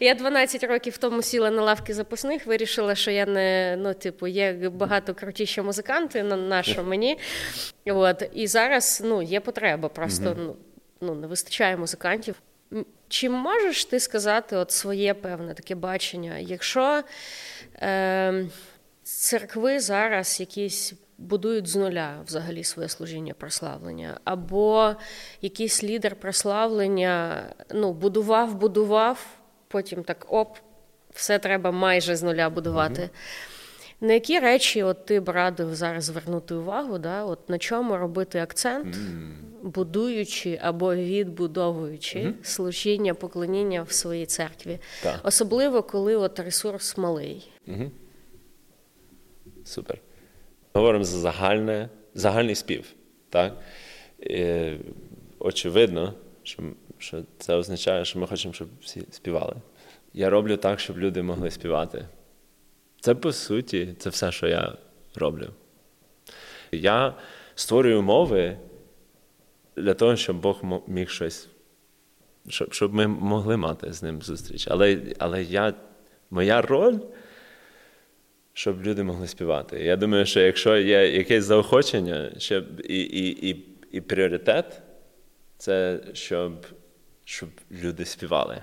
я 0.00 0.14
12 0.14 0.64
років 0.64 0.96
тому 0.96 1.22
сіла 1.22 1.50
на 1.50 1.62
лавки 1.62 1.94
запасних, 1.94 2.46
вирішила, 2.46 2.94
що 2.94 3.10
я 3.10 3.26
не 3.26 3.76
ну, 3.78 3.94
типу, 3.94 4.26
є 4.26 4.52
багато 4.52 5.14
крутіші 5.14 5.62
музиканти 5.62 6.22
на 6.22 6.62
що 6.62 6.84
мені. 6.84 7.18
От, 7.86 8.22
І 8.34 8.46
зараз 8.46 9.02
ну, 9.04 9.22
є 9.22 9.40
потреба, 9.40 9.88
просто 9.88 10.36
ну, 10.38 10.56
ну, 11.00 11.14
не 11.14 11.26
вистачає 11.26 11.76
музикантів. 11.76 12.34
Чи 13.08 13.30
можеш 13.30 13.84
ти 13.84 14.00
сказати 14.00 14.56
от 14.56 14.70
своє 14.70 15.14
певне 15.14 15.54
таке 15.54 15.74
бачення? 15.74 16.38
Якщо 16.38 17.02
е, 17.76 18.46
церкви 19.02 19.80
зараз 19.80 20.40
якісь 20.40 20.94
будують 21.18 21.66
з 21.66 21.76
нуля 21.76 22.16
взагалі 22.26 22.64
своє 22.64 22.88
служіння 22.88 23.34
прославлення, 23.34 24.20
або 24.24 24.94
якийсь 25.42 25.84
лідер 25.84 26.16
прославлення 26.16 27.46
ну, 27.70 27.92
будував, 27.92 28.54
будував, 28.54 29.26
потім 29.68 30.04
так 30.04 30.26
оп, 30.28 30.58
все 31.10 31.38
треба 31.38 31.70
майже 31.70 32.16
з 32.16 32.22
нуля 32.22 32.50
будувати. 32.50 33.02
Mm-hmm. 33.02 33.53
На 34.00 34.12
які 34.12 34.38
речі 34.38 34.82
от 34.82 35.06
ти 35.06 35.20
б 35.20 35.28
радив 35.28 35.74
зараз 35.74 36.04
звернути 36.04 36.54
увагу? 36.54 36.98
да? 36.98 37.24
От 37.24 37.48
На 37.48 37.58
чому 37.58 37.96
робити 37.96 38.38
акцент, 38.40 38.96
mm. 38.96 39.32
будуючи 39.62 40.58
або 40.62 40.94
відбудовуючи 40.94 42.18
mm-hmm. 42.18 42.44
служіння, 42.44 43.14
поклоніння 43.14 43.82
в 43.82 43.92
своїй 43.92 44.26
церкві? 44.26 44.78
Так. 45.02 45.20
Особливо, 45.22 45.82
коли 45.82 46.16
от 46.16 46.38
ресурс 46.38 46.96
малий. 46.96 47.50
Mm-hmm. 47.68 47.90
Супер. 49.64 49.98
Говоримо 50.72 51.04
за 51.04 51.18
загальне, 51.18 51.88
загальний 52.14 52.54
спів. 52.54 52.94
Так? 53.30 53.56
І, 54.18 54.70
Очевидно, 55.38 56.14
що, 56.42 56.62
що 56.98 57.22
це 57.38 57.54
означає, 57.54 58.04
що 58.04 58.18
ми 58.18 58.26
хочемо, 58.26 58.54
щоб 58.54 58.68
всі 58.80 59.02
співали. 59.10 59.54
Я 60.14 60.30
роблю 60.30 60.56
так, 60.56 60.80
щоб 60.80 60.98
люди 60.98 61.22
могли 61.22 61.50
співати. 61.50 62.04
Це 63.04 63.14
по 63.14 63.32
суті, 63.32 63.94
це 63.98 64.10
все, 64.10 64.32
що 64.32 64.46
я 64.46 64.72
роблю. 65.14 65.50
Я 66.72 67.14
створюю 67.54 67.98
умови 67.98 68.56
для 69.76 69.94
того, 69.94 70.16
щоб 70.16 70.40
Бог 70.40 70.62
міг 70.86 71.08
щось, 71.08 71.48
щоб 72.48 72.74
щоб 72.74 72.94
ми 72.94 73.06
могли 73.06 73.56
мати 73.56 73.92
з 73.92 74.02
ним 74.02 74.22
зустріч. 74.22 74.66
Але 74.70 74.98
але 75.18 75.42
я, 75.42 75.74
моя 76.30 76.62
роль, 76.62 76.98
щоб 78.52 78.82
люди 78.82 79.02
могли 79.02 79.26
співати. 79.26 79.84
Я 79.84 79.96
думаю, 79.96 80.26
що 80.26 80.40
якщо 80.40 80.76
є 80.76 81.16
якесь 81.16 81.44
заохочення, 81.44 82.32
щоб 82.38 82.80
і 82.80 83.00
і, 83.00 83.50
і, 83.50 83.66
і 83.90 84.00
пріоритет, 84.00 84.82
це 85.58 86.00
щоб, 86.12 86.66
щоб 87.24 87.48
люди 87.70 88.04
співали. 88.04 88.62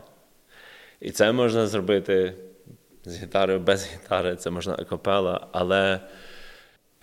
І 1.00 1.12
це 1.12 1.32
можна 1.32 1.68
зробити 1.68 2.36
з 3.06 3.24
гітарою, 3.24 3.60
без 3.60 3.88
гітари, 3.94 4.36
це 4.36 4.50
можна 4.50 4.74
акапела, 4.74 5.48
але 5.52 6.00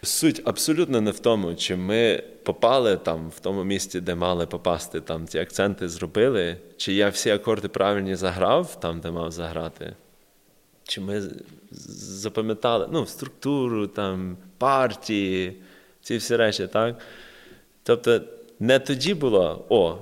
суть 0.03 0.43
абсолютно 0.45 1.01
не 1.01 1.11
в 1.11 1.19
тому, 1.19 1.55
чи 1.55 1.77
ми 1.77 2.23
попали 2.45 2.97
там 2.97 3.29
в 3.29 3.41
тому 3.41 3.65
місці, 3.65 4.01
де 4.01 4.15
мали 4.15 4.47
попасти, 4.47 5.01
там 5.01 5.27
ці 5.27 5.39
акценти 5.39 5.89
зробили, 5.89 6.57
чи 6.77 6.93
я 6.93 7.09
всі 7.09 7.31
акорди 7.31 7.69
правильні 7.69 8.15
заграв 8.15 8.81
там, 8.81 9.01
де 9.01 9.11
мав 9.11 9.31
заграти. 9.33 9.95
Чи 10.83 11.01
ми 11.01 11.23
запам'ятали 11.99 12.89
ну, 12.93 13.07
структуру, 13.07 13.87
там, 13.87 14.37
партії, 14.59 15.63
ці 16.01 16.17
всі 16.17 16.37
речі, 16.37 16.67
так? 16.67 16.97
Тобто 17.83 18.21
не 18.61 18.79
тоді 18.79 19.15
було 19.15 19.67
о 19.69 19.99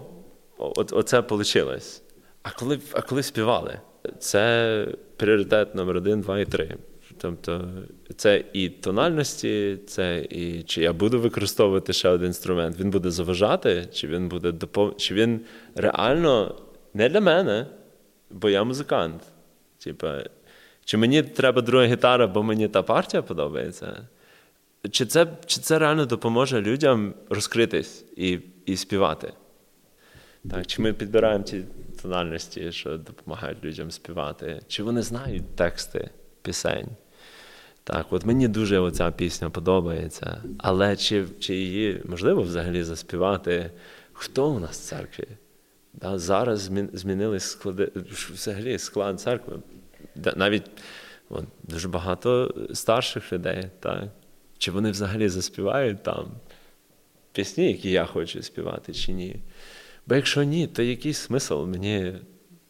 оце 0.74 1.20
вийшло. 1.20 1.76
А 2.42 2.50
коли 2.50 2.80
а 2.92 3.00
коли 3.00 3.22
співали, 3.22 3.80
це 4.18 4.86
пріоритет 5.16 5.74
номер 5.74 5.96
один, 5.96 6.20
два 6.20 6.38
і 6.38 6.44
три. 6.44 6.76
Тобто 7.18 7.68
це 8.16 8.44
і 8.52 8.68
тональності, 8.68 9.78
це 9.86 10.26
і 10.30 10.62
чи 10.62 10.82
я 10.82 10.92
буду 10.92 11.20
використовувати 11.20 11.92
ще 11.92 12.08
один 12.08 12.26
інструмент, 12.26 12.80
він 12.80 12.90
буде 12.90 13.10
заважати, 13.10 13.88
чи 13.92 14.06
він 14.06 14.28
буде 14.28 14.52
допом... 14.52 14.94
чи 14.96 15.14
він 15.14 15.40
реально 15.74 16.62
не 16.94 17.08
для 17.08 17.20
мене, 17.20 17.66
бо 18.30 18.50
я 18.50 18.64
музикант. 18.64 19.22
Типа, 19.78 20.22
чи 20.84 20.96
мені 20.96 21.22
треба 21.22 21.62
друга 21.62 21.86
гітара, 21.86 22.26
бо 22.26 22.42
мені 22.42 22.68
та 22.68 22.82
партія 22.82 23.22
подобається? 23.22 24.08
Чи 24.90 25.06
це 25.06 25.26
чи 25.46 25.60
це 25.60 25.78
реально 25.78 26.06
допоможе 26.06 26.60
людям 26.62 27.14
розкритись 27.28 28.04
і 28.16 28.38
і 28.66 28.76
співати? 28.76 29.32
Так, 30.50 30.66
Чи 30.66 30.82
ми 30.82 30.92
підбираємо 30.92 31.44
ті 31.44 31.62
тональності, 32.02 32.72
що 32.72 32.98
допомагають 32.98 33.64
людям 33.64 33.90
співати, 33.90 34.60
чи 34.68 34.82
вони 34.82 35.02
знають 35.02 35.56
тексти 35.56 36.10
пісень. 36.42 36.88
Так, 37.84 38.06
от 38.10 38.26
мені 38.26 38.48
дуже 38.48 38.78
оця 38.78 39.10
пісня 39.10 39.50
подобається. 39.50 40.42
Але 40.58 40.96
чи 40.96 41.24
чи 41.38 41.54
її 41.54 42.02
можливо 42.04 42.42
взагалі 42.42 42.82
заспівати? 42.82 43.70
Хто 44.12 44.50
у 44.50 44.58
нас 44.58 44.80
в 44.80 44.82
церкві? 44.82 45.28
Да, 45.94 46.18
Зараз 46.18 46.70
змінились 46.92 47.44
склади, 47.44 47.92
взагалі 48.34 48.78
склад 48.78 49.20
церкви. 49.20 49.58
Навіть 50.36 50.64
от, 51.28 51.44
дуже 51.62 51.88
багато 51.88 52.54
старших 52.74 53.32
людей. 53.32 53.70
Так? 53.80 54.04
Чи 54.58 54.70
вони 54.70 54.90
взагалі 54.90 55.28
заспівають 55.28 56.02
там 56.02 56.30
пісні, 57.32 57.66
які 57.66 57.90
я 57.90 58.04
хочу 58.04 58.42
співати, 58.42 58.92
чи 58.92 59.12
ні? 59.12 59.36
Бо 60.06 60.14
якщо 60.14 60.42
ні, 60.42 60.66
то 60.66 60.82
який 60.82 61.12
смисл 61.12 61.64
мені 61.64 62.14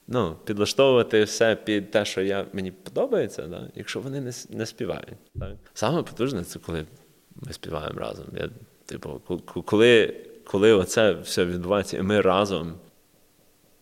ну, 0.07 0.37
підлаштовувати 0.45 1.25
все 1.25 1.57
під 1.57 1.91
те, 1.91 2.05
що 2.05 2.23
я, 2.23 2.47
мені 2.53 2.71
подобається, 2.71 3.47
да? 3.47 3.69
якщо 3.75 4.01
вони 4.01 4.21
не 4.21 4.33
не 4.51 4.67
співають. 4.67 5.19
Так? 5.41 5.57
Саме 5.75 6.03
потужне 6.03 6.45
це 6.45 6.59
коли 6.59 6.87
ми 7.37 7.53
співаємо 7.53 8.01
разом. 8.01 8.27
Я, 8.37 8.51
типу, 8.87 9.21
Коли 9.65 10.15
коли 10.45 10.73
оце 10.73 11.13
все 11.13 11.45
відбувається, 11.45 11.97
і 11.97 12.03
ми 12.03 12.21
разом 12.21 12.75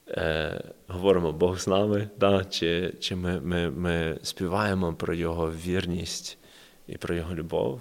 е, 0.09 0.61
говоримо 0.89 1.33
Бог 1.33 1.59
з 1.59 1.67
нами, 1.67 2.09
да? 2.21 2.45
чи 2.45 2.95
чи 3.01 3.17
ми, 3.17 3.41
ми, 3.41 3.71
ми 3.71 4.19
співаємо 4.23 4.95
про 4.95 5.15
Його 5.15 5.53
вірність 5.53 6.39
і 6.87 6.97
про 6.97 7.15
Його 7.15 7.35
любов. 7.35 7.81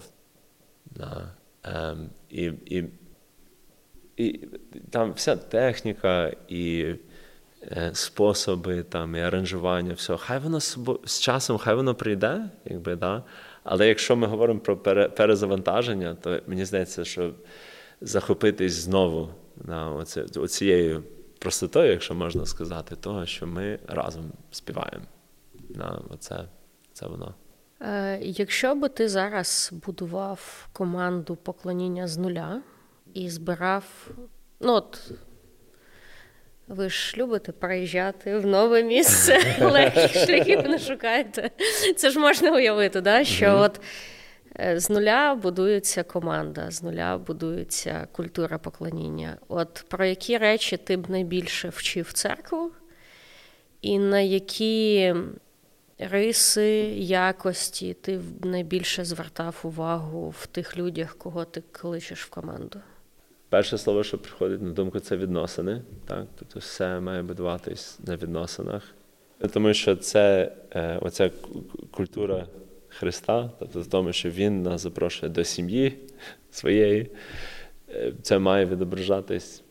Да? 0.85 1.33
Е, 1.65 1.95
і, 2.29 2.43
і 2.65 2.83
і 4.25 4.49
там 4.89 5.13
вся 5.13 5.35
техніка 5.35 6.31
і 6.47 6.95
е, 7.63 7.91
способи, 7.93 8.83
там, 8.83 9.15
і 9.15 9.19
аранжування, 9.19 9.93
все. 9.93 10.17
Хай 10.17 10.39
воно 10.39 10.59
з 11.05 11.19
часом 11.19 11.57
хай 11.57 11.75
воно 11.75 11.95
прийде, 11.95 12.49
якби, 12.65 12.95
да? 12.95 13.23
але 13.63 13.87
якщо 13.87 14.15
ми 14.15 14.27
говоримо 14.27 14.59
про 14.59 14.77
перезавантаження, 15.09 16.15
то 16.21 16.39
мені 16.47 16.65
здається, 16.65 17.05
що 17.05 17.33
захопитись 18.01 18.73
знову 18.73 19.29
на 19.65 19.91
оці, 19.91 20.21
оцією 20.21 21.03
простотою, 21.39 21.91
якщо 21.91 22.15
можна 22.15 22.45
сказати, 22.45 22.95
того, 22.95 23.25
що 23.25 23.47
ми 23.47 23.79
разом 23.87 24.31
співаємо. 24.51 25.05
На 25.69 26.01
оце, 26.09 26.45
Це 26.93 27.07
воно. 27.07 27.33
Е, 27.81 28.19
якщо 28.21 28.75
би 28.75 28.89
ти 28.89 29.09
зараз 29.09 29.69
будував 29.85 30.67
команду 30.73 31.35
поклоніння 31.35 32.07
з 32.07 32.17
нуля 32.17 32.61
і 33.13 33.29
збирав. 33.29 34.09
Ну, 34.59 34.73
от, 34.73 35.11
Ви 36.67 36.89
ж 36.89 37.17
любите 37.17 37.51
переїжджати 37.51 38.37
в 38.37 38.45
нове 38.45 38.83
місце, 38.83 39.55
легких 39.61 40.11
шляхів 40.11 40.69
не 40.69 40.79
шукаєте. 40.79 41.49
Це 41.95 42.09
ж 42.09 42.19
можна 42.19 42.51
уявити, 42.51 43.01
да? 43.01 43.23
що 43.23 43.45
mm-hmm. 43.45 43.61
от 43.61 43.81
е, 44.59 44.79
з 44.79 44.89
нуля 44.89 45.35
будується 45.35 46.03
команда, 46.03 46.71
з 46.71 46.83
нуля 46.83 47.17
будується 47.17 48.07
культура 48.11 48.57
поклоніння. 48.57 49.37
От 49.47 49.85
про 49.87 50.05
які 50.05 50.37
речі 50.37 50.77
ти 50.77 50.97
б 50.97 51.09
найбільше 51.09 51.69
вчив 51.69 52.13
церкву, 52.13 52.71
і 53.81 53.99
на 53.99 54.19
які 54.19 55.13
риси, 55.97 56.69
якості 56.97 57.93
ти 57.93 58.17
б 58.17 58.45
найбільше 58.45 59.05
звертав 59.05 59.59
увагу 59.63 60.29
в 60.29 60.47
тих 60.47 60.77
людях, 60.77 61.15
кого 61.17 61.45
ти 61.45 61.63
кличеш 61.71 62.23
в 62.23 62.29
команду? 62.29 62.79
Перше 63.53 63.77
слово, 63.77 64.03
що 64.03 64.17
приходить 64.17 64.61
на 64.61 64.71
думку, 64.71 64.99
це 64.99 65.17
відносини. 65.17 65.81
Так? 66.05 66.27
Тобто 66.39 66.59
все 66.59 66.99
має 66.99 67.23
будуватись 67.23 67.99
на 68.07 68.15
відносинах. 68.15 68.83
Тому 69.53 69.73
що 69.73 69.95
це 69.95 70.51
е, 70.71 70.97
оця 71.01 71.31
культура 71.91 72.47
Христа, 72.87 73.51
тобто 73.59 73.83
тому, 73.83 74.13
що 74.13 74.29
Він 74.29 74.63
нас 74.63 74.81
запрошує 74.81 75.31
до 75.31 75.43
сім'ї 75.43 75.97
своєї, 76.51 77.11
е, 77.89 78.13
це 78.21 78.39
має 78.39 78.65
відображатись 78.65 79.63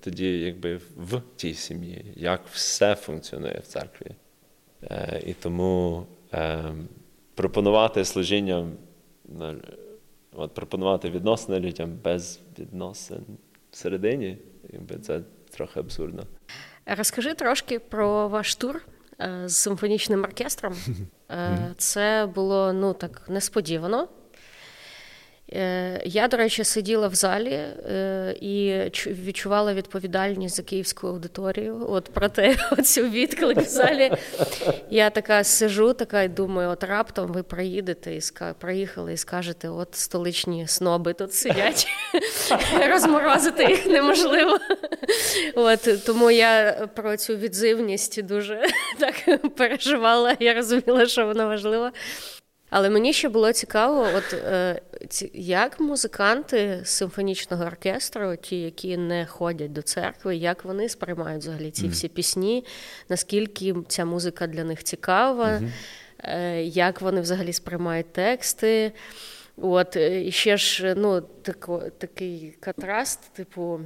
тоді, 0.00 0.40
якби 0.40 0.80
в 0.96 1.22
тій 1.36 1.54
сім'ї, 1.54 2.04
як 2.16 2.40
все 2.52 2.94
функціонує 2.94 3.60
в 3.64 3.66
церкві. 3.66 4.10
Е, 4.82 5.22
і 5.26 5.32
тому 5.32 6.06
пропонувати 7.34 8.04
служіння 8.04 8.68
От 10.32 10.54
Пропонувати 10.54 11.10
відносини 11.10 11.60
людям 11.60 11.98
без 12.04 12.40
відносин 12.58 13.24
всередині, 13.70 14.38
якби 14.72 14.96
це 14.96 15.20
трохи 15.50 15.80
абсурдно. 15.80 16.22
Розкажи 16.86 17.34
трошки 17.34 17.78
про 17.78 18.28
ваш 18.28 18.56
тур 18.56 18.82
е, 19.20 19.42
з 19.48 19.56
симфонічним 19.56 20.22
оркестром. 20.24 20.74
Е, 21.30 21.74
це 21.76 22.28
було 22.34 22.72
ну 22.72 22.94
так 22.94 23.22
несподівано. 23.28 24.08
Е, 25.54 26.02
я, 26.04 26.28
до 26.28 26.36
речі, 26.36 26.64
сиділа 26.64 27.08
в 27.08 27.14
залі 27.14 27.52
е, 27.52 28.36
і 28.40 28.74
відчувала 29.06 29.74
відповідальність 29.74 30.56
за 30.56 30.62
київську 30.62 31.08
аудиторію. 31.08 31.86
От 31.88 32.04
про 32.04 32.28
те, 32.28 32.56
оцю 32.78 33.02
відклик 33.02 33.58
в 33.58 33.68
залі. 33.68 34.12
Я 34.90 35.10
така 35.10 35.44
сижу, 35.44 35.92
така 35.92 36.22
і 36.22 36.28
думаю, 36.28 36.68
от 36.68 36.84
раптом 36.84 37.32
ви 37.32 37.42
приїдете 37.42 38.14
і 38.14 38.20
ска 38.20 38.54
приїхали 38.58 39.12
і 39.12 39.16
скажете, 39.16 39.68
от 39.68 39.94
столичні 39.94 40.68
сноби 40.68 41.12
тут 41.12 41.34
сидять, 41.34 41.86
розморозити 42.90 43.64
їх 43.64 43.86
неможливо. 43.86 44.58
От 45.54 46.04
Тому 46.06 46.30
я 46.30 46.72
про 46.94 47.16
цю 47.16 47.36
відзивність 47.36 48.22
дуже 48.22 48.62
так 48.98 49.40
переживала. 49.56 50.36
Я 50.40 50.54
розуміла, 50.54 51.06
що 51.06 51.26
вона 51.26 51.46
важлива. 51.46 51.92
Але 52.74 52.90
мені 52.90 53.12
ще 53.12 53.28
було 53.28 53.52
цікаво, 53.52 54.06
от 54.14 54.34
е, 54.34 54.80
як 55.34 55.80
музиканти 55.80 56.80
симфонічного 56.84 57.64
оркестру, 57.64 58.36
ті, 58.36 58.60
які 58.60 58.96
не 58.96 59.26
ходять 59.26 59.72
до 59.72 59.82
церкви, 59.82 60.36
як 60.36 60.64
вони 60.64 60.88
сприймають 60.88 61.42
взагалі 61.42 61.70
ці 61.70 61.86
mm-hmm. 61.86 61.90
всі 61.90 62.08
пісні, 62.08 62.64
наскільки 63.08 63.74
ця 63.88 64.04
музика 64.04 64.46
для 64.46 64.64
них 64.64 64.84
цікава, 64.84 65.46
mm-hmm. 65.46 65.70
е, 66.18 66.62
як 66.62 67.00
вони 67.00 67.20
взагалі 67.20 67.52
сприймають 67.52 68.12
тексти. 68.12 68.92
От, 69.56 69.96
і 69.96 70.30
ще 70.30 70.56
ж 70.56 70.94
ну, 70.96 71.20
тако, 71.20 71.82
такий 71.98 72.54
контраст, 72.64 73.32
типу 73.32 73.80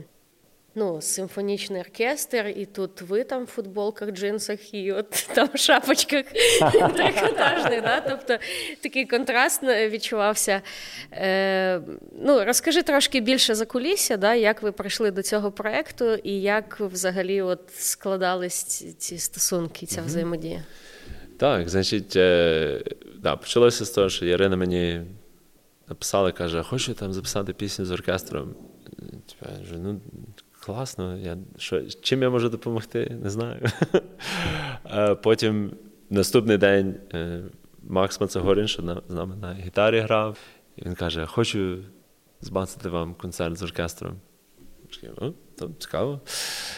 ну, 0.76 1.00
симфонічний 1.00 1.80
оркестр, 1.80 2.52
і 2.56 2.66
тут 2.66 3.02
ви 3.02 3.24
там 3.24 3.44
в 3.44 3.46
футболках, 3.46 4.10
джинсах 4.10 4.74
і 4.74 4.92
от 4.92 5.28
там 5.34 5.48
в 5.54 5.58
шапочках 5.58 6.24
трикотажних. 6.96 7.82
Да? 7.82 8.00
Тобто 8.00 8.38
такий 8.80 9.06
контраст 9.06 9.62
відчувався. 9.62 10.62
Е, 11.12 11.80
ну, 12.22 12.44
Розкажи 12.44 12.82
трошки 12.82 13.20
більше 13.20 13.54
за 13.54 13.64
кулісся, 13.66 14.16
да? 14.16 14.34
як 14.34 14.62
ви 14.62 14.72
прийшли 14.72 15.10
до 15.10 15.22
цього 15.22 15.52
проєкту 15.52 16.14
і 16.14 16.40
як 16.40 16.80
взагалі 16.80 17.42
от 17.42 17.60
складались 17.76 18.64
ці 18.98 19.18
стосунки, 19.18 19.86
ця 19.86 20.02
взаємодія. 20.02 20.64
Так, 21.38 21.68
значить, 21.68 22.16
е, 22.16 22.82
да, 23.18 23.36
почалося 23.36 23.84
з 23.84 23.90
того, 23.90 24.08
що 24.08 24.26
Ярина 24.26 24.56
мені 24.56 25.02
написала, 25.88 26.32
каже, 26.32 26.62
хочу 26.62 26.94
там 26.94 27.12
записати 27.12 27.52
пісню 27.52 27.84
з 27.84 27.90
оркестром. 27.90 28.54
Типа, 29.26 29.52
ну, 29.78 30.00
класно, 30.66 31.18
я, 31.18 31.36
що, 31.58 31.82
чим 32.02 32.22
я 32.22 32.30
можу 32.30 32.48
допомогти, 32.48 33.16
не 33.22 33.30
знаю. 33.30 33.66
Потім 35.22 35.70
наступний 36.10 36.58
день 36.58 36.94
е, 37.14 37.42
Макс 37.82 38.20
Мацагорін, 38.20 38.68
що 38.68 39.02
з 39.08 39.14
нами 39.14 39.36
на 39.36 39.54
гітарі 39.54 40.00
грав, 40.00 40.38
і 40.76 40.84
він 40.84 40.94
каже: 40.94 41.26
Хочу 41.26 41.78
збацати 42.40 42.88
вам 42.88 43.14
концерт 43.14 43.56
з 43.56 43.62
оркестром. 43.62 44.16
То 45.58 45.70
цікаво. 45.78 46.20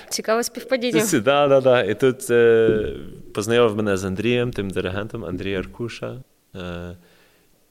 Цікаве 0.08 0.42
співпадіння. 0.42 1.00
Так, 1.00 1.22
да, 1.22 1.60
да, 1.60 1.82
І 1.82 1.94
тут 1.94 2.30
е, 2.30 2.94
познайомив 3.34 3.76
мене 3.76 3.96
з 3.96 4.04
Андрієм, 4.04 4.50
тим 4.50 4.70
диригентом, 4.70 5.24
Андрій 5.24 5.54
Аркуша. 5.54 6.22
Е, 6.56 6.96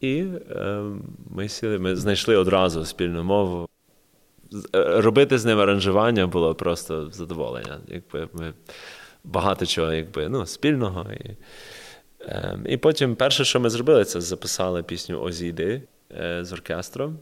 І 0.01 0.25
е, 0.51 0.83
ми 1.29 1.49
сіли, 1.49 1.79
ми 1.79 1.95
знайшли 1.95 2.35
одразу 2.35 2.85
спільну 2.85 3.23
мову. 3.23 3.67
Е, 4.75 5.01
робити 5.01 5.37
з 5.37 5.45
ним 5.45 5.59
аранжування 5.59 6.27
було 6.27 6.55
просто 6.55 7.11
задоволення. 7.11 7.79
Якби 7.87 8.29
ми 8.33 8.53
Багато 9.23 9.65
чого 9.65 9.93
якби, 9.93 10.29
ну, 10.29 10.45
спільного. 10.45 11.11
І 11.11 11.37
е, 12.21 12.59
і 12.65 12.77
потім 12.77 13.15
перше, 13.15 13.45
що 13.45 13.59
ми 13.59 13.69
зробили, 13.69 14.05
це 14.05 14.21
записали 14.21 14.83
пісню 14.83 15.21
Озіди 15.21 15.81
е, 16.19 16.43
з 16.43 16.53
оркестром. 16.53 17.19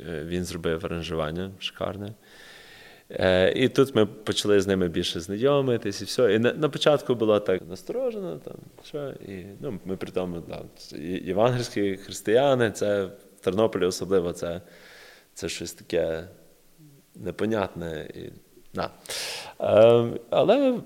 Е, 0.00 0.24
він 0.24 0.44
зробив 0.44 0.86
аранжування 0.86 1.50
шикарне. 1.58 2.14
Е, 3.10 3.52
І 3.52 3.68
тут 3.68 3.94
ми 3.94 4.06
почали 4.06 4.60
з 4.60 4.66
ними 4.66 4.88
більше 4.88 5.20
знайомитись 5.20 6.02
і 6.02 6.04
все. 6.04 6.34
І 6.34 6.38
на, 6.38 6.52
на 6.52 6.68
початку 6.68 7.14
було 7.14 7.40
так 7.40 7.62
насторожено, 7.68 8.36
там, 8.36 8.56
що, 8.84 9.08
і 9.08 9.46
ну, 9.60 9.80
ми 9.84 9.96
при 9.96 10.10
тому, 10.10 10.42
да, 10.48 10.62
євангельські 11.24 11.96
християни, 11.96 12.70
це 12.70 13.04
в 13.04 13.40
Тернополі 13.40 13.84
особливо 13.84 14.32
це, 14.32 14.60
це 15.34 15.48
щось 15.48 15.72
таке 15.72 16.28
непонятне. 17.24 18.10
І, 18.14 18.30
да. 18.74 18.90
Е, 19.60 20.18
Але 20.30 20.80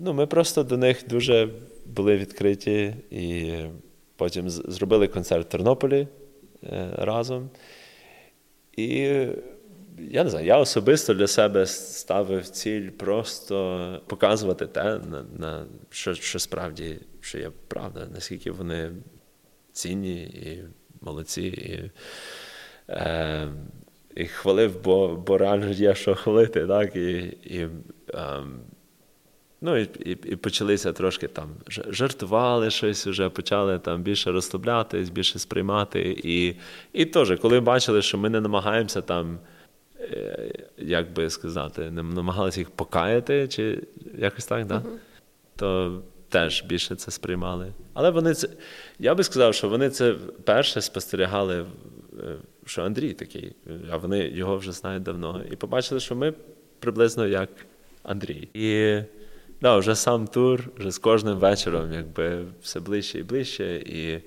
ну, 0.00 0.12
ми 0.12 0.26
просто 0.26 0.62
до 0.62 0.76
них 0.76 1.08
дуже 1.08 1.48
були 1.86 2.16
відкриті 2.16 2.94
і 3.10 3.54
потім 4.16 4.50
зробили 4.50 5.08
концерт 5.08 5.46
в 5.46 5.50
Тернополі 5.50 6.08
е, 6.62 6.90
разом. 6.98 7.50
І 8.76 8.88
я 9.98 10.24
не 10.24 10.30
знаю, 10.30 10.46
я 10.46 10.58
особисто 10.58 11.14
для 11.14 11.26
себе 11.26 11.66
ставив 11.66 12.48
ціль 12.48 12.90
просто 12.90 14.00
показувати 14.06 14.66
те, 14.66 14.84
на, 14.84 15.24
на 15.38 15.66
що 15.90 16.14
що 16.14 16.38
справді 16.38 17.00
що 17.20 17.38
є 17.38 17.50
правда, 17.68 18.08
наскільки 18.14 18.50
вони 18.50 18.92
цінні 19.72 20.22
і 20.22 20.64
молодці. 21.00 21.42
І, 21.42 21.90
е, 22.92 23.48
і 24.16 24.24
хвалив, 24.26 24.82
бо 24.84 25.08
бо 25.08 25.38
реально 25.38 25.70
є 25.70 25.94
що 25.94 26.14
хвалити. 26.14 26.66
так, 26.66 26.96
І 26.96 27.16
і, 27.44 27.68
ем, 28.14 28.60
ну, 29.60 29.76
і, 29.76 29.82
і, 29.82 30.10
і 30.10 30.36
почалися 30.36 30.92
трошки 30.92 31.28
там 31.28 31.48
жартували 31.68 32.70
щось, 32.70 33.06
вже 33.06 33.28
почали 33.28 33.78
там 33.78 34.02
більше 34.02 34.32
розслаблятись, 34.32 35.10
більше 35.10 35.38
сприймати. 35.38 36.20
І 36.24 36.56
і 36.92 37.04
теж, 37.04 37.38
коли 37.40 37.60
бачили, 37.60 38.02
що 38.02 38.18
ми 38.18 38.30
не 38.30 38.40
намагаємося 38.40 39.02
там, 39.02 39.38
е, 40.00 40.52
як 40.78 41.12
би 41.12 41.30
сказати, 41.30 41.90
не 41.90 42.02
намагалися 42.02 42.60
їх 42.60 42.70
покаяти, 42.70 43.48
чи 43.48 43.82
якось 44.18 44.46
так, 44.46 44.66
да? 44.66 44.74
Uh-huh. 44.74 44.96
то 45.56 46.02
теж 46.28 46.64
більше 46.64 46.96
це 46.96 47.10
сприймали. 47.10 47.72
Але 47.94 48.10
вони 48.10 48.34
це, 48.34 48.48
я 48.98 49.14
би 49.14 49.24
сказав, 49.24 49.54
що 49.54 49.68
вони 49.68 49.90
це 49.90 50.14
перше 50.44 50.80
спостерігали. 50.80 51.66
Що 52.70 52.82
Андрій 52.82 53.12
такий, 53.12 53.52
а 53.90 53.96
вони 53.96 54.18
його 54.18 54.56
вже 54.56 54.72
знають 54.72 55.02
давно. 55.02 55.44
І 55.52 55.56
побачили, 55.56 56.00
що 56.00 56.16
ми 56.16 56.34
приблизно 56.78 57.26
як 57.26 57.48
Андрій. 58.02 58.48
І 58.54 58.98
да, 59.60 59.76
вже 59.76 59.96
сам 59.96 60.26
тур, 60.26 60.70
вже 60.78 60.90
з 60.90 60.98
кожним 60.98 61.38
вечором 61.38 61.92
якби 61.92 62.44
все 62.62 62.80
ближче 62.80 63.18
і 63.18 63.22
ближче. 63.22 63.76
І 63.76 64.20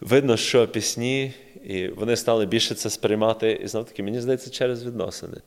видно, 0.00 0.36
що 0.36 0.68
пісні, 0.68 1.34
і 1.64 1.88
вони 1.88 2.16
стали 2.16 2.46
більше 2.46 2.74
це 2.74 2.90
сприймати. 2.90 3.60
І 3.64 3.68
знов 3.68 3.84
таки, 3.84 4.02
мені 4.02 4.20
здається, 4.20 4.50
через 4.50 4.86
відносини, 4.86 5.40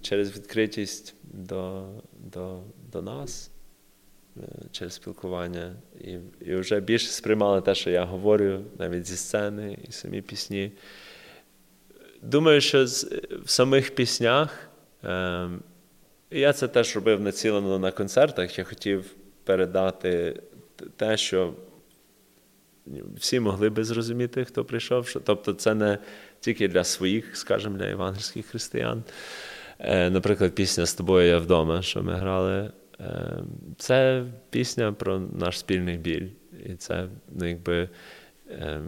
через 0.00 0.36
відкритість 0.36 1.14
до, 1.22 1.88
до, 2.32 2.60
до 2.92 3.02
нас. 3.02 3.50
Е, 4.42 4.46
через 4.72 4.94
спілкування, 4.94 5.72
і 6.00 6.18
і 6.40 6.54
вже 6.54 6.80
більше 6.80 7.08
сприймали 7.08 7.60
те, 7.60 7.74
що 7.74 7.90
я 7.90 8.04
говорю, 8.04 8.64
навіть 8.78 9.06
зі 9.06 9.16
сцени 9.16 9.78
і 9.88 9.92
самі 9.92 10.22
пісні. 10.22 10.72
Думаю, 12.22 12.60
що 12.60 12.84
в 13.44 13.50
самих 13.50 13.94
піснях 13.94 14.68
е, 15.04 15.48
я 16.30 16.52
це 16.52 16.68
теж 16.68 16.96
робив 16.96 17.20
націлено 17.20 17.78
на 17.78 17.90
концертах. 17.90 18.58
Я 18.58 18.64
хотів 18.64 19.04
передати 19.44 20.42
те, 20.96 21.16
що 21.16 21.54
всі 23.16 23.40
могли 23.40 23.70
би 23.70 23.84
зрозуміти, 23.84 24.44
хто 24.44 24.64
прийшов. 24.64 25.14
Тобто, 25.24 25.52
це 25.52 25.74
не 25.74 25.98
тільки 26.40 26.68
для 26.68 26.84
своїх, 26.84 27.36
скажімо, 27.36 27.78
для 27.78 27.86
євангельських 27.86 28.46
християн. 28.46 29.02
Е, 29.78 30.10
наприклад, 30.10 30.54
пісня 30.54 30.86
з 30.86 30.94
тобою 30.94 31.28
я 31.28 31.38
вдома, 31.38 31.82
що 31.82 32.02
ми 32.02 32.14
грали. 32.14 32.70
Е, 33.00 33.42
це 33.76 34.24
пісня 34.50 34.92
про 34.92 35.18
наш 35.18 35.58
спільний 35.58 35.96
біль. 35.96 36.28
І 36.66 36.74
це 36.74 37.08
ну, 37.28 37.48
якби 37.48 37.88
е, 38.50 38.80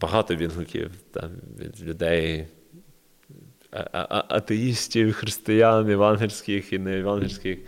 багато 0.00 0.36
відгуків 0.36 0.90
там, 1.10 1.30
від 1.60 1.82
людей, 1.82 2.46
атеїстів, 4.28 5.12
християн, 5.12 5.88
євангельських 5.88 6.72
і 6.72 6.78
неєвангельських. 6.78 7.58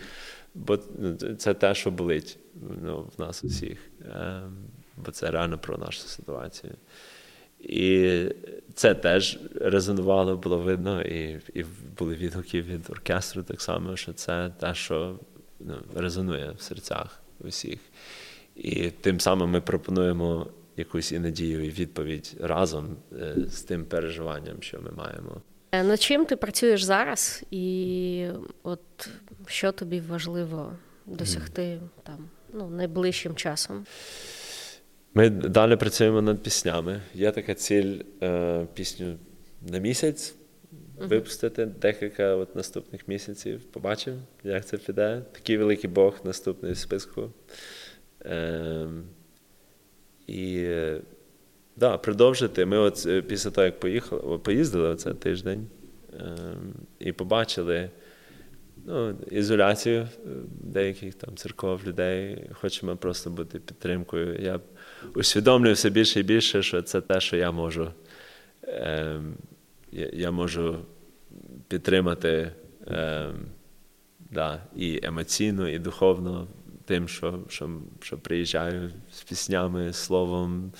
Бо 0.54 0.78
ну, 0.98 1.16
це 1.16 1.54
те, 1.54 1.74
що 1.74 1.90
болить 1.90 2.38
ну, 2.82 3.10
в 3.16 3.20
нас 3.20 3.44
усіх. 3.44 3.78
Бо 4.96 5.10
це 5.10 5.30
реально 5.30 5.58
про 5.58 5.78
нашу 5.78 6.00
ситуацію. 6.00 6.72
І 7.60 8.24
це 8.74 8.94
теж 8.94 9.38
резонувало, 9.54 10.36
було 10.36 10.58
видно, 10.58 11.02
і 11.02 11.40
і 11.54 11.64
були 11.98 12.14
відгуки 12.14 12.62
від 12.62 12.90
оркестру 12.90 13.42
так 13.42 13.60
само, 13.60 13.96
що 13.96 14.12
це 14.12 14.52
те, 14.60 14.74
що 14.74 15.18
ну, 15.66 15.74
резонує 15.94 16.54
в 16.58 16.62
серцях 16.62 17.22
усіх. 17.40 17.78
І 18.56 18.90
тим 18.90 19.20
самим 19.20 19.50
ми 19.50 19.60
пропонуємо 19.60 20.46
якусь 20.76 21.12
і 21.12 21.18
надію, 21.18 21.64
і 21.64 21.70
відповідь 21.70 22.36
разом 22.40 22.96
е, 23.20 23.34
з 23.48 23.62
тим 23.62 23.84
переживанням, 23.84 24.56
що 24.62 24.80
ми 24.80 24.90
маємо. 24.90 25.40
Е, 25.72 25.82
над 25.82 26.00
чим 26.00 26.26
ти 26.26 26.36
працюєш 26.36 26.82
зараз, 26.82 27.42
і 27.50 28.26
от 28.62 29.08
що 29.46 29.72
тобі 29.72 30.00
важливо 30.00 30.72
досягти 31.06 31.62
mm. 31.62 31.80
там 32.02 32.28
ну, 32.52 32.70
найближчим 32.70 33.34
часом? 33.34 33.86
Ми 35.14 35.30
далі 35.30 35.76
працюємо 35.76 36.22
над 36.22 36.42
піснями. 36.42 37.00
Є 37.14 37.30
така 37.30 37.54
ціль 37.54 38.00
е, 38.22 38.66
пісню 38.74 39.16
на 39.68 39.78
місяць 39.78 40.34
випустити 41.08 41.66
декілька 41.66 42.34
от 42.34 42.56
наступних 42.56 43.08
місяців. 43.08 43.64
Побачимо, 43.64 44.18
як 44.44 44.66
це 44.66 44.76
піде. 44.76 45.22
Такий 45.32 45.56
великий 45.56 45.90
Бог 45.90 46.20
наступний 46.24 46.72
в 46.72 46.76
списку. 46.76 47.30
Е, 48.24 48.86
І 50.26 50.68
да, 51.76 51.98
продовжити. 51.98 52.66
Ми 52.66 52.78
от 52.78 53.06
е, 53.06 53.22
після 53.22 53.50
того, 53.50 53.64
як 53.64 53.80
поїхали, 53.80 54.38
поїздили 54.38 54.88
оце 54.88 55.14
тиждень 55.14 55.66
е, 56.14 56.36
і 56.98 57.12
побачили 57.12 57.90
ну, 58.84 59.16
ізоляцію 59.30 60.00
е, 60.00 60.28
деяких 60.60 61.14
там 61.14 61.36
церков 61.36 61.80
людей. 61.86 62.50
Хочемо 62.52 62.96
просто 62.96 63.30
бути 63.30 63.58
підтримкою. 63.58 64.42
Я 64.42 64.60
усвідомлюю 65.14 65.74
все 65.74 65.90
більше 65.90 66.20
і 66.20 66.22
більше, 66.22 66.62
що 66.62 66.82
це 66.82 67.00
те, 67.00 67.20
що 67.20 67.36
я 67.36 67.50
можу. 67.50 67.90
Е, 68.64 69.20
я 69.92 70.30
можу 70.30 70.78
підтримати 71.68 72.52
е, 72.86 73.30
да, 74.30 74.62
і 74.76 75.00
емоційно, 75.02 75.68
і 75.68 75.78
духовно 75.78 76.48
тим, 76.84 77.08
що 77.08 77.40
що, 77.48 77.70
що 78.00 78.18
приїжджаю 78.18 78.90
з 79.12 79.22
піснями, 79.22 79.92
словом, 79.92 80.72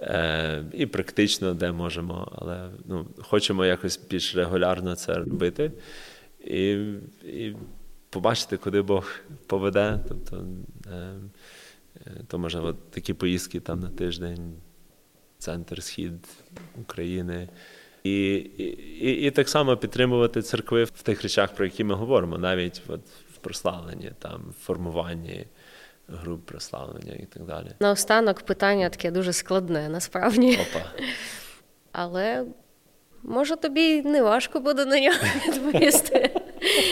е, 0.00 0.64
і 0.72 0.86
практично 0.86 1.54
де 1.54 1.72
можемо, 1.72 2.32
але 2.34 2.70
ну, 2.84 3.06
хочемо 3.18 3.64
якось 3.64 4.00
більш 4.10 4.36
регулярно 4.36 4.96
це 4.96 5.14
робити 5.14 5.72
і 6.44 6.72
і 7.24 7.56
побачити, 8.10 8.56
куди 8.56 8.82
Бог 8.82 9.10
поведе. 9.46 10.00
Тобто, 10.08 10.46
е, 10.92 11.14
то 12.26 12.38
може 12.38 12.60
от 12.60 12.90
такі 12.90 13.14
поїздки 13.14 13.60
там 13.60 13.80
на 13.80 13.88
тиждень, 13.88 14.54
центр, 15.38 15.82
схід 15.82 16.12
України. 16.80 17.48
І 18.04 18.34
і, 19.00 19.26
і, 19.26 19.30
так 19.30 19.48
само 19.48 19.76
підтримувати 19.76 20.42
церкви 20.42 20.84
в 20.84 21.02
тих 21.02 21.22
речах, 21.22 21.54
про 21.54 21.64
які 21.64 21.84
ми 21.84 21.94
говоримо, 21.94 22.38
навіть 22.38 22.82
от 22.88 23.00
в 23.34 23.36
прославленні, 23.36 24.12
там, 24.18 24.54
в 24.60 24.64
формуванні 24.64 25.46
груп 26.08 26.46
прославлення 26.46 27.14
і 27.14 27.26
так 27.26 27.42
далі. 27.44 27.66
Наостанок 27.80 28.42
питання 28.42 28.88
таке 28.88 29.10
дуже 29.10 29.32
складне, 29.32 29.88
насправді. 29.88 30.52
Опа. 30.52 30.84
Але 31.92 32.44
може 33.22 33.56
тобі 33.56 34.02
не 34.02 34.22
важко 34.22 34.60
буде 34.60 34.84
на 34.84 35.00
нього 35.00 35.18
відповісти. 35.48 36.30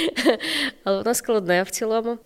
Але 0.85 0.99
воно 0.99 1.15
складне 1.15 1.63
в 1.63 1.71
цілому. 1.71 2.19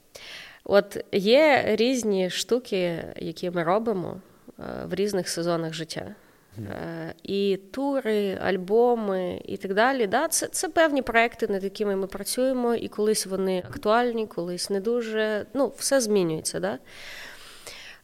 От 0.65 1.05
є 1.13 1.65
різні 1.67 2.31
штуки, 2.31 3.05
які 3.17 3.51
ми 3.51 3.63
робимо 3.63 4.21
е, 4.59 4.63
в 4.87 4.95
різних 4.95 5.29
сезонах 5.29 5.75
життя. 5.75 6.15
Е, 6.59 7.15
і 7.23 7.57
тури, 7.73 8.39
альбоми 8.43 9.41
і 9.45 9.57
так 9.57 9.75
далі. 9.75 10.07
Да? 10.07 10.29
Це 10.29 10.47
це 10.47 10.69
певні 10.69 11.03
проекти, 11.03 11.49
над 11.49 11.65
якими 11.65 11.97
ми 11.97 12.07
працюємо, 12.07 12.75
і 12.75 12.89
колись 12.89 13.27
вони 13.27 13.63
актуальні, 13.69 14.27
колись 14.27 14.71
не 14.71 14.81
дуже. 14.81 15.47
Ну, 15.55 15.73
все 15.79 16.01
змінюється. 16.01 16.61
Да? 16.61 16.79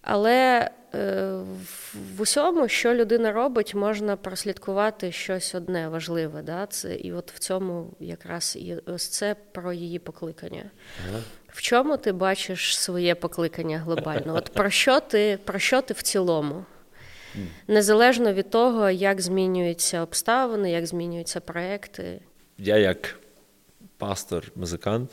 Але 0.03 0.71
е, 0.95 1.33
в 2.17 2.21
усьому, 2.21 2.69
що 2.69 2.95
людина 2.95 3.33
робить, 3.33 3.75
можна 3.75 4.17
прослідкувати 4.17 5.13
щось 5.13 5.55
одне 5.55 5.89
важливе. 5.89 6.43
Да? 6.43 6.67
Це, 6.67 6.97
І 6.97 7.13
от 7.13 7.33
в 7.33 7.39
цьому 7.39 7.91
якраз 8.01 8.57
і 8.61 8.77
ось 8.87 9.09
це 9.09 9.37
про 9.53 9.73
її 9.73 9.99
покликання. 9.99 10.65
Ага. 11.09 11.21
В 11.49 11.61
чому 11.61 11.97
ти 11.97 12.13
бачиш 12.13 12.79
своє 12.79 13.15
покликання 13.15 13.79
глобально? 13.79 14.35
От 14.35 14.53
про 14.53 14.71
що 14.71 15.01
ти, 15.01 15.39
про 15.45 15.59
що 15.59 15.83
ти 15.83 15.95
в 15.95 16.03
цілому? 16.03 16.65
Незалежно 17.69 18.33
від 18.33 18.51
того, 18.51 18.91
як 18.91 19.21
змінюються 19.21 20.03
обставини, 20.03 20.71
як 20.71 20.87
змінюються 20.87 21.41
проекти. 21.41 22.21
Я 22.59 22.77
як 22.77 23.21
пастор, 23.99 24.53
музикант, 24.57 25.11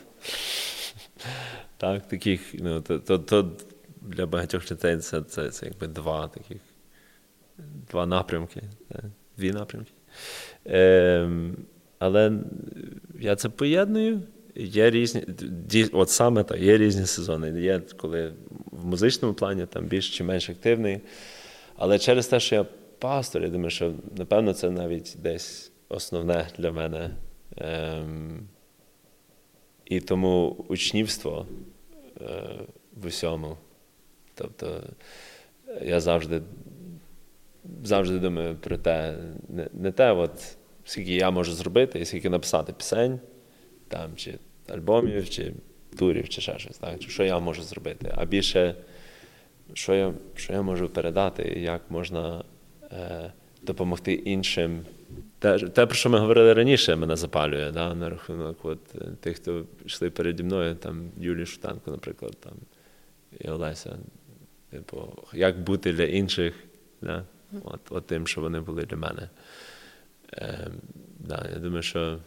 так, 1.78 2.07
таких, 2.07 2.41
ну, 2.53 2.82
то, 2.82 2.99
то, 2.99 3.20
то 3.20 3.51
для 4.01 4.26
багатьох 4.26 4.72
людей 4.72 4.97
це, 4.97 5.22
це, 5.22 5.49
це 5.49 5.65
якби 5.65 5.88
два 5.88 6.28
таких, 6.28 6.61
два 7.91 8.05
напрямки, 8.05 8.61
так, 8.88 9.03
дві 9.38 9.51
напрямки. 9.51 9.91
Е, 10.68 11.30
Але 11.99 12.32
я 13.20 13.36
це 13.36 13.49
поєдную. 13.49 14.22
Є 14.55 14.89
різні, 14.89 15.26
от 15.91 16.09
саме 16.09 16.43
так, 16.43 16.59
є 16.59 16.78
різні 16.78 17.05
сезони. 17.05 17.61
Є 17.61 17.82
коли 17.97 18.34
в 18.72 18.86
музичному 18.86 19.34
плані 19.34 19.65
там 19.65 19.86
більш 19.86 20.18
чи 20.18 20.24
менш 20.24 20.49
активний. 20.49 21.01
Але 21.78 21.99
через 21.99 22.28
те, 22.28 22.39
що 22.39 22.55
я 22.55 22.65
пастор, 22.99 23.43
я 23.43 23.49
думаю, 23.49 23.69
що 23.69 23.93
напевно 24.17 24.53
це 24.53 24.69
навіть 24.69 25.15
десь 25.19 25.71
основне 25.89 26.47
для 26.57 26.71
мене. 26.71 27.11
Ем, 27.57 28.47
І 29.86 29.99
тому 29.99 30.65
учнівство 30.67 31.47
е, 32.21 32.25
в 32.93 33.05
усьому. 33.05 33.57
Тобто 34.36 34.84
я 35.82 35.99
завжди 35.99 36.41
завжди 37.84 38.19
думаю 38.19 38.55
про 38.55 38.78
те, 38.78 39.17
не 39.49 39.69
не 39.73 39.91
те, 39.91 40.11
от, 40.11 40.57
скільки 40.86 41.15
я 41.15 41.32
можу 41.32 41.53
зробити, 41.53 41.99
і 41.99 42.05
скільки 42.05 42.30
написати 42.30 42.73
пісень, 42.73 43.19
там, 43.88 44.15
чи 44.15 44.34
альбомів, 44.67 45.30
чи 45.30 45.53
турів, 45.97 46.30
чи 46.30 46.41
ще 46.41 46.59
щось, 46.59 46.78
так, 46.78 47.01
що 47.01 47.23
я 47.23 47.39
можу 47.39 47.63
зробити, 47.63 48.13
а 48.15 48.25
більше 48.25 48.75
що 49.74 49.93
я 49.93 50.13
що 50.36 50.53
я 50.53 50.61
можу 50.61 50.89
передати, 50.89 51.43
як 51.43 51.82
можна 51.89 52.43
е, 52.91 53.34
допомогти 53.61 54.13
іншим. 54.13 54.86
Те, 55.39 55.59
те, 55.59 55.86
про 55.86 55.95
що 55.95 56.09
ми 56.09 56.20
говорили 56.20 56.53
раніше, 56.53 56.95
мене 56.95 57.15
запалює 57.15 57.72
да, 57.72 57.95
на 57.95 58.09
рахунок 58.09 58.65
от, 58.65 58.80
е, 58.95 58.99
тих, 59.22 59.38
хто 59.38 59.65
йшли 59.86 60.09
переді 60.09 60.43
мною, 60.43 60.76
там 60.76 61.11
Юлії 61.18 61.45
Шутенко, 61.45 61.91
наприклад, 61.91 62.38
там, 62.39 62.53
і 63.39 63.49
Олеся. 63.49 63.97
Типу, 64.70 65.13
як 65.34 65.59
бути 65.59 65.93
для 65.93 66.03
інших, 66.03 66.53
да? 67.01 67.24
от, 67.63 67.80
от 67.89 68.07
тим, 68.07 68.28
що 68.28 68.41
вони 68.41 68.59
були 68.59 68.86
для 68.86 68.97
мене. 68.97 69.30
Е, 70.34 70.68
да, 71.20 71.49
Я 71.53 71.59
думаю, 71.59 71.84
що 71.84 72.20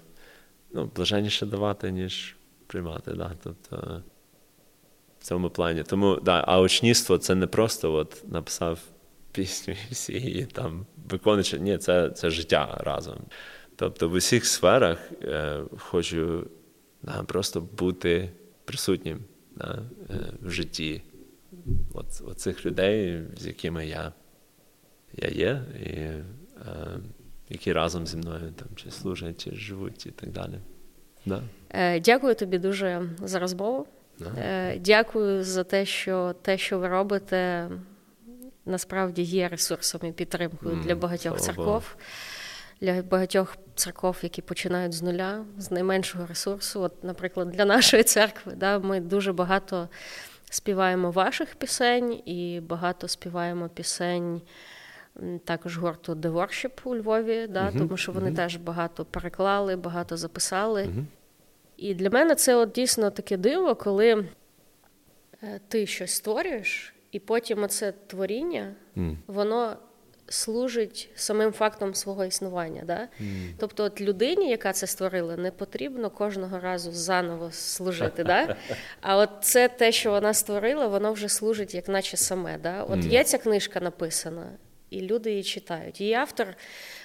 ну, 0.73 0.91
блаженніше 0.97 1.47
давати, 1.47 1.91
ніж 1.91 2.37
приймати. 2.67 3.13
Да? 3.13 3.33
Тобто, 3.43 4.03
в 5.21 5.25
цьому 5.25 5.51
плані. 5.51 5.83
Тому 5.83 6.19
да, 6.23 6.45
а 6.47 6.61
учнівство 6.61 7.19
це 7.19 7.35
не 7.35 7.47
просто 7.47 7.93
от 7.93 8.25
написав 8.29 8.79
пісню 9.33 9.75
і 9.91 9.95
всі 9.95 10.13
її 10.13 10.47
там 10.47 10.87
виконуючи. 11.11 11.59
Ні, 11.59 11.79
це 11.79 12.11
це 12.11 12.31
життя 12.31 12.81
разом. 12.81 13.17
Тобто 13.77 14.09
в 14.09 14.13
усіх 14.13 14.47
сферах 14.47 14.99
е, 15.23 15.61
хочу 15.79 16.47
да, 17.03 17.23
просто 17.23 17.61
бути 17.61 18.31
присутнім 18.65 19.19
да, 19.57 19.83
е, 20.11 20.15
в 20.43 20.51
житті 20.51 21.03
от, 21.95 22.07
от 22.27 22.39
цих 22.39 22.67
людей, 22.67 23.23
з 23.37 23.47
якими 23.47 23.87
я 23.87 24.13
я 25.13 25.29
є, 25.29 25.63
і 25.81 25.91
е, 25.91 26.23
які 27.49 27.73
разом 27.73 28.07
зі 28.07 28.17
мною 28.17 28.53
там 28.57 28.69
чи 28.77 28.91
служать, 28.91 29.45
чи 29.45 29.55
живуть, 29.55 30.07
і 30.07 30.11
так 30.11 30.31
далі. 30.31 30.59
Да. 31.27 31.43
Дякую 32.01 32.35
тобі 32.35 32.59
дуже 32.59 33.11
за 33.23 33.39
розмову. 33.39 33.87
Да. 34.21 34.77
Дякую 34.77 35.45
за 35.45 35.65
те, 35.65 35.85
що 35.85 36.35
те, 36.43 36.59
що 36.59 36.79
ви 36.79 36.89
робите, 36.89 37.69
насправді 38.67 39.23
є 39.23 39.49
ресурсом 39.49 40.01
і 40.05 40.13
підтримкою 40.13 40.77
mm, 40.77 40.83
для 40.83 40.95
багатьох 40.95 41.41
церков, 41.41 41.97
для 42.81 43.03
багатьох 43.03 43.57
церков, 43.75 44.19
які 44.23 44.43
починають 44.43 44.93
з 44.93 45.03
нуля, 45.03 45.45
з 45.59 45.71
найменшого 45.71 46.27
ресурсу. 46.27 46.81
От, 46.81 47.05
наприклад, 47.05 47.51
для 47.51 47.65
нашої 47.65 48.03
церкви, 48.03 48.53
да, 48.57 48.79
ми 48.79 49.01
дуже 49.01 49.33
багато 49.33 49.89
співаємо 50.51 51.11
ваших 51.11 51.55
пісень 51.55 52.13
і 52.13 52.61
багато 52.61 53.09
співаємо 53.09 53.69
пісень. 53.69 54.41
Також 55.45 55.79
гурту 55.79 56.15
The 56.15 56.33
Worship 56.33 56.81
у 56.85 56.97
Львові, 56.97 57.47
да, 57.47 57.67
uh-huh, 57.67 57.79
тому 57.79 57.97
що 57.97 58.13
вони 58.13 58.31
uh-huh. 58.31 58.37
теж 58.37 58.57
багато 58.57 59.05
переклали, 59.05 59.77
багато 59.77 60.17
записали. 60.17 60.83
Uh-huh. 60.83 61.05
І 61.81 61.95
для 61.95 62.11
мене 62.11 62.35
це 62.35 62.57
от 62.57 62.73
дійсно 62.73 63.11
таке 63.11 63.37
диво, 63.37 63.75
коли 63.75 64.27
е, 65.43 65.61
ти 65.69 65.87
щось 65.87 66.11
створюєш, 66.11 66.95
і 67.13 67.19
потім 67.19 67.63
оце 67.63 67.93
творіння, 68.07 68.75
mm. 68.97 69.17
воно 69.27 69.77
служить 70.29 71.11
самим 71.15 71.53
фактом 71.53 71.95
свого 71.95 72.25
існування. 72.25 72.83
Да? 72.85 73.09
Mm. 73.21 73.53
Тобто, 73.59 73.85
от 73.85 74.01
людині, 74.01 74.51
яка 74.51 74.73
це 74.73 74.87
створила, 74.87 75.37
не 75.37 75.51
потрібно 75.51 76.11
кожного 76.11 76.59
разу 76.59 76.93
заново 76.93 77.51
служити. 77.53 78.25
Да? 78.25 78.57
А 79.01 79.17
от 79.17 79.31
це 79.41 79.69
те, 79.69 79.93
що 79.93 80.11
вона 80.11 80.35
створила, 80.35 80.87
воно 80.87 81.13
вже 81.13 81.29
служить, 81.29 81.75
як 81.75 81.89
наче 81.89 82.17
саме. 82.17 82.59
Да? 82.59 82.83
От 82.83 82.99
mm. 82.99 83.09
є 83.09 83.25
ця 83.25 83.39
книжка 83.39 83.81
написана, 83.81 84.47
і 84.91 85.01
люди 85.01 85.31
її 85.31 85.43
читають. 85.43 86.01
Її 86.01 86.15
автор 86.15 86.47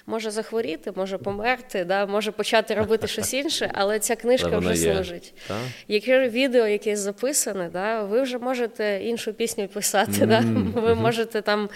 може 0.06 0.30
захворіти, 0.30 0.92
може 0.96 1.18
померти, 1.18 1.84
да, 1.84 2.06
може 2.06 2.32
почати 2.32 2.74
робити 2.74 3.06
щось 3.06 3.34
інше, 3.34 3.70
але 3.74 3.98
ця 3.98 4.16
книжка 4.16 4.48
але 4.52 4.58
вже 4.72 4.86
є. 4.86 4.94
служить. 4.94 5.34
Так? 5.48 5.56
Якщо 5.88 6.28
відео 6.28 6.66
якесь 6.66 6.98
записане, 6.98 7.70
да, 7.72 8.02
ви 8.02 8.22
вже 8.22 8.38
можете 8.38 9.00
іншу 9.02 9.32
пісню 9.32 9.68
писати. 9.68 10.12
Mm-hmm. 10.12 10.72
Да? 10.72 10.80
Ви 10.80 10.94
можете 10.94 11.42
там 11.42 11.68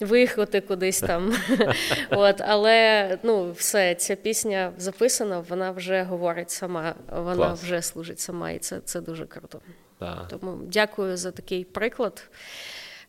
виїхати 0.00 0.60
кудись 0.60 1.00
там. 1.00 1.34
От, 2.10 2.40
Але 2.40 3.18
ну, 3.22 3.52
все, 3.52 3.94
ця 3.94 4.16
пісня 4.16 4.72
записана, 4.78 5.44
вона 5.48 5.70
вже 5.70 6.02
говорить 6.02 6.50
сама, 6.50 6.94
вона 7.12 7.36
Клас. 7.36 7.62
вже 7.62 7.82
служить 7.82 8.20
сама, 8.20 8.50
і 8.50 8.58
це 8.58 8.80
це 8.84 9.00
дуже 9.00 9.26
круто. 9.26 9.60
Да. 10.00 10.26
Тому 10.30 10.58
дякую 10.66 11.16
за 11.16 11.30
такий 11.30 11.64
приклад. 11.64 12.28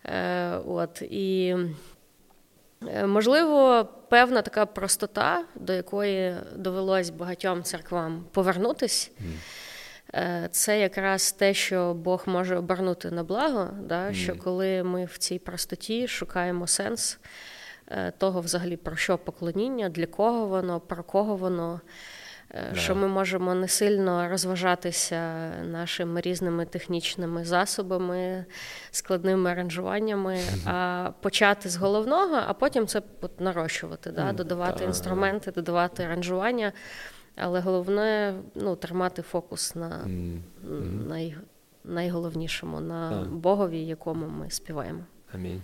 Е, 0.06 0.58
От, 0.68 1.02
і 1.02 1.56
можливо, 3.06 3.88
певна 4.10 4.42
така 4.42 4.66
простота, 4.66 5.44
до 5.56 5.74
якої 5.74 6.36
довелось 6.56 7.10
багатьом 7.10 7.64
церквам 7.64 8.26
повернутись. 8.32 9.12
Е, 10.14 10.50
це 10.52 10.80
якраз 10.80 11.32
те, 11.32 11.54
що 11.54 11.94
Бог 11.94 12.24
може 12.26 12.58
обернути 12.58 13.12
на 13.12 13.24
благо, 13.24 13.70
да, 13.82 14.14
що 14.14 14.36
коли 14.36 14.84
ми 14.84 15.06
в 15.06 15.18
цій 15.18 15.40
простоті 15.40 16.08
шукаємо 16.08 16.68
сенс 16.68 17.20
е, 17.88 18.12
того, 18.18 18.42
взагалі, 18.42 18.78
про 18.78 18.96
що 18.96 19.18
поклоніння, 19.18 19.90
для 19.90 20.06
кого 20.06 20.46
воно, 20.46 20.80
про 20.80 21.04
кого 21.04 21.36
воно. 21.36 21.82
Е, 22.54 22.72
що 22.76 22.96
ми 22.96 23.08
можемо 23.08 23.56
не 23.56 23.68
сильно 23.68 24.30
розважатися 24.30 25.50
нашими 25.66 26.22
різними 26.22 26.66
технічними 26.66 27.46
засобами, 27.46 28.46
складними 28.92 29.52
аранжуваннями, 29.52 30.40
а 30.66 31.10
почати 31.22 31.70
з 31.70 31.76
головного, 31.76 32.40
а 32.48 32.54
потім 32.54 32.88
це 32.88 33.02
нарощувати, 33.40 34.12
да? 34.12 34.34
додавати 34.34 34.84
інструменти, 34.84 35.52
додавати 35.52 36.04
аранжування. 36.04 36.72
Але 37.36 37.60
головне 37.60 38.34
ну, 38.56 38.76
тримати 38.76 39.22
фокус 39.22 39.76
на 39.76 40.08
най, 41.08 41.36
найголовнішому, 41.84 42.80
на 42.80 43.28
Богові, 43.32 43.80
якому 43.80 44.28
ми 44.28 44.50
співаємо. 44.50 45.00
Амінь. 45.34 45.62